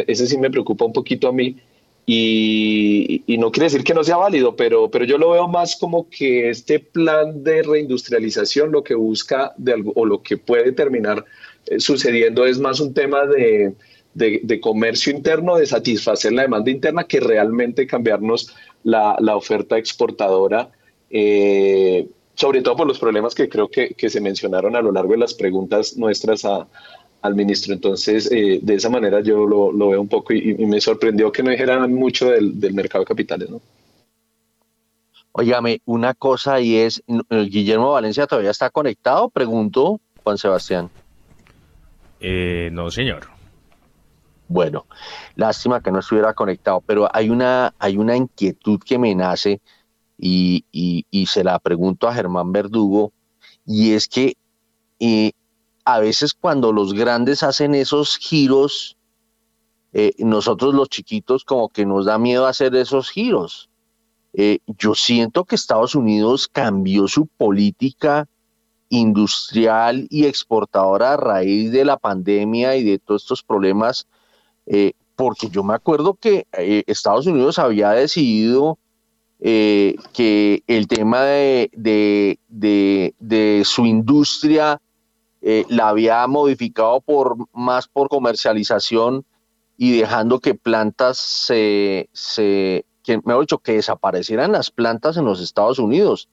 [0.08, 1.58] ese sí me preocupa un poquito a mí
[2.06, 6.10] y, no quiere decir que no sea válido, pero, pero yo lo veo más como
[6.10, 11.24] que este plan de reindustrialización lo que busca de algo, o lo que puede terminar
[11.68, 13.76] eh, sucediendo es más un tema de,
[14.14, 20.70] de, comercio interno, de satisfacer la demanda interna, que realmente cambiarnos la, la oferta exportadora.
[21.12, 25.12] Eh, sobre todo por los problemas que creo que, que, se mencionaron a lo largo
[25.12, 26.68] de las preguntas nuestras a,
[27.22, 27.74] al ministro.
[27.74, 31.52] Entonces, eh, de esa manera yo lo, veo un poco y, me sorprendió que no
[31.52, 33.62] dijeran mucho del, mercado de capitales, ¿no?
[35.34, 39.30] Óigame, una cosa y es, ¿Guillermo Valencia todavía está conectado?
[39.30, 40.90] Pregunto, Juan Sebastián.
[42.20, 43.28] Eh, no, señor.
[44.50, 44.86] Bueno,
[45.36, 49.62] lástima que no estuviera conectado, pero hay una, hay una inquietud que me nace
[50.22, 53.12] y, se la pregunto a Germán Verdugo,
[53.66, 54.36] y es que
[55.86, 58.98] a veces cuando los grandes hacen esos giros,
[59.94, 63.70] eh, nosotros los chiquitos como que nos da miedo hacer esos giros.
[64.34, 68.28] Eh, yo siento que Estados Unidos cambió su política
[68.90, 74.08] industrial y exportadora a raíz de la pandemia y de todos estos problemas,
[74.66, 76.48] eh, porque yo me acuerdo que
[76.88, 78.78] Estados Unidos había decidido
[79.42, 81.70] que el tema de,
[82.50, 84.80] de su industria
[85.44, 89.26] eh, la había modificado por más por comercialización
[89.76, 95.42] y dejando que plantas se, se que, mejor dicho, que desaparecieran las plantas en los
[95.42, 96.30] Estados Unidos.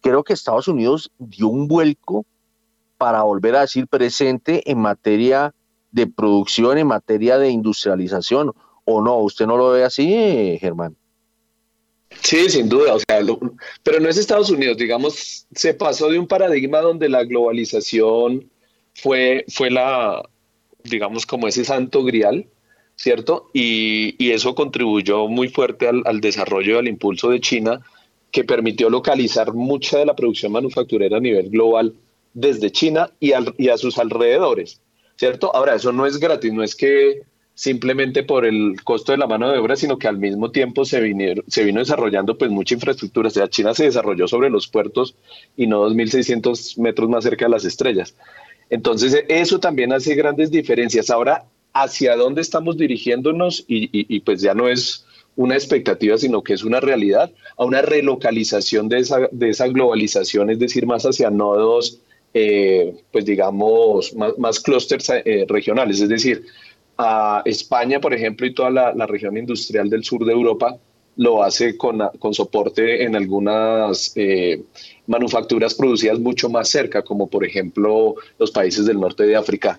[0.00, 2.24] Creo que Estados Unidos dio un vuelco
[2.96, 5.54] para volver a decir presente en materia
[5.90, 8.54] de producción, en materia de industrialización,
[8.86, 9.18] ¿o no?
[9.18, 10.96] ¿Usted no lo ve así, Germán?
[12.22, 13.20] Sí, sin duda, o sea,
[13.82, 18.50] pero no es Estados Unidos, digamos, se pasó de un paradigma donde la globalización
[18.94, 20.28] fue, fue la,
[20.84, 22.46] digamos, como ese santo grial,
[22.96, 23.50] ¿cierto?
[23.54, 27.80] Y, y eso contribuyó muy fuerte al, al desarrollo y al impulso de China,
[28.30, 31.94] que permitió localizar mucha de la producción manufacturera a nivel global
[32.34, 34.80] desde China y, al, y a sus alrededores,
[35.16, 35.54] ¿cierto?
[35.54, 37.22] Ahora, eso no es gratis, no es que
[37.60, 40.98] simplemente por el costo de la mano de obra, sino que al mismo tiempo se,
[40.98, 43.28] vinieron, se vino desarrollando pues mucha infraestructura.
[43.28, 45.14] O sea, China se desarrolló sobre los puertos
[45.58, 48.16] y no 2.600 metros más cerca de las estrellas.
[48.70, 51.10] Entonces, eso también hace grandes diferencias.
[51.10, 53.62] Ahora, ¿hacia dónde estamos dirigiéndonos?
[53.68, 55.04] Y, pues ya no es
[55.36, 60.48] una expectativa, sino que es una realidad, a una relocalización de esa, de esa globalización,
[60.48, 62.00] es decir, más hacia nodos,
[62.32, 66.46] eh, pues digamos, más, más clústeres eh, regionales, es decir,
[67.44, 70.78] España, por ejemplo, y toda la, región industrial del sur de Europa
[71.16, 74.62] lo hace con, con soporte en algunas eh,
[75.06, 79.78] manufacturas producidas mucho más cerca, como por ejemplo los países del norte de África.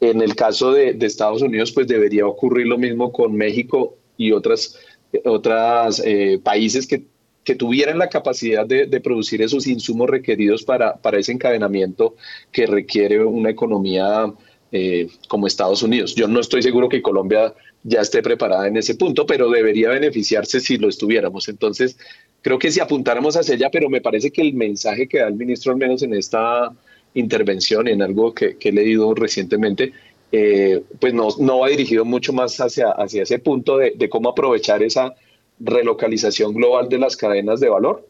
[0.00, 4.78] En el caso de, Estados Unidos, pues debería ocurrir lo mismo con México y otras,
[5.24, 7.04] otras eh, países que,
[7.44, 12.16] que, tuvieran la capacidad de, producir esos insumos requeridos para, para, ese encadenamiento
[12.50, 14.32] que requiere una economía
[14.72, 16.14] eh, como Estados Unidos.
[16.14, 17.52] Yo no estoy seguro que Colombia
[17.82, 21.48] ya esté preparada en ese punto, pero debería beneficiarse si lo estuviéramos.
[21.48, 21.96] Entonces,
[22.42, 25.34] creo que si apuntáramos hacia ella, pero me parece que el mensaje que da el
[25.34, 26.70] ministro, al menos en esta
[27.14, 29.92] intervención, en algo que, he leído recientemente,
[30.32, 34.82] eh, pues no, no va dirigido mucho más hacia, hacia ese punto de, cómo aprovechar
[34.82, 35.14] esa
[35.58, 38.06] relocalización global de las cadenas de valor,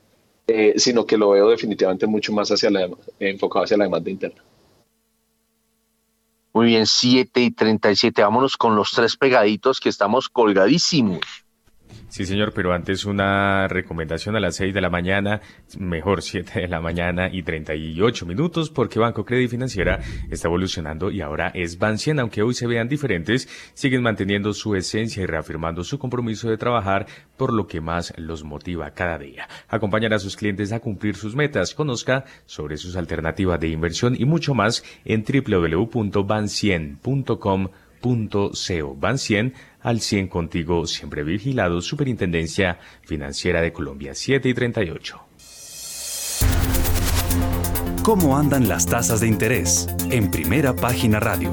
[0.47, 2.89] eh, sino que lo veo definitivamente mucho más hacia la,
[3.19, 4.43] enfocado hacia la demanda interna.
[6.53, 8.23] Muy bien, 7 y 37.
[8.23, 11.21] Vámonos con los tres pegaditos que estamos colgadísimos.
[12.09, 15.41] Sí, señor, pero antes una recomendación a las 6 de la mañana,
[15.79, 20.01] mejor 7 de la mañana y 38 minutos, porque Banco Credit Financiera
[20.31, 25.23] está evolucionando y ahora es Bancien, aunque hoy se vean diferentes, siguen manteniendo su esencia
[25.23, 27.07] y reafirmando su compromiso de trabajar
[27.37, 29.49] por lo que más los motiva cada día.
[29.69, 34.25] Acompañar a sus clientes a cumplir sus metas, conozca sobre sus alternativas de inversión y
[34.25, 37.71] mucho más en www.bancien.com.co.
[38.97, 45.21] Bancien al 100 contigo, siempre vigilado, Superintendencia Financiera de Colombia, 7 y 38.
[48.03, 49.87] ¿Cómo andan las tasas de interés?
[50.11, 51.53] En primera página radio.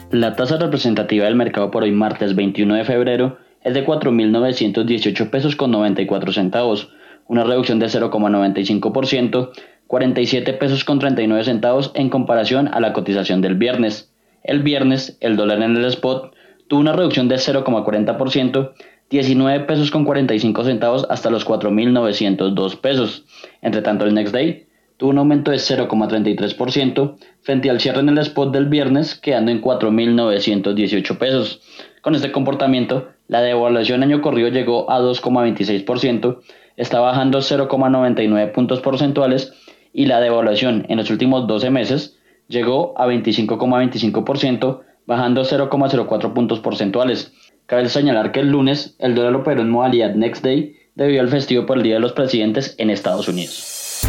[0.10, 5.56] La tasa representativa del mercado por hoy martes 21 de febrero es de 4.918 pesos
[5.56, 6.90] con 94 centavos,
[7.28, 9.52] una reducción de 0,95%
[9.92, 14.10] 47 pesos con 39 centavos en comparación a la cotización del viernes.
[14.42, 16.34] El viernes, el dólar en el spot
[16.70, 18.72] tuvo una reducción de 0,40%,
[19.10, 23.26] 19 pesos con 45 centavos hasta los 4.902 pesos.
[23.62, 24.66] Entre tanto, el next day
[24.96, 29.62] tuvo un aumento de 0,33% frente al cierre en el spot del viernes, quedando en
[29.62, 31.62] 4.918 pesos.
[32.02, 36.40] Con este comportamiento, la devaluación año corrido llegó a 2,26%,
[36.78, 39.54] está bajando 0,99 puntos porcentuales
[39.94, 47.34] y la devaluación en los últimos 12 meses llegó a 25,25%, bajando 0,04 puntos porcentuales.
[47.66, 51.66] Cabe señalar que el lunes el dólar operó en modalidad Next Day debido al festivo
[51.66, 54.04] por el Día de los Presidentes en Estados Unidos.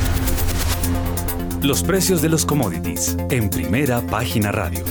[1.63, 4.83] Los precios de los commodities en primera página radio.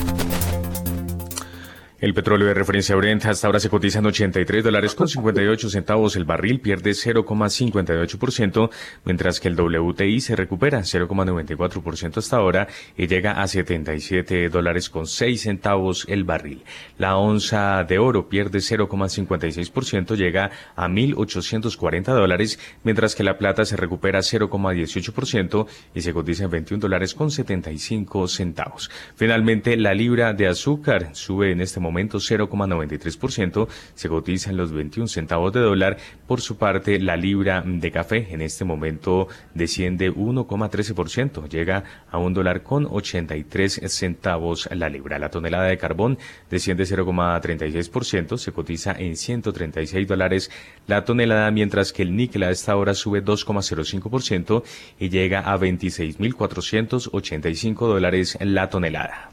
[2.02, 6.16] El petróleo de referencia Brent hasta ahora se cotiza en 83 dólares con 58 centavos
[6.16, 8.70] el barril, pierde 0,58%,
[9.04, 12.66] mientras que el WTI se recupera 0,94% hasta ahora
[12.96, 16.64] y llega a 77 dólares con 6 centavos el barril.
[16.98, 23.76] La onza de oro pierde 0,56%, llega a 1.840 dólares, mientras que la plata se
[23.76, 28.90] recupera 0,18% y se cotiza en 21 dólares con 75 centavos.
[29.14, 34.72] Finalmente, la libra de azúcar sube en este momento aumento 0,93%, se cotiza en los
[34.72, 35.98] 21 centavos de dólar.
[36.26, 42.32] Por su parte, la libra de café en este momento desciende 1,13%, llega a un
[42.32, 45.18] dólar con 83 centavos la libra.
[45.18, 46.16] La tonelada de carbón
[46.50, 50.50] desciende 0,36%, se cotiza en 136 dólares
[50.86, 54.62] la tonelada, mientras que el níquel a esta hora sube 2,05%
[54.98, 59.31] y llega a 26.485 dólares la tonelada.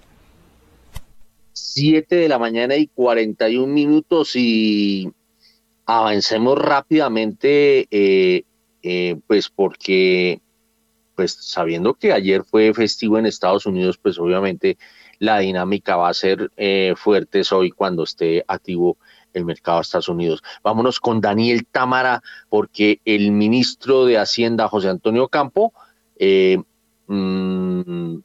[1.74, 5.12] 7 de la mañana y 41 minutos y
[5.86, 8.44] avancemos rápidamente, eh,
[8.82, 10.42] eh, pues porque,
[11.16, 14.78] pues sabiendo que ayer fue festivo en Estados Unidos, pues obviamente
[15.20, 18.98] la dinámica va a ser eh, fuerte hoy cuando esté activo
[19.34, 20.42] el mercado de Estados Unidos.
[20.64, 25.74] Vámonos con Daniel Támara, porque el ministro de Hacienda, José Antonio Campo,
[27.08, 28.16] mm,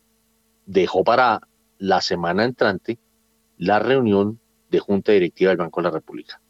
[0.67, 1.41] dejó para
[1.79, 2.99] la semana entrante
[3.59, 4.39] la reunión
[4.71, 6.41] de Junta Directiva del Banco de la República.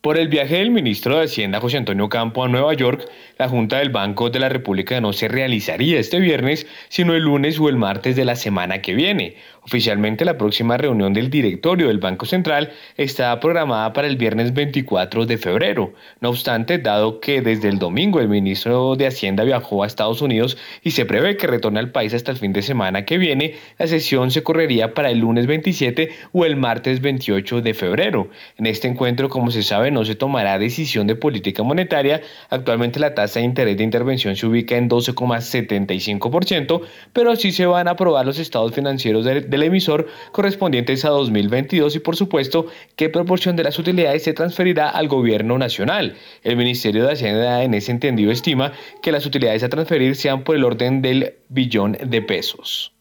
[0.00, 3.78] Por el viaje del ministro de Hacienda José Antonio Campo a Nueva York, la Junta
[3.78, 7.76] del Banco de la República no se realizaría este viernes, sino el lunes o el
[7.76, 9.36] martes de la semana que viene.
[9.68, 15.26] Oficialmente la próxima reunión del directorio del Banco Central está programada para el viernes 24
[15.26, 15.92] de febrero.
[16.22, 20.56] No obstante, dado que desde el domingo el ministro de Hacienda viajó a Estados Unidos
[20.82, 23.86] y se prevé que retorne al país hasta el fin de semana que viene, la
[23.86, 28.30] sesión se correría para el lunes 27 o el martes 28 de febrero.
[28.56, 32.22] En este encuentro, como se sabe, no se tomará decisión de política monetaria.
[32.48, 36.80] Actualmente la tasa de interés de intervención se ubica en 12,75%,
[37.12, 41.98] pero sí se van a aprobar los estados financieros del, emisor correspondientes a 2022 y
[41.98, 42.66] por supuesto
[42.96, 46.16] qué proporción de las utilidades se transferirá al gobierno nacional.
[46.42, 48.72] El Ministerio de Hacienda en ese entendido estima
[49.02, 52.92] que las utilidades a transferir sean por el orden del billón de pesos.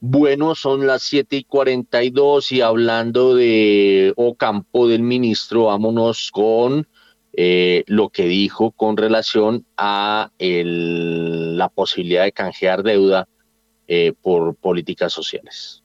[0.00, 6.86] Bueno, son las 7 y 42 y hablando de Ocampo del ministro, vámonos con
[7.32, 13.28] eh, lo que dijo con relación a la posibilidad de canjear deuda
[13.86, 15.83] eh, por políticas sociales.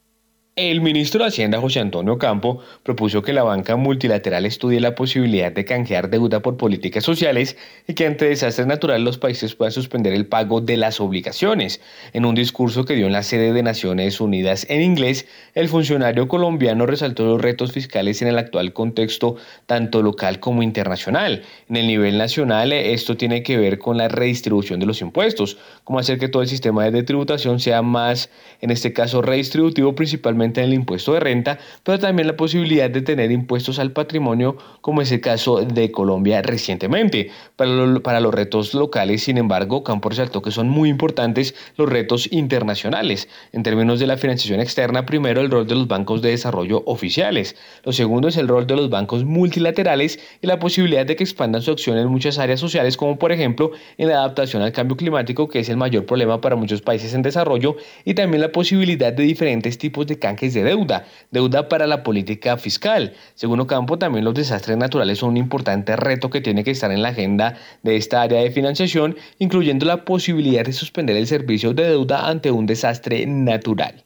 [0.61, 5.53] El ministro de Hacienda, José Antonio Campo, propuso que la banca multilateral estudie la posibilidad
[5.53, 7.55] de canjear deuda por políticas sociales
[7.87, 11.79] y que ante desastres naturales los países puedan suspender el pago de las obligaciones.
[12.11, 16.27] En un discurso que dio en la sede de Naciones Unidas en inglés, el funcionario
[16.27, 21.43] colombiano resaltó los retos fiscales en el actual contexto tanto local como internacional.
[21.69, 25.99] En el nivel nacional, esto tiene que ver con la redistribución de los impuestos, como
[25.99, 28.29] hacer que todo el sistema de tributación sea más,
[28.59, 33.01] en este caso, redistributivo principalmente en el impuesto de renta, pero también la posibilidad de
[33.01, 37.31] tener impuestos al patrimonio, como es el caso de Colombia recientemente.
[37.55, 42.31] Para, para los retos locales, sin embargo, Campo resaltó que son muy importantes los retos
[42.31, 43.27] internacionales.
[43.51, 47.55] En términos de la financiación externa, primero el rol de los bancos de desarrollo oficiales.
[47.83, 51.61] Lo segundo es el rol de los bancos multilaterales y la posibilidad de que expandan
[51.61, 55.47] su acción en muchas áreas sociales, como por ejemplo en la adaptación al cambio climático,
[55.47, 59.23] que es el mayor problema para muchos países en desarrollo, y también la posibilidad de
[59.23, 63.13] diferentes tipos de canjes de deuda, deuda para la política fiscal.
[63.35, 67.01] Según Ocampo, también los desastres naturales son un importante reto que tiene que estar en
[67.01, 71.89] la agenda de esta área de financiación, incluyendo la posibilidad de suspender el servicio de
[71.89, 74.05] deuda ante un desastre natural.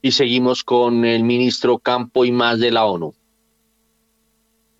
[0.00, 3.14] Y seguimos con el ministro Campo y más de la ONU.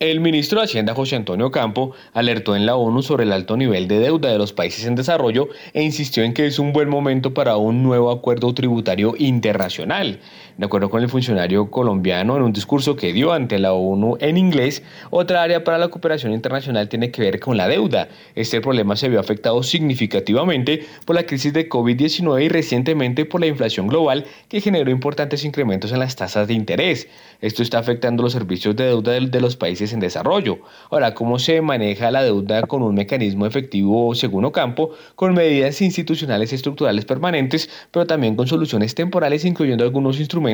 [0.01, 3.89] El ministro de Hacienda José Antonio Campo alertó en la ONU sobre el alto nivel
[3.89, 7.35] de deuda de los países en desarrollo e insistió en que es un buen momento
[7.35, 10.21] para un nuevo acuerdo tributario internacional.
[10.59, 14.37] De acuerdo con el funcionario colombiano, en un discurso que dio ante la ONU en
[14.37, 18.09] inglés, otra área para la cooperación internacional tiene que ver con la deuda.
[18.35, 23.47] Este problema se vio afectado significativamente por la crisis de COVID-19 y recientemente por la
[23.47, 27.07] inflación global que generó importantes incrementos en las tasas de interés.
[27.41, 30.59] Esto está afectando los servicios de deuda de los países en desarrollo.
[30.91, 34.91] Ahora, ¿cómo se maneja la deuda con un mecanismo efectivo según Ocampo?
[35.15, 40.48] Con medidas institucionales estructurales permanentes, pero también con soluciones temporales, incluyendo algunos instrumentos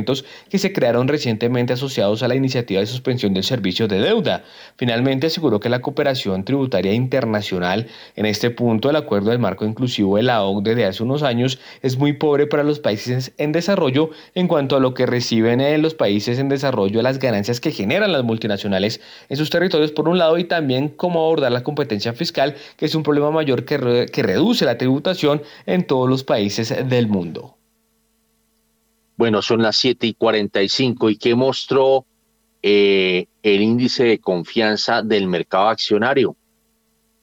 [0.50, 4.42] que se crearon recientemente asociados a la iniciativa de suspensión del servicio de deuda.
[4.76, 10.16] Finalmente aseguró que la cooperación tributaria internacional en este punto el acuerdo del marco inclusivo
[10.16, 14.10] de la OCDE de hace unos años es muy pobre para los países en desarrollo
[14.34, 18.12] en cuanto a lo que reciben en los países en desarrollo las ganancias que generan
[18.12, 22.54] las multinacionales en sus territorios por un lado y también cómo abordar la competencia fiscal
[22.76, 27.56] que es un problema mayor que reduce la tributación en todos los países del mundo.
[29.16, 31.10] Bueno, son las 7 y 45.
[31.10, 32.04] ¿Y qué mostró
[32.62, 36.36] eh, el índice de confianza del mercado accionario?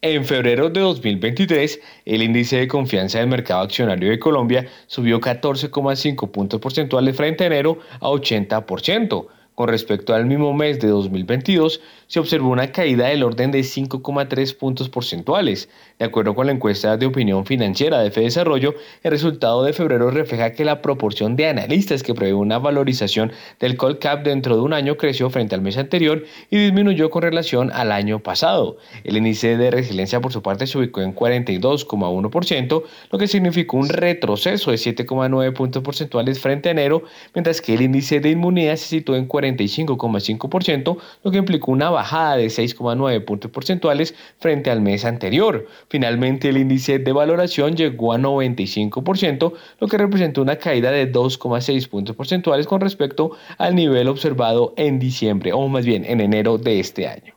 [0.04, 6.32] En febrero de 2023, el índice de confianza del mercado accionario de Colombia subió 14,5
[6.32, 9.28] puntos porcentuales frente a enero a 80%.
[9.54, 11.82] Con respecto al mismo mes de 2022,
[12.12, 15.70] se observó una caída del orden de 5,3 puntos porcentuales.
[15.98, 20.52] De acuerdo con la encuesta de opinión financiera de Desarrollo, el resultado de febrero refleja
[20.52, 23.32] que la proporción de analistas que prevé una valorización
[23.62, 27.72] del Colcap dentro de un año creció frente al mes anterior y disminuyó con relación
[27.72, 28.76] al año pasado.
[29.06, 33.88] El índice de resiliencia por su parte se ubicó en 42,1%, lo que significó un
[33.88, 38.88] retroceso de 7,9 puntos porcentuales frente a enero, mientras que el índice de inmunidad se
[38.88, 45.06] situó en 45,5%, lo que implicó una bajada de 6,9 puntos porcentuales frente al mes
[45.06, 45.68] anterior.
[45.88, 51.88] Finalmente, el índice de valoración llegó a 95%, lo que representó una caída de 2,6
[51.90, 56.80] puntos porcentuales con respecto al nivel observado en diciembre, o más bien en enero de
[56.80, 57.36] este año.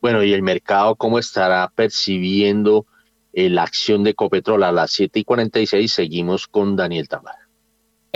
[0.00, 2.86] Bueno, ¿y el mercado cómo estará percibiendo
[3.32, 5.92] eh, la acción de Copetrol a las 7 y 46?
[5.92, 7.43] Seguimos con Daniel Tamara.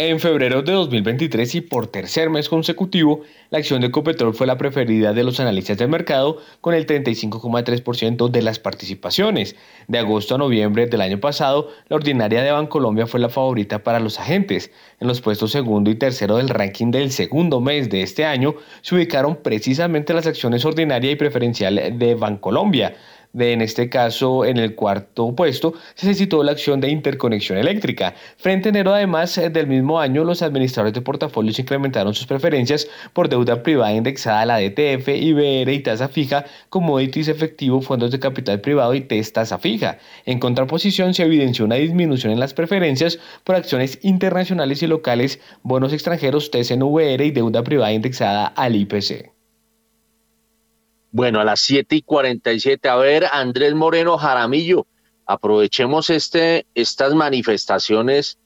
[0.00, 4.56] En febrero de 2023 y por tercer mes consecutivo, la acción de Ecopetrol fue la
[4.56, 9.56] preferida de los analistas del mercado con el 35,3% de las participaciones.
[9.88, 13.98] De agosto a noviembre del año pasado, la ordinaria de Bancolombia fue la favorita para
[13.98, 14.70] los agentes.
[15.00, 18.94] En los puestos segundo y tercero del ranking del segundo mes de este año se
[18.94, 22.94] ubicaron precisamente las acciones ordinaria y preferencial de Bancolombia
[23.40, 28.14] en este caso, en el cuarto puesto, se citó la acción de interconexión eléctrica.
[28.36, 32.88] Frente a enero, además eh, del mismo año, los administradores de portafolios incrementaron sus preferencias
[33.12, 38.18] por deuda privada indexada a la DTF, IBR y tasa fija, commodities efectivo, fondos de
[38.18, 39.98] capital privado y test tasa fija.
[40.26, 45.92] En contraposición, se evidenció una disminución en las preferencias por acciones internacionales y locales, bonos
[45.92, 49.37] extranjeros, TSNVR y deuda privada indexada al IPC.
[51.10, 54.86] Bueno, a las 7 y 47, a ver, Andrés Moreno Jaramillo,
[55.26, 58.38] aprovechemos este, estas manifestaciones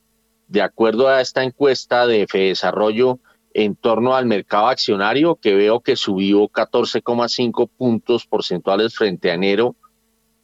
[0.47, 3.19] de acuerdo a esta encuesta de Desarrollo
[3.53, 9.75] en torno al mercado accionario, que veo que subió 14,5 puntos porcentuales frente a enero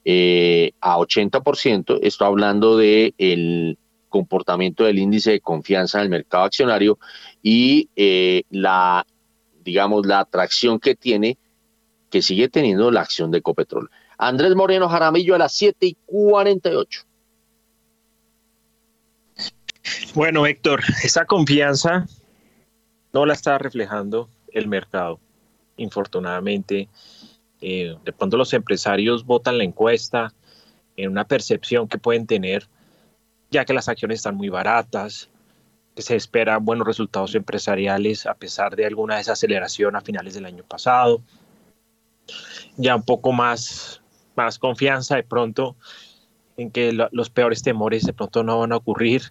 [0.05, 1.99] eh, a 80%.
[2.01, 3.77] Estoy hablando del el
[4.09, 6.99] comportamiento del índice de confianza del mercado accionario
[7.41, 9.05] y eh, la,
[9.63, 11.37] digamos, la atracción que tiene
[12.09, 13.89] que sigue teniendo la acción de Ecopetrol.
[14.17, 17.05] Andrés Moreno Jaramillo a las 7 y 48.
[20.13, 22.05] Bueno, Héctor, esa confianza
[23.13, 25.19] no la está reflejando el mercado,
[25.77, 26.89] infortunadamente.
[27.61, 30.33] Eh, de pronto los empresarios votan la encuesta
[30.95, 32.67] en una percepción que pueden tener,
[33.51, 35.29] ya que las acciones están muy baratas,
[35.95, 40.63] que se esperan buenos resultados empresariales a pesar de alguna desaceleración a finales del año
[40.63, 41.21] pasado
[42.79, 44.01] ya un poco más,
[44.35, 45.75] más confianza de pronto
[46.55, 49.21] en que los peores temores de pronto no van a ocurrir,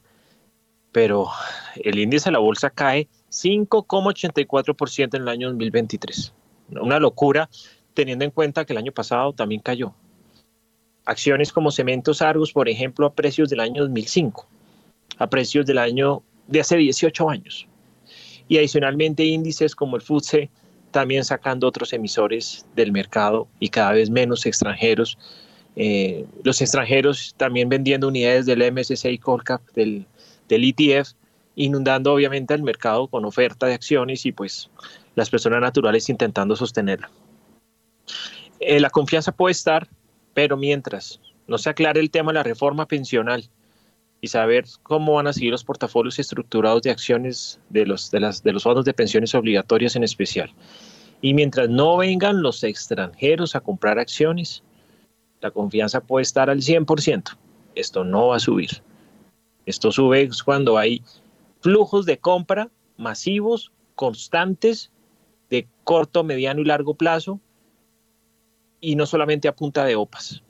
[0.93, 1.29] pero
[1.77, 6.33] el índice de la bolsa cae 5,84% en el año 2023.
[6.81, 7.49] Una locura
[7.95, 9.95] teniendo en cuenta que el año pasado también cayó.
[11.07, 14.47] Acciones como Cementos Argos, por ejemplo, a precios del año 2005,
[15.17, 17.67] a precios del año de hace 18 años.
[18.47, 20.51] Y adicionalmente índices como el FTSE
[20.91, 25.19] también sacando otros emisores del mercado y cada vez menos extranjeros.
[25.77, 30.07] Eh, los extranjeros también vendiendo unidades del MSCI Colcap, del,
[30.49, 31.13] del ETF,
[31.55, 34.71] inundando obviamente el mercado con oferta de acciones y pues
[35.15, 37.09] las personas naturales intentando sostenerlo.
[38.61, 39.89] Eh, la confianza puede estar,
[40.35, 43.49] pero mientras no se aclare el tema de la reforma pensional
[44.21, 48.43] y saber cómo van a seguir los portafolios estructurados de acciones de los, de, las,
[48.43, 50.53] de los fondos de pensiones obligatorias en especial.
[51.21, 54.63] Y mientras no vengan los extranjeros a comprar acciones,
[55.41, 57.37] la confianza puede estar al 100%.
[57.75, 58.83] Esto no va a subir.
[59.67, 61.03] Esto sube cuando hay
[61.61, 64.91] flujos de compra masivos, constantes,
[65.51, 67.41] de corto, mediano y largo plazo,
[68.81, 70.43] y no solamente a punta de OPAS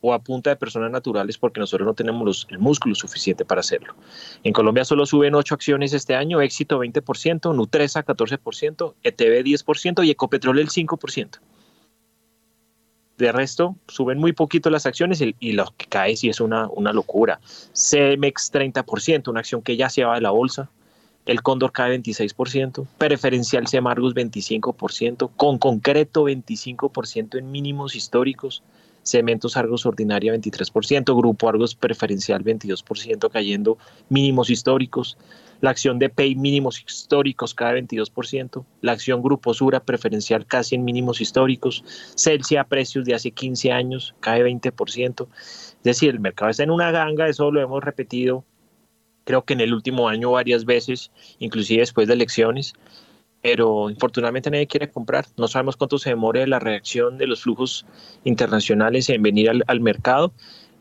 [0.00, 3.94] o a punta de personas naturales porque nosotros no tenemos el músculo suficiente para hacerlo.
[4.44, 10.10] En Colombia solo suben 8 acciones este año, Éxito 20%, Nutresa 14%, ETV 10% y
[10.10, 11.38] Ecopetrol el 5%.
[13.18, 16.92] De resto, suben muy poquito las acciones y, lo que cae sí es una, una
[16.92, 17.40] locura.
[17.74, 20.70] CEMEX 30%, una acción que ya se va de la bolsa.
[21.26, 28.62] El Cóndor cae 26%, preferencial Semargus 25%, con concreto 25% en mínimos históricos.
[29.08, 33.78] Cementos Argos Ordinaria 23%, Grupo Argos Preferencial 22%, cayendo
[34.10, 35.16] mínimos históricos.
[35.62, 38.64] La acción de PEI mínimos históricos cae 22%.
[38.82, 41.82] La acción Grupo Sura Preferencial casi en mínimos históricos.
[42.16, 45.26] Celsia precios de hace 15 años cae 20%.
[45.32, 48.44] Es decir, el mercado está en una ganga, eso lo hemos repetido
[49.24, 52.72] creo que en el último año varias veces, inclusive después de elecciones
[53.42, 55.26] pero infortunadamente nadie quiere comprar.
[55.36, 57.86] No sabemos cuánto se demore la reacción de los flujos
[58.24, 60.32] internacionales en venir al, mercado,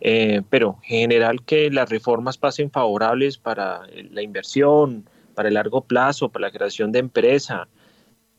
[0.02, 3.82] eh, pero en general que las reformas pasen favorables para
[4.12, 7.68] la inversión, para el largo plazo, para la creación de empresa,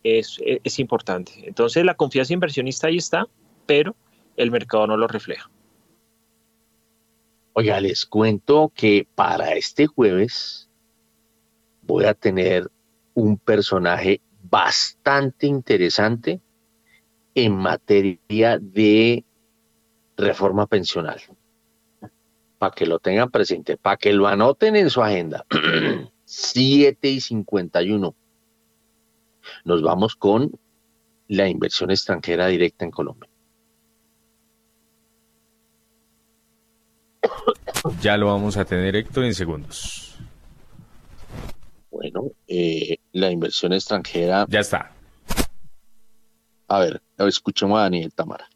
[0.02, 1.32] es, es importante.
[1.44, 3.26] Entonces la confianza inversionista ahí está,
[3.66, 3.94] pero
[4.36, 5.50] el mercado no lo refleja.
[7.52, 10.68] Oiga, les cuento que para este jueves
[11.82, 12.70] voy a tener
[13.18, 16.40] un personaje bastante interesante
[17.34, 19.24] en materia de
[20.16, 21.20] reforma pensional.
[22.58, 25.44] Para que lo tengan presente, para que lo anoten en su agenda.
[26.24, 28.14] 7 y 51.
[29.64, 30.52] Nos vamos con
[31.26, 33.28] la inversión extranjera directa en Colombia.
[38.00, 40.17] Ya lo vamos a tener, Héctor, en segundos.
[42.46, 44.46] Eh, la inversión extranjera.
[44.48, 44.92] Ya está.
[46.68, 48.48] A ver, escuchemos a Daniel Tamara.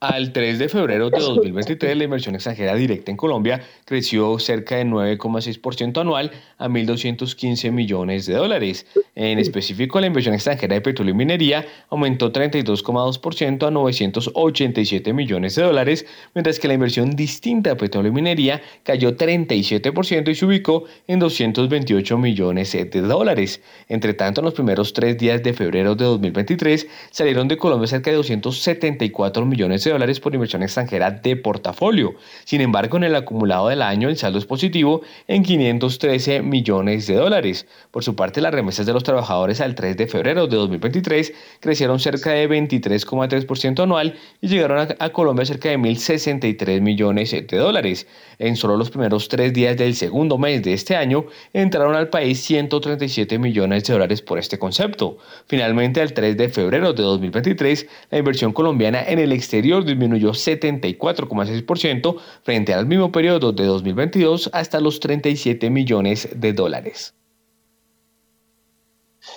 [0.00, 4.84] Al 3 de febrero de 2023, la inversión extranjera directa en Colombia creció cerca de
[4.84, 8.86] 9,6% anual a 1.215 millones de dólares.
[9.16, 15.64] En específico, la inversión extranjera de petróleo y minería aumentó 32,2% a 987 millones de
[15.64, 20.84] dólares, mientras que la inversión distinta de petróleo y minería cayó 37% y se ubicó
[21.08, 23.60] en 228 millones de dólares.
[23.88, 28.12] Entre tanto, en los primeros tres días de febrero de 2023 salieron de Colombia cerca
[28.12, 32.14] de 274 millones de dólares por inversión extranjera de portafolio.
[32.44, 37.14] Sin embargo, en el acumulado del año el saldo es positivo en 513 millones de
[37.14, 37.66] dólares.
[37.90, 42.00] Por su parte, las remesas de los trabajadores al 3 de febrero de 2023 crecieron
[42.00, 48.06] cerca de 23,3% anual y llegaron a Colombia cerca de 1.063 millones de dólares.
[48.38, 52.40] En solo los primeros tres días del segundo mes de este año entraron al país
[52.40, 55.18] 137 millones de dólares por este concepto.
[55.46, 62.16] Finalmente, al 3 de febrero de 2023, la inversión colombiana en el exterior disminuyó 74,6%
[62.42, 67.14] frente al mismo periodo de 2022 hasta los 37 millones de dólares.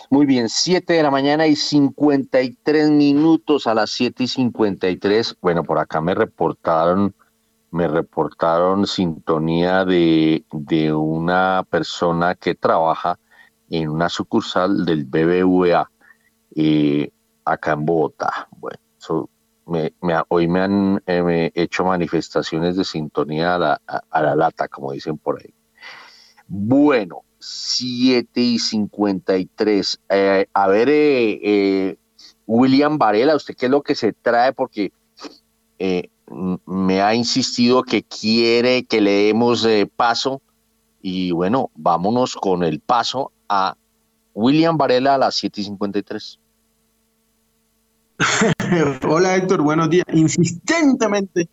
[0.09, 5.37] Muy bien, 7 de la mañana y 53 minutos a las 7 y 53.
[5.41, 7.13] Bueno, por acá me reportaron,
[7.71, 13.19] me reportaron sintonía de, de una persona que trabaja
[13.69, 15.89] en una sucursal del BBVA
[16.55, 17.11] eh,
[17.45, 18.47] acá en Bogotá.
[18.51, 19.29] Bueno, eso
[20.29, 25.17] hoy me han eh, hecho manifestaciones de sintonía a la, a, la, lata, como dicen
[25.17, 25.53] por ahí.
[26.47, 29.99] Bueno, 7 y 53.
[30.09, 31.97] Eh, a ver, eh,
[32.45, 34.53] William Varela, ¿usted qué es lo que se trae?
[34.53, 34.91] Porque
[36.65, 40.41] me ha insistido que quiere que le demos paso.
[41.01, 43.75] Y bueno, vámonos con el paso a
[44.33, 46.40] William Varela a las 7 y 53.
[49.07, 50.05] Hola Héctor, buenos días.
[50.13, 51.49] Insistentemente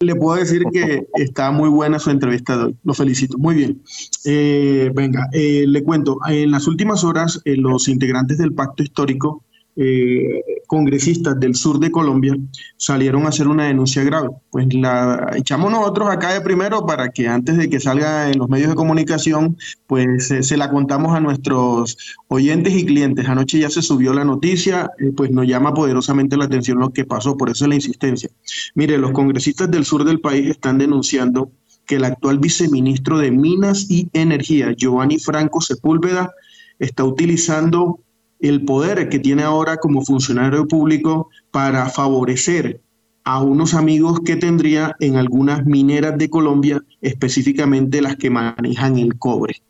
[0.00, 2.76] le puedo decir que está muy buena su entrevista de hoy.
[2.84, 3.38] Lo felicito.
[3.38, 3.82] Muy bien.
[4.24, 6.18] Eh, venga, eh, le cuento.
[6.26, 9.44] En las últimas horas, eh, los integrantes del pacto histórico
[9.76, 12.36] eh, congresistas del sur de Colombia
[12.76, 14.28] salieron a hacer una denuncia grave.
[14.50, 18.48] Pues la echamos nosotros acá de primero para que antes de que salga en los
[18.48, 19.56] medios de comunicación,
[19.86, 21.96] pues se la contamos a nuestros
[22.28, 23.28] oyentes y clientes.
[23.28, 27.04] Anoche ya se subió la noticia, eh, pues nos llama poderosamente la atención lo que
[27.04, 28.30] pasó, por eso la insistencia.
[28.74, 31.50] Mire, los congresistas del sur del país están denunciando
[31.86, 36.32] que el actual viceministro de Minas y Energía, Giovanni Franco Sepúlveda,
[36.78, 38.00] está utilizando
[38.48, 42.82] el poder que tiene ahora como funcionario público para favorecer
[43.24, 49.18] a unos amigos que tendría en algunas mineras de Colombia, específicamente las que manejan el
[49.18, 49.62] cobre.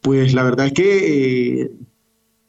[0.00, 1.70] Pues la verdad es que eh,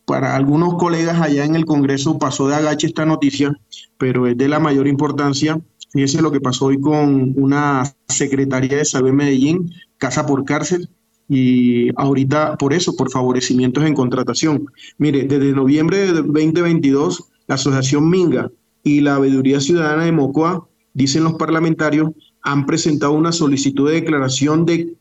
[0.06, 3.52] para algunos colegas allá en el Congreso pasó de agache esta noticia,
[3.98, 5.60] pero es de la mayor importancia.
[5.90, 10.90] Fíjese lo que pasó hoy con una secretaria de Salud Medellín, casa por cárcel,
[11.34, 14.66] y ahorita por eso, por favorecimientos en contratación.
[14.98, 18.52] Mire, desde noviembre de 2022, la Asociación Minga
[18.84, 24.66] y la Veeduría Ciudadana de Mocoa, dicen los parlamentarios, han presentado una solicitud de declaración
[24.66, 24.94] de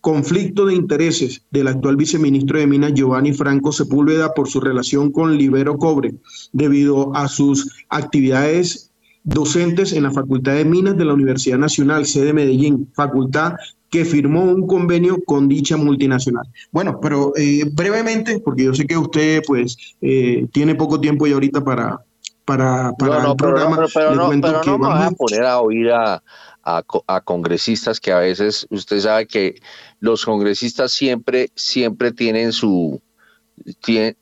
[0.00, 5.38] conflicto de intereses del actual viceministro de Minas Giovanni Franco Sepúlveda por su relación con
[5.38, 6.14] Libero Cobre,
[6.52, 8.90] debido a sus actividades
[9.22, 13.52] docentes en la Facultad de Minas de la Universidad Nacional, sede Medellín, facultad
[13.92, 16.46] que firmó un convenio con dicha multinacional.
[16.70, 21.32] Bueno, pero eh, brevemente, porque yo sé que usted pues eh, tiene poco tiempo y
[21.32, 22.02] ahorita para,
[22.46, 23.76] para, para no, no, el programa.
[23.92, 26.22] Pero, no, pero no a poner a oír a,
[26.62, 29.60] a, congresistas que a veces usted sabe que
[30.00, 32.98] los congresistas siempre, siempre tienen su,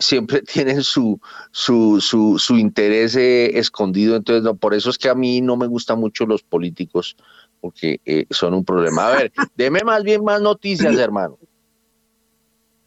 [0.00, 1.20] siempre tienen su,
[1.52, 4.16] su, su, su interés eh, escondido.
[4.16, 7.16] Entonces, no, por eso es que a mí no me gustan mucho los políticos
[7.60, 9.08] porque eh, son un problema.
[9.08, 11.38] A ver, deme más bien más noticias, hermano.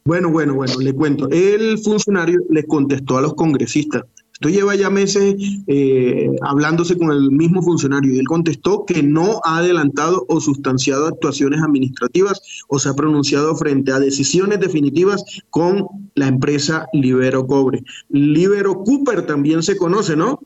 [0.04, 1.28] Bueno, bueno, bueno, le cuento.
[1.30, 4.02] El funcionario le contestó a los congresistas.
[4.34, 5.36] Esto lleva ya meses
[5.68, 11.06] eh, hablándose con el mismo funcionario y él contestó que no ha adelantado o sustanciado
[11.06, 15.86] actuaciones administrativas o se ha pronunciado frente a decisiones definitivas con
[16.16, 17.84] la empresa Libero Cobre.
[18.08, 20.40] Libero Cooper también se conoce, ¿no?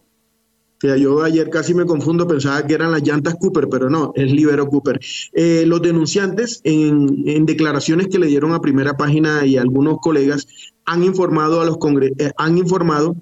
[0.78, 4.30] Que yo ayer casi me confundo, pensaba que eran las llantas Cooper, pero no, es
[4.30, 5.00] Libero Cooper.
[5.32, 10.46] Eh, los denunciantes, en, declaraciones que le dieron a primera página y algunos colegas,
[10.84, 11.78] han informado a los
[12.18, 13.16] eh, han informado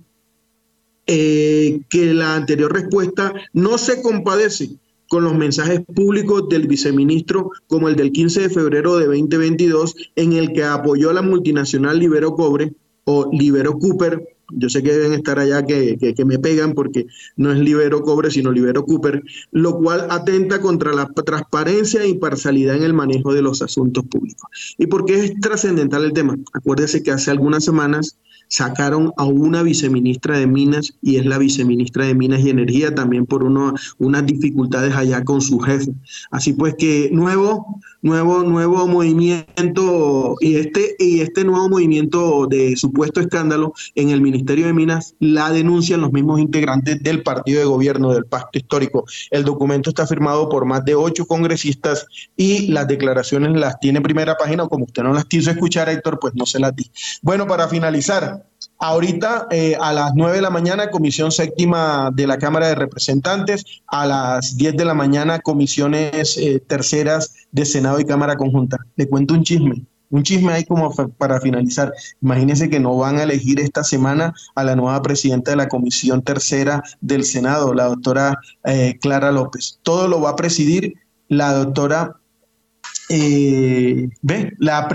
[1.07, 4.77] eh, que la anterior respuesta no se compadece
[5.09, 10.33] con los mensajes públicos del viceministro como el del 15 de febrero de 2022 en
[10.33, 12.75] el que apoyó a la multinacional Libero Cobre
[13.05, 17.07] o Libero Cooper yo sé que deben estar allá que, que, me pegan porque
[17.37, 22.77] no es Libero Cobre, sino Libero Cooper, lo cual atenta contra la transparencia e imparcialidad
[22.77, 24.49] en el manejo de los asuntos públicos.
[24.79, 26.37] ¿Y por qué es trascendental el tema?
[26.53, 28.19] Acuérdese que hace algunas semanas
[28.49, 33.27] sacaron a una viceministra de Minas y es la viceministra de Minas y Energía también
[33.27, 35.93] por uno, unas dificultades allá con su jefe.
[36.31, 43.21] Así pues que nuevo, nuevo, nuevo movimiento y este, y este nuevo movimiento de supuesto
[43.21, 48.13] escándalo en el Ministerio de Minas la denuncian los mismos integrantes del partido de gobierno
[48.13, 49.05] del pacto histórico.
[49.31, 52.07] El documento está firmado por más de ocho congresistas
[52.37, 56.35] y las declaraciones las tiene primera página, como usted no las quiso escuchar, Héctor, pues
[56.35, 56.91] no se las di.
[57.23, 58.47] Bueno, para finalizar,
[58.79, 63.65] Ahorita eh, a las 9 de la mañana, comisión séptima de la Cámara de Representantes.
[63.87, 68.79] A las 10 de la mañana, comisiones eh, terceras de Senado y Cámara Conjunta.
[68.97, 69.87] Le cuento un chisme.
[70.11, 71.93] Un chisme ahí como para finalizar.
[72.21, 76.23] Imagínense que no van a elegir esta semana a la nueva presidenta de la Comisión
[76.23, 79.81] Tercera del Senado, la doctora eh, Clara López.
[79.83, 80.95] Todo lo va a presidir
[81.29, 82.21] la doctora,
[83.09, 84.89] ve, la,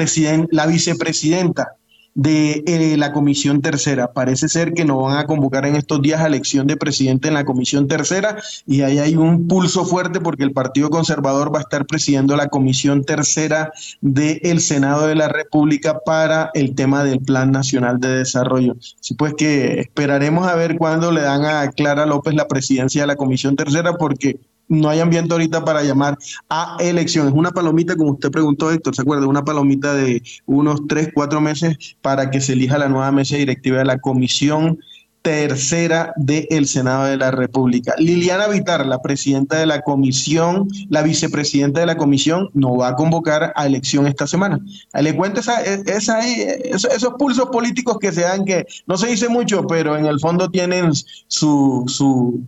[0.51, 1.75] la vicepresidenta
[2.13, 4.11] de eh, la comisión tercera.
[4.13, 7.35] Parece ser que no van a convocar en estos días a elección de presidente en
[7.35, 11.61] la comisión tercera y ahí hay un pulso fuerte porque el Partido Conservador va a
[11.61, 13.71] estar presidiendo la comisión tercera
[14.01, 18.75] del Senado de la República para el tema del Plan Nacional de Desarrollo.
[18.99, 23.07] Así pues que esperaremos a ver cuándo le dan a Clara López la presidencia de
[23.07, 24.39] la comisión tercera porque
[24.71, 26.17] no hay ambiente ahorita para llamar
[26.49, 27.33] a elecciones.
[27.35, 29.27] Una palomita, como usted preguntó, Héctor, ¿se acuerda?
[29.27, 33.79] Una palomita de unos tres, cuatro meses para que se elija la nueva mesa directiva
[33.79, 34.79] de la Comisión
[35.21, 37.93] Tercera del Senado de la República.
[37.97, 42.95] Liliana Vitar, la presidenta de la comisión, la vicepresidenta de la comisión, no va a
[42.95, 44.59] convocar a elección esta semana.
[44.99, 49.67] Le cuento esa, esa, esos pulsos políticos que se dan, que no se dice mucho,
[49.67, 50.91] pero en el fondo tienen
[51.27, 52.41] su, su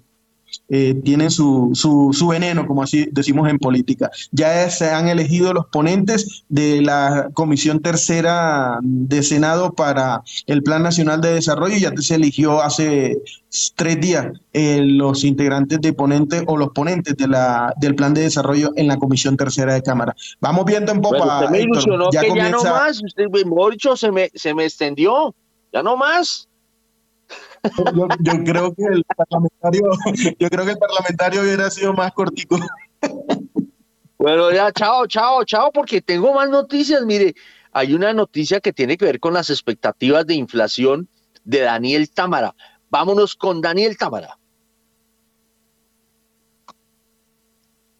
[0.70, 4.10] eh, tienen su, su, veneno, como así decimos en política.
[4.32, 10.82] Ya se han elegido los ponentes de la Comisión Tercera de Senado para el Plan
[10.82, 13.22] Nacional de Desarrollo, ya se eligió hace
[13.76, 18.22] tres días eh, los integrantes de ponentes o los ponentes de la, del Plan de
[18.22, 20.16] Desarrollo en la Comisión Tercera de Cámara.
[20.40, 21.50] Vamos viendo en popa.
[21.52, 23.28] me ilusionó ya que ya no más, usted,
[23.96, 25.36] se me, se me extendió,
[25.72, 26.48] ya no más.
[27.64, 29.90] Yo, creo que el parlamentario,
[30.40, 32.58] yo creo que el parlamentario hubiera sido más cortico.
[34.18, 37.06] Bueno, ya, chao, chao, chao, porque tengo más noticias.
[37.06, 37.36] Mire,
[37.72, 41.08] hay una noticia que tiene que ver con las expectativas de inflación
[41.44, 42.56] de Daniel Támara.
[42.90, 44.38] Vámonos con Daniel Támara.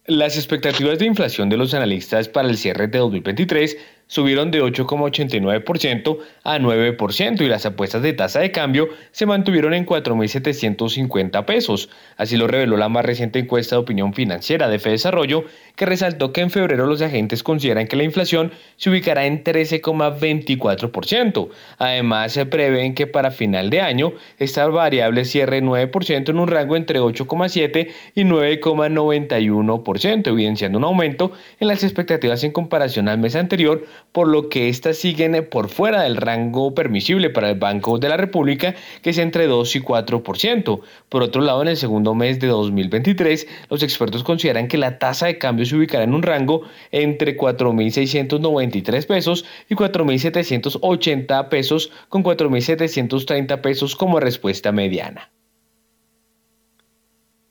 [0.06, 3.76] Las expectativas de inflación de los analistas para el cierre de 2023
[4.06, 9.86] subieron de 8,89% a 9% y las apuestas de tasa de cambio se mantuvieron en
[9.86, 11.88] 4.750 pesos.
[12.16, 15.44] Así lo reveló la más reciente encuesta de opinión financiera de Desarrollo,
[15.76, 21.48] que resaltó que en febrero los agentes consideran que la inflación se ubicará en 13,24%.
[21.78, 26.76] Además, se prevén que para final de año esta variable cierre 9% en un rango
[26.76, 33.84] entre 8,7 y 9,91%, evidenciando un aumento en las expectativas en comparación al mes anterior
[34.12, 38.16] por lo que éstas siguen por fuera del rango permisible para el Banco de la
[38.16, 40.80] República, que es entre 2 y 4%.
[41.08, 45.26] Por otro lado, en el segundo mes de 2023, los expertos consideran que la tasa
[45.26, 46.62] de cambio se ubicará en un rango
[46.92, 55.30] entre 4.693 pesos y 4.780 pesos, con 4.730 pesos como respuesta mediana.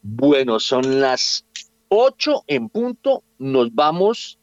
[0.01, 1.45] Bueno, son las
[1.87, 3.23] 8 en punto.
[3.37, 4.39] Nos vamos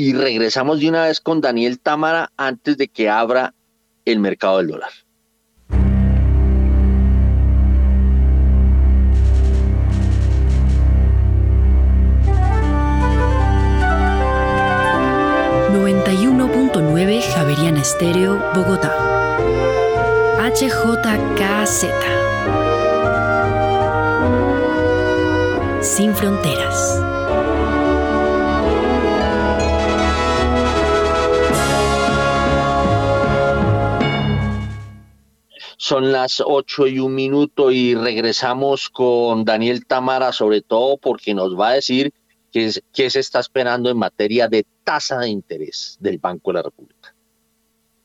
[0.00, 3.52] y regresamos de una vez con Daniel Támara antes de que abra
[4.06, 4.90] el mercado del dólar.
[16.72, 18.96] .9 Javeriana Estéreo, Bogotá.
[20.38, 21.84] HJKZ.
[25.82, 27.09] Sin fronteras.
[35.82, 41.58] Son las ocho y un minuto y regresamos con Daniel Tamara, sobre todo porque nos
[41.58, 42.12] va a decir
[42.52, 46.62] qué, qué se está esperando en materia de tasa de interés del Banco de la
[46.64, 46.99] República.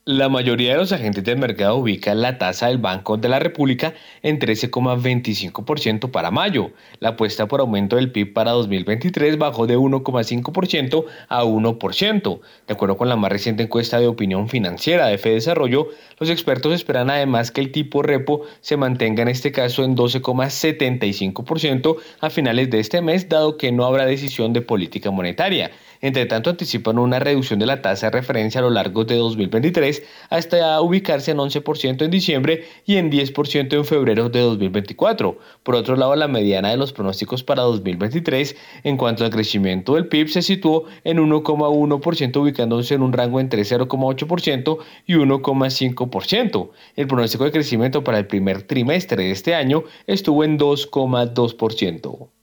[0.07, 3.95] La mayoría de los agentes del mercado ubican la tasa del Banco de la República
[4.21, 6.69] en 13,25% para mayo.
[6.99, 12.39] La apuesta por aumento del PIB para 2023 bajó de 1,5% a 1%.
[12.67, 15.87] De acuerdo con la más reciente encuesta de opinión financiera de Desarrollo,
[16.19, 21.97] los expertos esperan además que el tipo repo se mantenga en este caso en 12,75%
[22.21, 25.71] a finales de este mes, dado que no habrá decisión de política monetaria.
[26.01, 30.03] Entre tanto, anticipan una reducción de la tasa de referencia a lo largo de 2023
[30.29, 35.37] hasta ubicarse en 11% en diciembre y en 10% en febrero de 2024.
[35.63, 40.07] Por otro lado, la mediana de los pronósticos para 2023 en cuanto al crecimiento del
[40.07, 46.69] PIB se situó en 1,1%, ubicándose en un rango entre 0,8% y 1,5%.
[46.95, 52.34] El pronóstico de crecimiento para el primer trimestre de este año estuvo en 2,2%.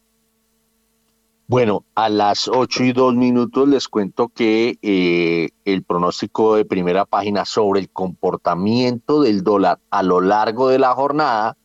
[1.47, 7.05] Bueno, a las 8 y 2 minutos les cuento que eh, el pronóstico de primera
[7.05, 11.57] página sobre el comportamiento del dólar a lo largo de la jornada,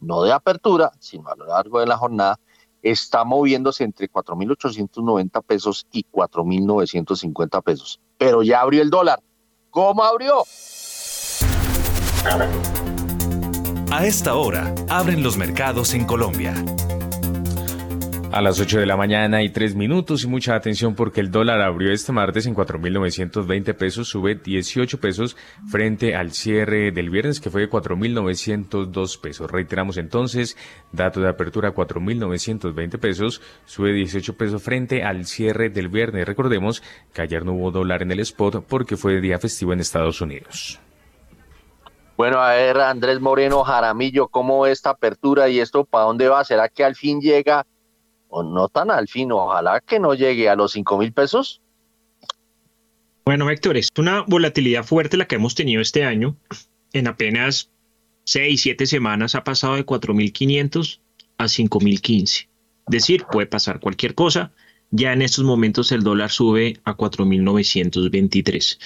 [0.00, 2.38] no de apertura, sino a lo largo de la jornada,
[2.82, 8.00] está moviéndose entre 4.890 pesos y 4.950 pesos.
[8.18, 9.20] Pero ya abrió el dólar.
[9.70, 10.42] ¿Cómo abrió?
[13.90, 16.54] A esta hora, abren los mercados en Colombia.
[18.34, 21.60] A las 8 de la mañana y 3 minutos y mucha atención porque el dólar
[21.60, 25.36] abrió este martes en 4.920 pesos, sube 18 pesos
[25.70, 29.48] frente al cierre del viernes que fue de 4.902 pesos.
[29.48, 30.56] Reiteramos entonces,
[30.90, 36.26] dato de apertura 4.920 pesos, sube 18 pesos frente al cierre del viernes.
[36.26, 36.82] Recordemos
[37.12, 40.80] que ayer no hubo dólar en el spot porque fue día festivo en Estados Unidos.
[42.16, 46.42] Bueno, a ver, Andrés Moreno Jaramillo, ¿cómo esta apertura y esto para dónde va?
[46.42, 47.64] ¿Será que al fin llega
[48.42, 51.60] no tan al fin, ojalá que no llegue a los 5 mil pesos.
[53.24, 56.36] Bueno, Héctor, es una volatilidad fuerte la que hemos tenido este año.
[56.92, 57.70] En apenas
[58.24, 61.00] 6, 7 semanas ha pasado de 4.500
[61.38, 62.22] a 5.015.
[62.22, 62.48] Es
[62.86, 64.52] decir, puede pasar cualquier cosa.
[64.90, 68.78] Ya en estos momentos el dólar sube a 4.923.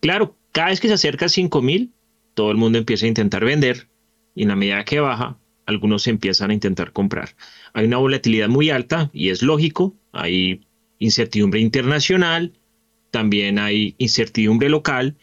[0.00, 1.90] Claro, cada vez que se acerca a 5.000,
[2.34, 3.88] todo el mundo empieza a intentar vender
[4.34, 5.36] y en la medida que baja,
[5.68, 7.36] algunos empiezan a intentar comprar.
[7.74, 10.62] Hay una volatilidad muy alta y es lógico, hay
[10.98, 12.54] incertidumbre internacional,
[13.10, 15.16] también hay incertidumbre local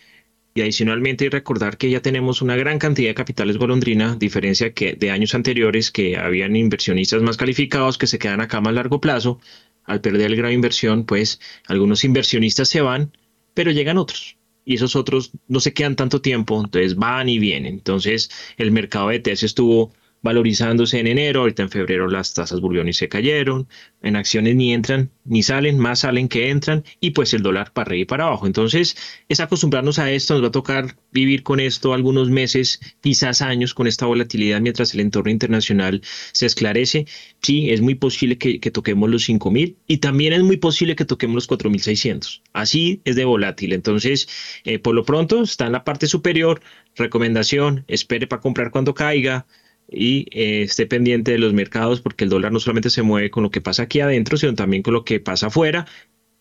[0.54, 5.10] y adicionalmente recordar que ya tenemos una gran cantidad de capitales golondrina, diferencia que de
[5.10, 9.40] años anteriores que habían inversionistas más calificados que se quedan acá a más largo plazo.
[9.84, 13.18] Al perder el grado de inversión, pues algunos inversionistas se van,
[13.56, 17.74] pero llegan otros y esos otros no se quedan tanto tiempo, entonces van y vienen.
[17.74, 19.92] Entonces el mercado de ETS estuvo
[20.26, 23.68] valorizándose en enero, ahorita en febrero las tasas volvieron y se cayeron,
[24.02, 27.90] en acciones ni entran ni salen, más salen que entran y pues el dólar para
[27.90, 28.48] arriba y para abajo.
[28.48, 28.98] Entonces
[29.30, 33.76] es acostumbrarnos a esto, nos va a tocar vivir con esto algunos meses, quizás años
[33.76, 37.06] con esta volatilidad mientras el entorno internacional se esclarece.
[37.44, 41.36] Sí, es muy posible que, toquemos los 5.000 y también es muy posible que toquemos
[41.36, 42.42] los 4.600.
[42.52, 43.74] Así es de volátil.
[43.74, 44.28] Entonces,
[44.64, 46.62] eh, por lo pronto está en la parte superior,
[46.96, 49.46] recomendación, espere para comprar cuando caiga
[49.90, 53.44] y eh, esté pendiente de los mercados porque el dólar no solamente se mueve con
[53.44, 55.86] lo que pasa aquí adentro, sino también con lo que pasa afuera.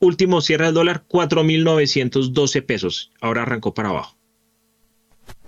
[0.00, 3.12] Último cierre del dólar, 4.912 pesos.
[3.20, 4.16] Ahora arrancó para abajo.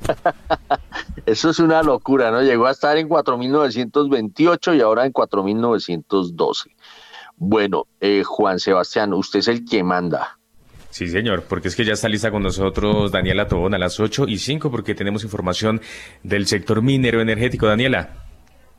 [1.27, 2.43] Eso es una locura, ¿no?
[2.43, 6.71] Llegó a estar en 4.928 y ahora en 4.912.
[7.37, 10.39] Bueno, eh, Juan Sebastián, usted es el que manda.
[10.97, 14.25] Sí, señor, porque es que ya está lista con nosotros Daniela Tobón a las 8
[14.29, 15.83] y 5 porque tenemos información
[16.23, 17.67] del sector minero energético.
[17.67, 18.25] Daniela.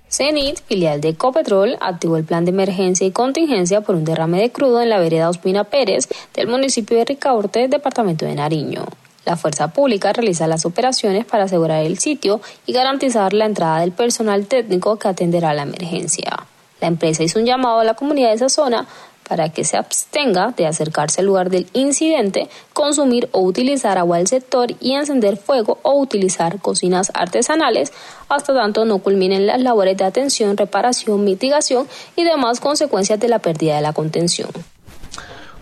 [0.10, 4.52] CENIT, filial de Ecopetrol, activó el plan de emergencia y contingencia por un derrame de
[4.52, 8.86] crudo en la vereda Ospina Pérez del municipio de Ricaurte, departamento de Nariño.
[9.24, 13.92] La fuerza pública realiza las operaciones para asegurar el sitio y garantizar la entrada del
[13.92, 16.48] personal técnico que atenderá la emergencia.
[16.82, 18.88] La empresa hizo un llamado a la comunidad de esa zona
[19.28, 24.28] para que se abstenga de acercarse al lugar del incidente, consumir o utilizar agua del
[24.28, 27.92] sector y encender fuego o utilizar cocinas artesanales
[28.30, 33.40] hasta tanto no culminen las labores de atención, reparación, mitigación y demás consecuencias de la
[33.40, 34.50] pérdida de la contención.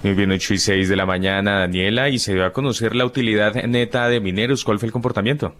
[0.04, 3.06] Muy bien, 8 y 6 de la mañana, Daniela, y se dio a conocer la
[3.06, 4.64] utilidad neta de mineros.
[4.64, 5.56] ¿Cuál fue el comportamiento?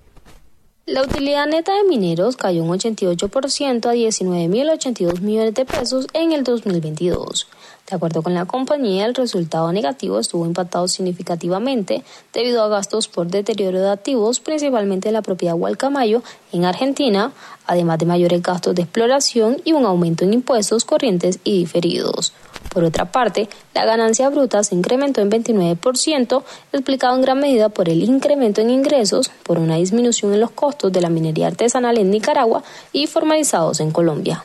[0.86, 6.44] La utilidad neta de mineros cayó un 88% a 19.082 millones de pesos en el
[6.44, 7.48] 2022.
[7.90, 12.04] De acuerdo con la compañía, el resultado negativo estuvo impactado significativamente
[12.34, 17.32] debido a gastos por deterioro de activos, principalmente en la propiedad Hualcamayo en Argentina,
[17.68, 22.34] además de mayores gastos de exploración y un aumento en impuestos corrientes y diferidos.
[22.74, 26.44] Por otra parte, la ganancia bruta se incrementó en 29%,
[26.74, 30.92] explicado en gran medida por el incremento en ingresos, por una disminución en los costos
[30.92, 34.44] de la minería artesanal en Nicaragua y formalizados en Colombia.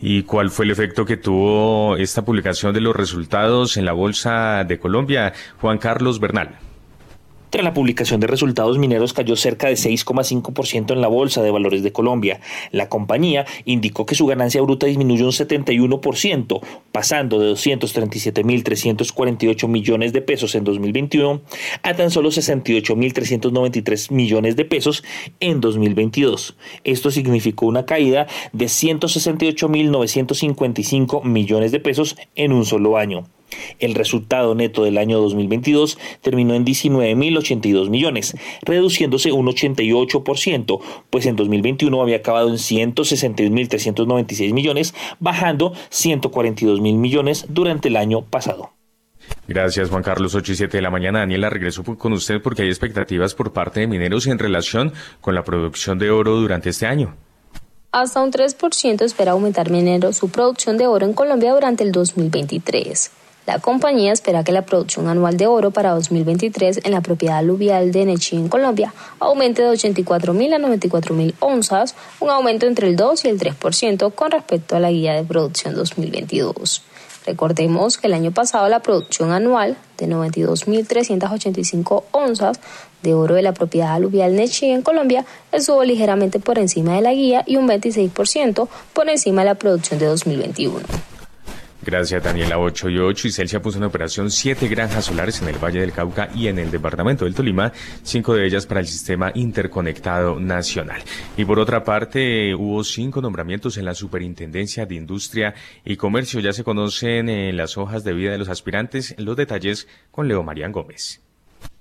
[0.00, 4.64] ¿Y cuál fue el efecto que tuvo esta publicación de los resultados en la Bolsa
[4.64, 5.32] de Colombia?
[5.60, 6.69] Juan Carlos Bernal.
[7.50, 11.82] Tras la publicación de resultados, Mineros cayó cerca de 6,5% en la Bolsa de Valores
[11.82, 12.38] de Colombia.
[12.70, 16.60] La compañía indicó que su ganancia bruta disminuyó un 71%,
[16.92, 21.40] pasando de 237.348 millones de pesos en 2021
[21.82, 25.02] a tan solo 68.393 millones de pesos
[25.40, 26.56] en 2022.
[26.84, 33.24] Esto significó una caída de 168.955 millones de pesos en un solo año.
[33.78, 41.36] El resultado neto del año 2022 terminó en 19.082 millones, reduciéndose un 88%, pues en
[41.36, 48.70] 2021 había acabado en 161.396 millones, bajando 142.000 millones durante el año pasado.
[49.46, 50.34] Gracias, Juan Carlos.
[50.34, 51.20] 8 y 7 de la mañana.
[51.20, 55.44] Daniela, regreso con usted porque hay expectativas por parte de mineros en relación con la
[55.44, 57.16] producción de oro durante este año.
[57.92, 63.10] Hasta un 3% espera aumentar mineros su producción de oro en Colombia durante el 2023.
[63.50, 67.90] La compañía espera que la producción anual de oro para 2023 en la propiedad aluvial
[67.90, 73.24] de Nechí en Colombia aumente de 84.000 a 94.000 onzas, un aumento entre el 2
[73.24, 76.84] y el 3% con respecto a la guía de producción 2022.
[77.26, 82.60] Recordemos que el año pasado la producción anual de 92.385 onzas
[83.02, 87.12] de oro de la propiedad aluvial Nechí en Colombia estuvo ligeramente por encima de la
[87.12, 91.09] guía y un 26% por encima de la producción de 2021.
[91.82, 92.58] Gracias, Daniela.
[92.58, 93.28] 8 y 8.
[93.28, 96.58] Y Celsia puso en operación siete granjas solares en el Valle del Cauca y en
[96.58, 101.02] el departamento del Tolima, cinco de ellas para el sistema interconectado nacional.
[101.36, 105.54] Y por otra parte, hubo cinco nombramientos en la Superintendencia de Industria
[105.84, 106.40] y Comercio.
[106.40, 109.14] Ya se conocen en las hojas de vida de los aspirantes.
[109.16, 111.20] Los detalles con Leo Marián Gómez.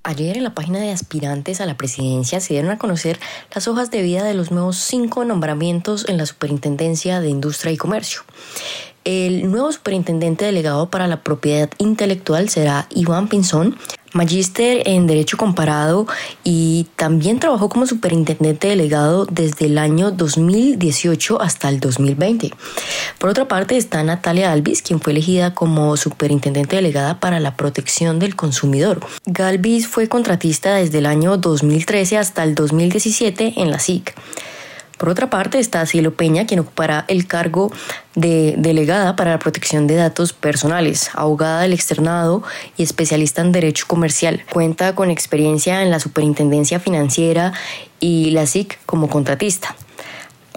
[0.03, 3.19] Ayer en la página de aspirantes a la presidencia se dieron a conocer
[3.53, 7.77] las hojas de vida de los nuevos cinco nombramientos en la Superintendencia de Industria y
[7.77, 8.21] Comercio.
[9.05, 13.77] El nuevo superintendente delegado para la propiedad intelectual será Iván Pinzón,
[14.13, 16.07] magíster en Derecho Comparado
[16.43, 22.51] y también trabajó como superintendente delegado desde el año 2018 hasta el 2020.
[23.17, 28.19] Por otra parte está Natalia Alvis, quien fue elegida como superintendente delegada para la protección
[28.19, 28.99] del consumidor.
[29.25, 34.13] Galvis fue contratista desde el año 2013 hasta el 2017 en la SIC.
[34.99, 37.71] Por otra parte está Cielo Peña, quien ocupará el cargo
[38.15, 42.43] de delegada para la protección de datos personales, abogada del externado
[42.75, 44.43] y especialista en derecho comercial.
[44.51, 47.53] Cuenta con experiencia en la Superintendencia Financiera
[48.01, 49.73] y la SIC como contratista.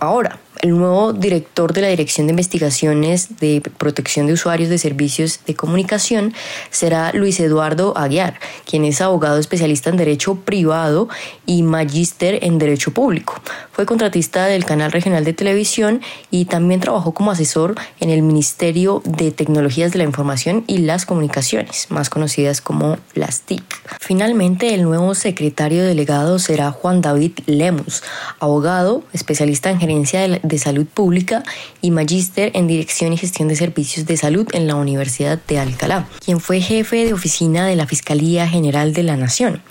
[0.00, 5.40] Ahora, el nuevo director de la Dirección de Investigaciones de Protección de Usuarios de Servicios
[5.44, 6.34] de Comunicación
[6.70, 11.08] será Luis Eduardo Aguiar, quien es abogado especialista en Derecho Privado
[11.46, 13.34] y magíster en Derecho Público.
[13.72, 19.02] Fue contratista del Canal Regional de Televisión y también trabajó como asesor en el Ministerio
[19.04, 23.64] de Tecnologías de la Información y las Comunicaciones, más conocidas como las TIC.
[24.00, 28.04] Finalmente, el nuevo secretario delegado será Juan David Lemus,
[28.38, 31.42] abogado, especialista en gerencia de de Salud Pública
[31.80, 36.06] y magíster en Dirección y Gestión de Servicios de Salud en la Universidad de Alcalá,
[36.22, 39.62] quien fue jefe de oficina de la Fiscalía General de la Nación.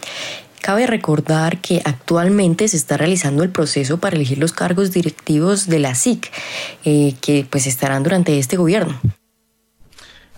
[0.59, 5.79] Cabe recordar que actualmente se está realizando el proceso para elegir los cargos directivos de
[5.79, 6.31] la SIC,
[6.83, 8.99] eh, que pues estarán durante este gobierno.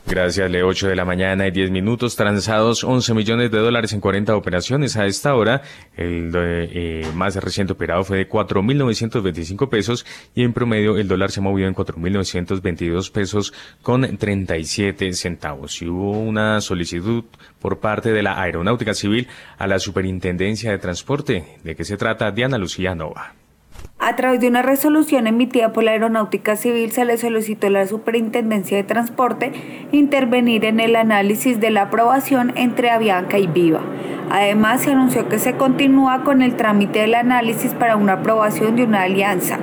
[0.05, 4.01] Gracias, Le 8 de la mañana y 10 minutos, transados 11 millones de dólares en
[4.01, 4.97] 40 operaciones.
[4.97, 5.61] A esta hora,
[5.95, 10.05] el eh, más reciente operado fue de 4.925 pesos
[10.35, 15.81] y en promedio el dólar se movió en 4.922 pesos con 37 centavos.
[15.81, 17.23] Y hubo una solicitud
[17.59, 21.59] por parte de la Aeronáutica Civil a la Superintendencia de Transporte.
[21.63, 22.29] ¿De qué se trata?
[22.31, 23.35] Diana Lucía Nova.
[24.05, 27.87] A través de una resolución emitida por la Aeronáutica Civil se le solicitó a la
[27.87, 29.53] Superintendencia de Transporte
[29.93, 33.79] intervenir en el análisis de la aprobación entre Avianca y Viva.
[34.29, 38.83] Además, se anunció que se continúa con el trámite del análisis para una aprobación de
[38.83, 39.57] una alianza.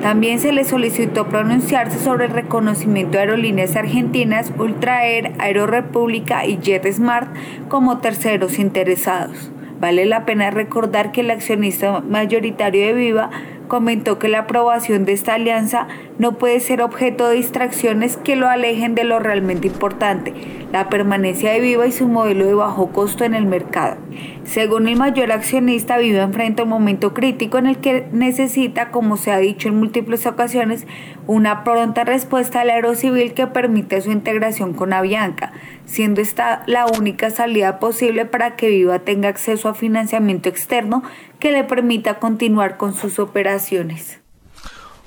[0.00, 7.28] También se le solicitó pronunciarse sobre el reconocimiento de aerolíneas argentinas Ultraer, Aerorepública y JetSmart
[7.68, 9.51] como terceros interesados.
[9.82, 13.30] Vale la pena recordar que el accionista mayoritario de Viva
[13.66, 15.88] comentó que la aprobación de esta alianza
[16.20, 20.34] no puede ser objeto de distracciones que lo alejen de lo realmente importante,
[20.70, 23.96] la permanencia de Viva y su modelo de bajo costo en el mercado.
[24.44, 29.32] Según el mayor accionista, Viva enfrenta un momento crítico en el que necesita, como se
[29.32, 30.86] ha dicho en múltiples ocasiones,
[31.26, 35.52] una pronta respuesta al aerocivil que permita su integración con Avianca,
[35.92, 41.02] siendo esta la única salida posible para que Viva tenga acceso a financiamiento externo
[41.38, 44.18] que le permita continuar con sus operaciones.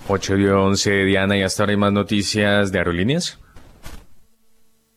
[0.07, 3.39] 8 de 11, Diana, y hasta ahora hay más noticias de aerolíneas.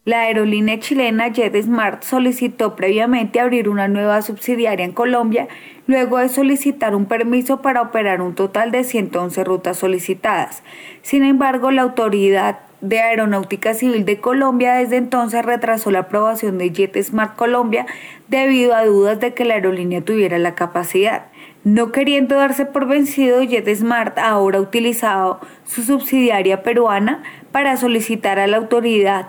[0.05, 5.49] La aerolínea chilena JetSmart solicitó previamente abrir una nueva subsidiaria en Colombia
[5.87, 10.63] luego de solicitar un permiso para operar un total de 111 rutas solicitadas.
[11.01, 16.71] Sin embargo, la autoridad de Aeronáutica Civil de Colombia desde entonces retrasó la aprobación de
[16.71, 17.87] JetSmart Colombia
[18.29, 21.27] debido a dudas de que la aerolínea tuviera la capacidad.
[21.65, 27.23] No queriendo darse por vencido, JetSmart ahora ha utilizado su subsidiaria peruana
[27.53, 29.29] para solicitar a la autoridad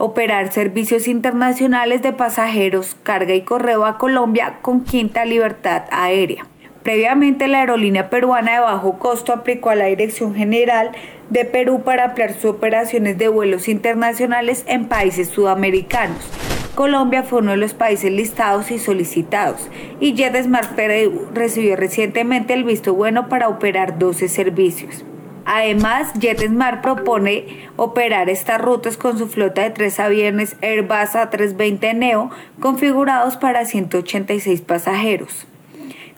[0.00, 6.49] operar servicios internacionales de pasajeros, carga y correo a Colombia con Quinta Libertad Aérea.
[6.82, 10.92] Previamente, la aerolínea peruana de bajo costo aplicó a la Dirección General
[11.28, 16.18] de Perú para ampliar sus operaciones de vuelos internacionales en países sudamericanos.
[16.74, 19.68] Colombia fue uno de los países listados y solicitados,
[20.00, 25.04] y JetSmart Perú recibió recientemente el visto bueno para operar 12 servicios.
[25.44, 32.30] Además, JetSmart propone operar estas rutas con su flota de tres aviones Airbus A320 Neo
[32.60, 35.49] configurados para 186 pasajeros.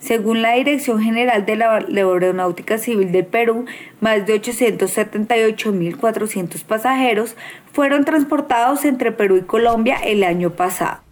[0.03, 3.67] Según la Dirección General de la Aeronáutica Civil del Perú,
[4.01, 7.37] más de 878.400 pasajeros
[7.73, 11.03] fueron transportados entre Perú y Colombia el año pasado.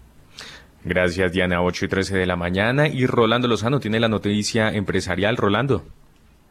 [0.84, 1.62] Gracias, Diana.
[1.62, 2.88] 8 y 13 de la mañana.
[2.88, 5.36] Y Rolando Lozano tiene la noticia empresarial.
[5.36, 5.84] Rolando.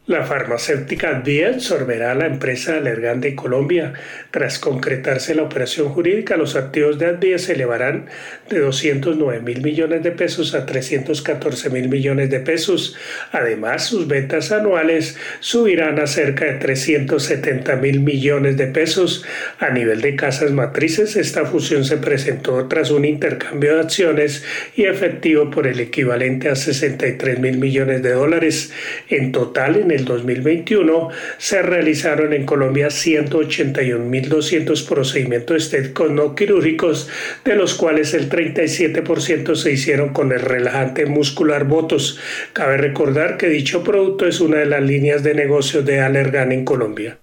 [0.10, 3.94] La farmacéutica Advia absorberá a la empresa Allergan de Colombia.
[4.32, 8.08] Tras concretarse la operación jurídica, los activos de Advia se elevarán
[8.50, 12.98] de 209 mil millones de pesos a 314 mil millones de pesos.
[13.32, 19.24] Además, sus ventas anuales subirán a cerca de 370 mil millones de pesos.
[19.60, 24.44] A nivel de casas matrices, esta fusión se presentó tras un intercambio de acciones
[24.76, 28.74] y efectivo por el equivalente a 63 mil millones de dólares.
[29.08, 37.10] En total, en el 2021 se realizaron en Colombia 181.200 procedimientos estéticos no quirúrgicos,
[37.46, 42.20] de los cuales el 37% se hicieron con el relajante muscular Botos.
[42.54, 46.66] Cabe recordar que dicho producto es una de las líneas de negocio de Allergan en
[46.66, 47.18] Colombia.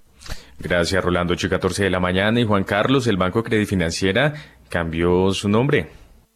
[0.59, 1.35] Gracias, Rolando.
[1.35, 2.41] 8 y 14 de la mañana.
[2.41, 4.35] Y Juan Carlos, el Banco Credit Financiera
[4.69, 5.87] cambió su nombre.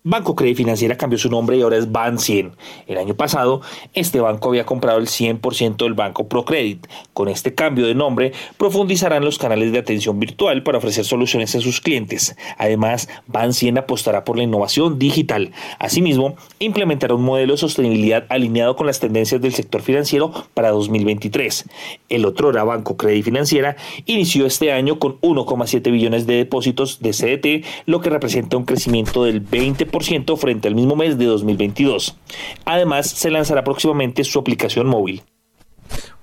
[0.03, 2.57] Banco Credit Financiera cambió su nombre y ahora es Ban 100.
[2.87, 3.61] El año pasado,
[3.93, 6.87] este banco había comprado el 100% del banco Procredit.
[7.13, 11.61] Con este cambio de nombre, profundizarán los canales de atención virtual para ofrecer soluciones a
[11.61, 12.35] sus clientes.
[12.57, 15.53] Además, Ban 100 apostará por la innovación digital.
[15.79, 21.67] Asimismo, implementará un modelo de sostenibilidad alineado con las tendencias del sector financiero para 2023.
[22.09, 27.67] El otro Banco Credit Financiera inició este año con 1,7 billones de depósitos de CDT,
[27.85, 29.90] lo que representa un crecimiento del 20%
[30.37, 32.17] frente al mismo mes de 2022.
[32.65, 35.23] Además, se lanzará próximamente su aplicación móvil.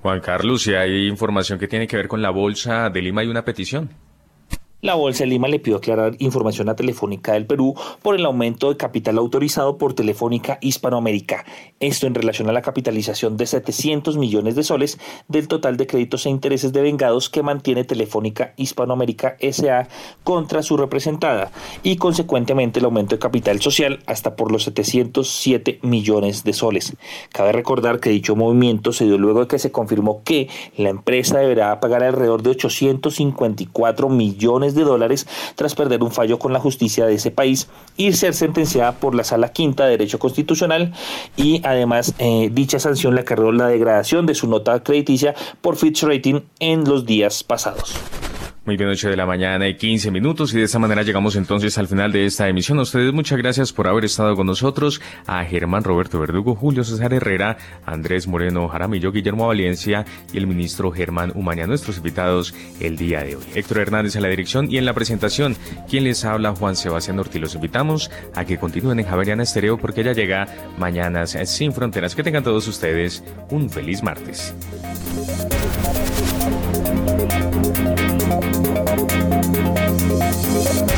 [0.02, 3.28] Juan Carlos, si hay información que tiene que ver con la Bolsa de Lima, hay
[3.28, 3.90] una petición.
[4.80, 7.74] La Bolsa de Lima le pidió aclarar información a Telefónica del Perú
[8.04, 11.46] por el aumento de capital autorizado por Telefónica Hispanoamérica.
[11.80, 16.28] Esto en relación a la capitalización de 700 millones de soles del total de créditos
[16.28, 19.88] e intereses de vengados que mantiene Telefónica Hispanoamérica SA
[20.24, 21.50] contra su representada
[21.82, 26.96] y consecuentemente el aumento de capital social hasta por los 707 millones de soles.
[27.32, 31.40] Cabe recordar que dicho movimiento se dio luego de que se confirmó que la empresa
[31.40, 37.06] deberá pagar alrededor de 854 millones de dólares tras perder un fallo con la justicia
[37.06, 40.94] de ese país y ser sentenciada por la Sala Quinta de Derecho Constitucional
[41.36, 46.04] y además eh, dicha sanción le acarreó la degradación de su nota crediticia por Fitch
[46.04, 47.96] Rating en los días pasados.
[48.68, 51.78] Muy bien, 8 de la mañana y 15 minutos y de esta manera llegamos entonces
[51.78, 52.78] al final de esta emisión.
[52.80, 55.00] A ustedes muchas gracias por haber estado con nosotros.
[55.26, 60.04] A Germán Roberto Verdugo, Julio César Herrera, Andrés Moreno Jaramillo, Guillermo Valencia
[60.34, 63.44] y el ministro Germán Umaña, nuestros invitados el día de hoy.
[63.56, 65.56] Héctor Hernández en la dirección y en la presentación.
[65.90, 67.40] Quien les habla, Juan Sebastián Ortiz.
[67.40, 70.46] Los invitamos a que continúen en Javeriana Estereo porque ya llega
[70.78, 72.16] Mañanas Sin Fronteras.
[72.16, 74.54] Que tengan todos ustedes un feliz martes.
[78.88, 79.12] Thank
[80.92, 80.97] you.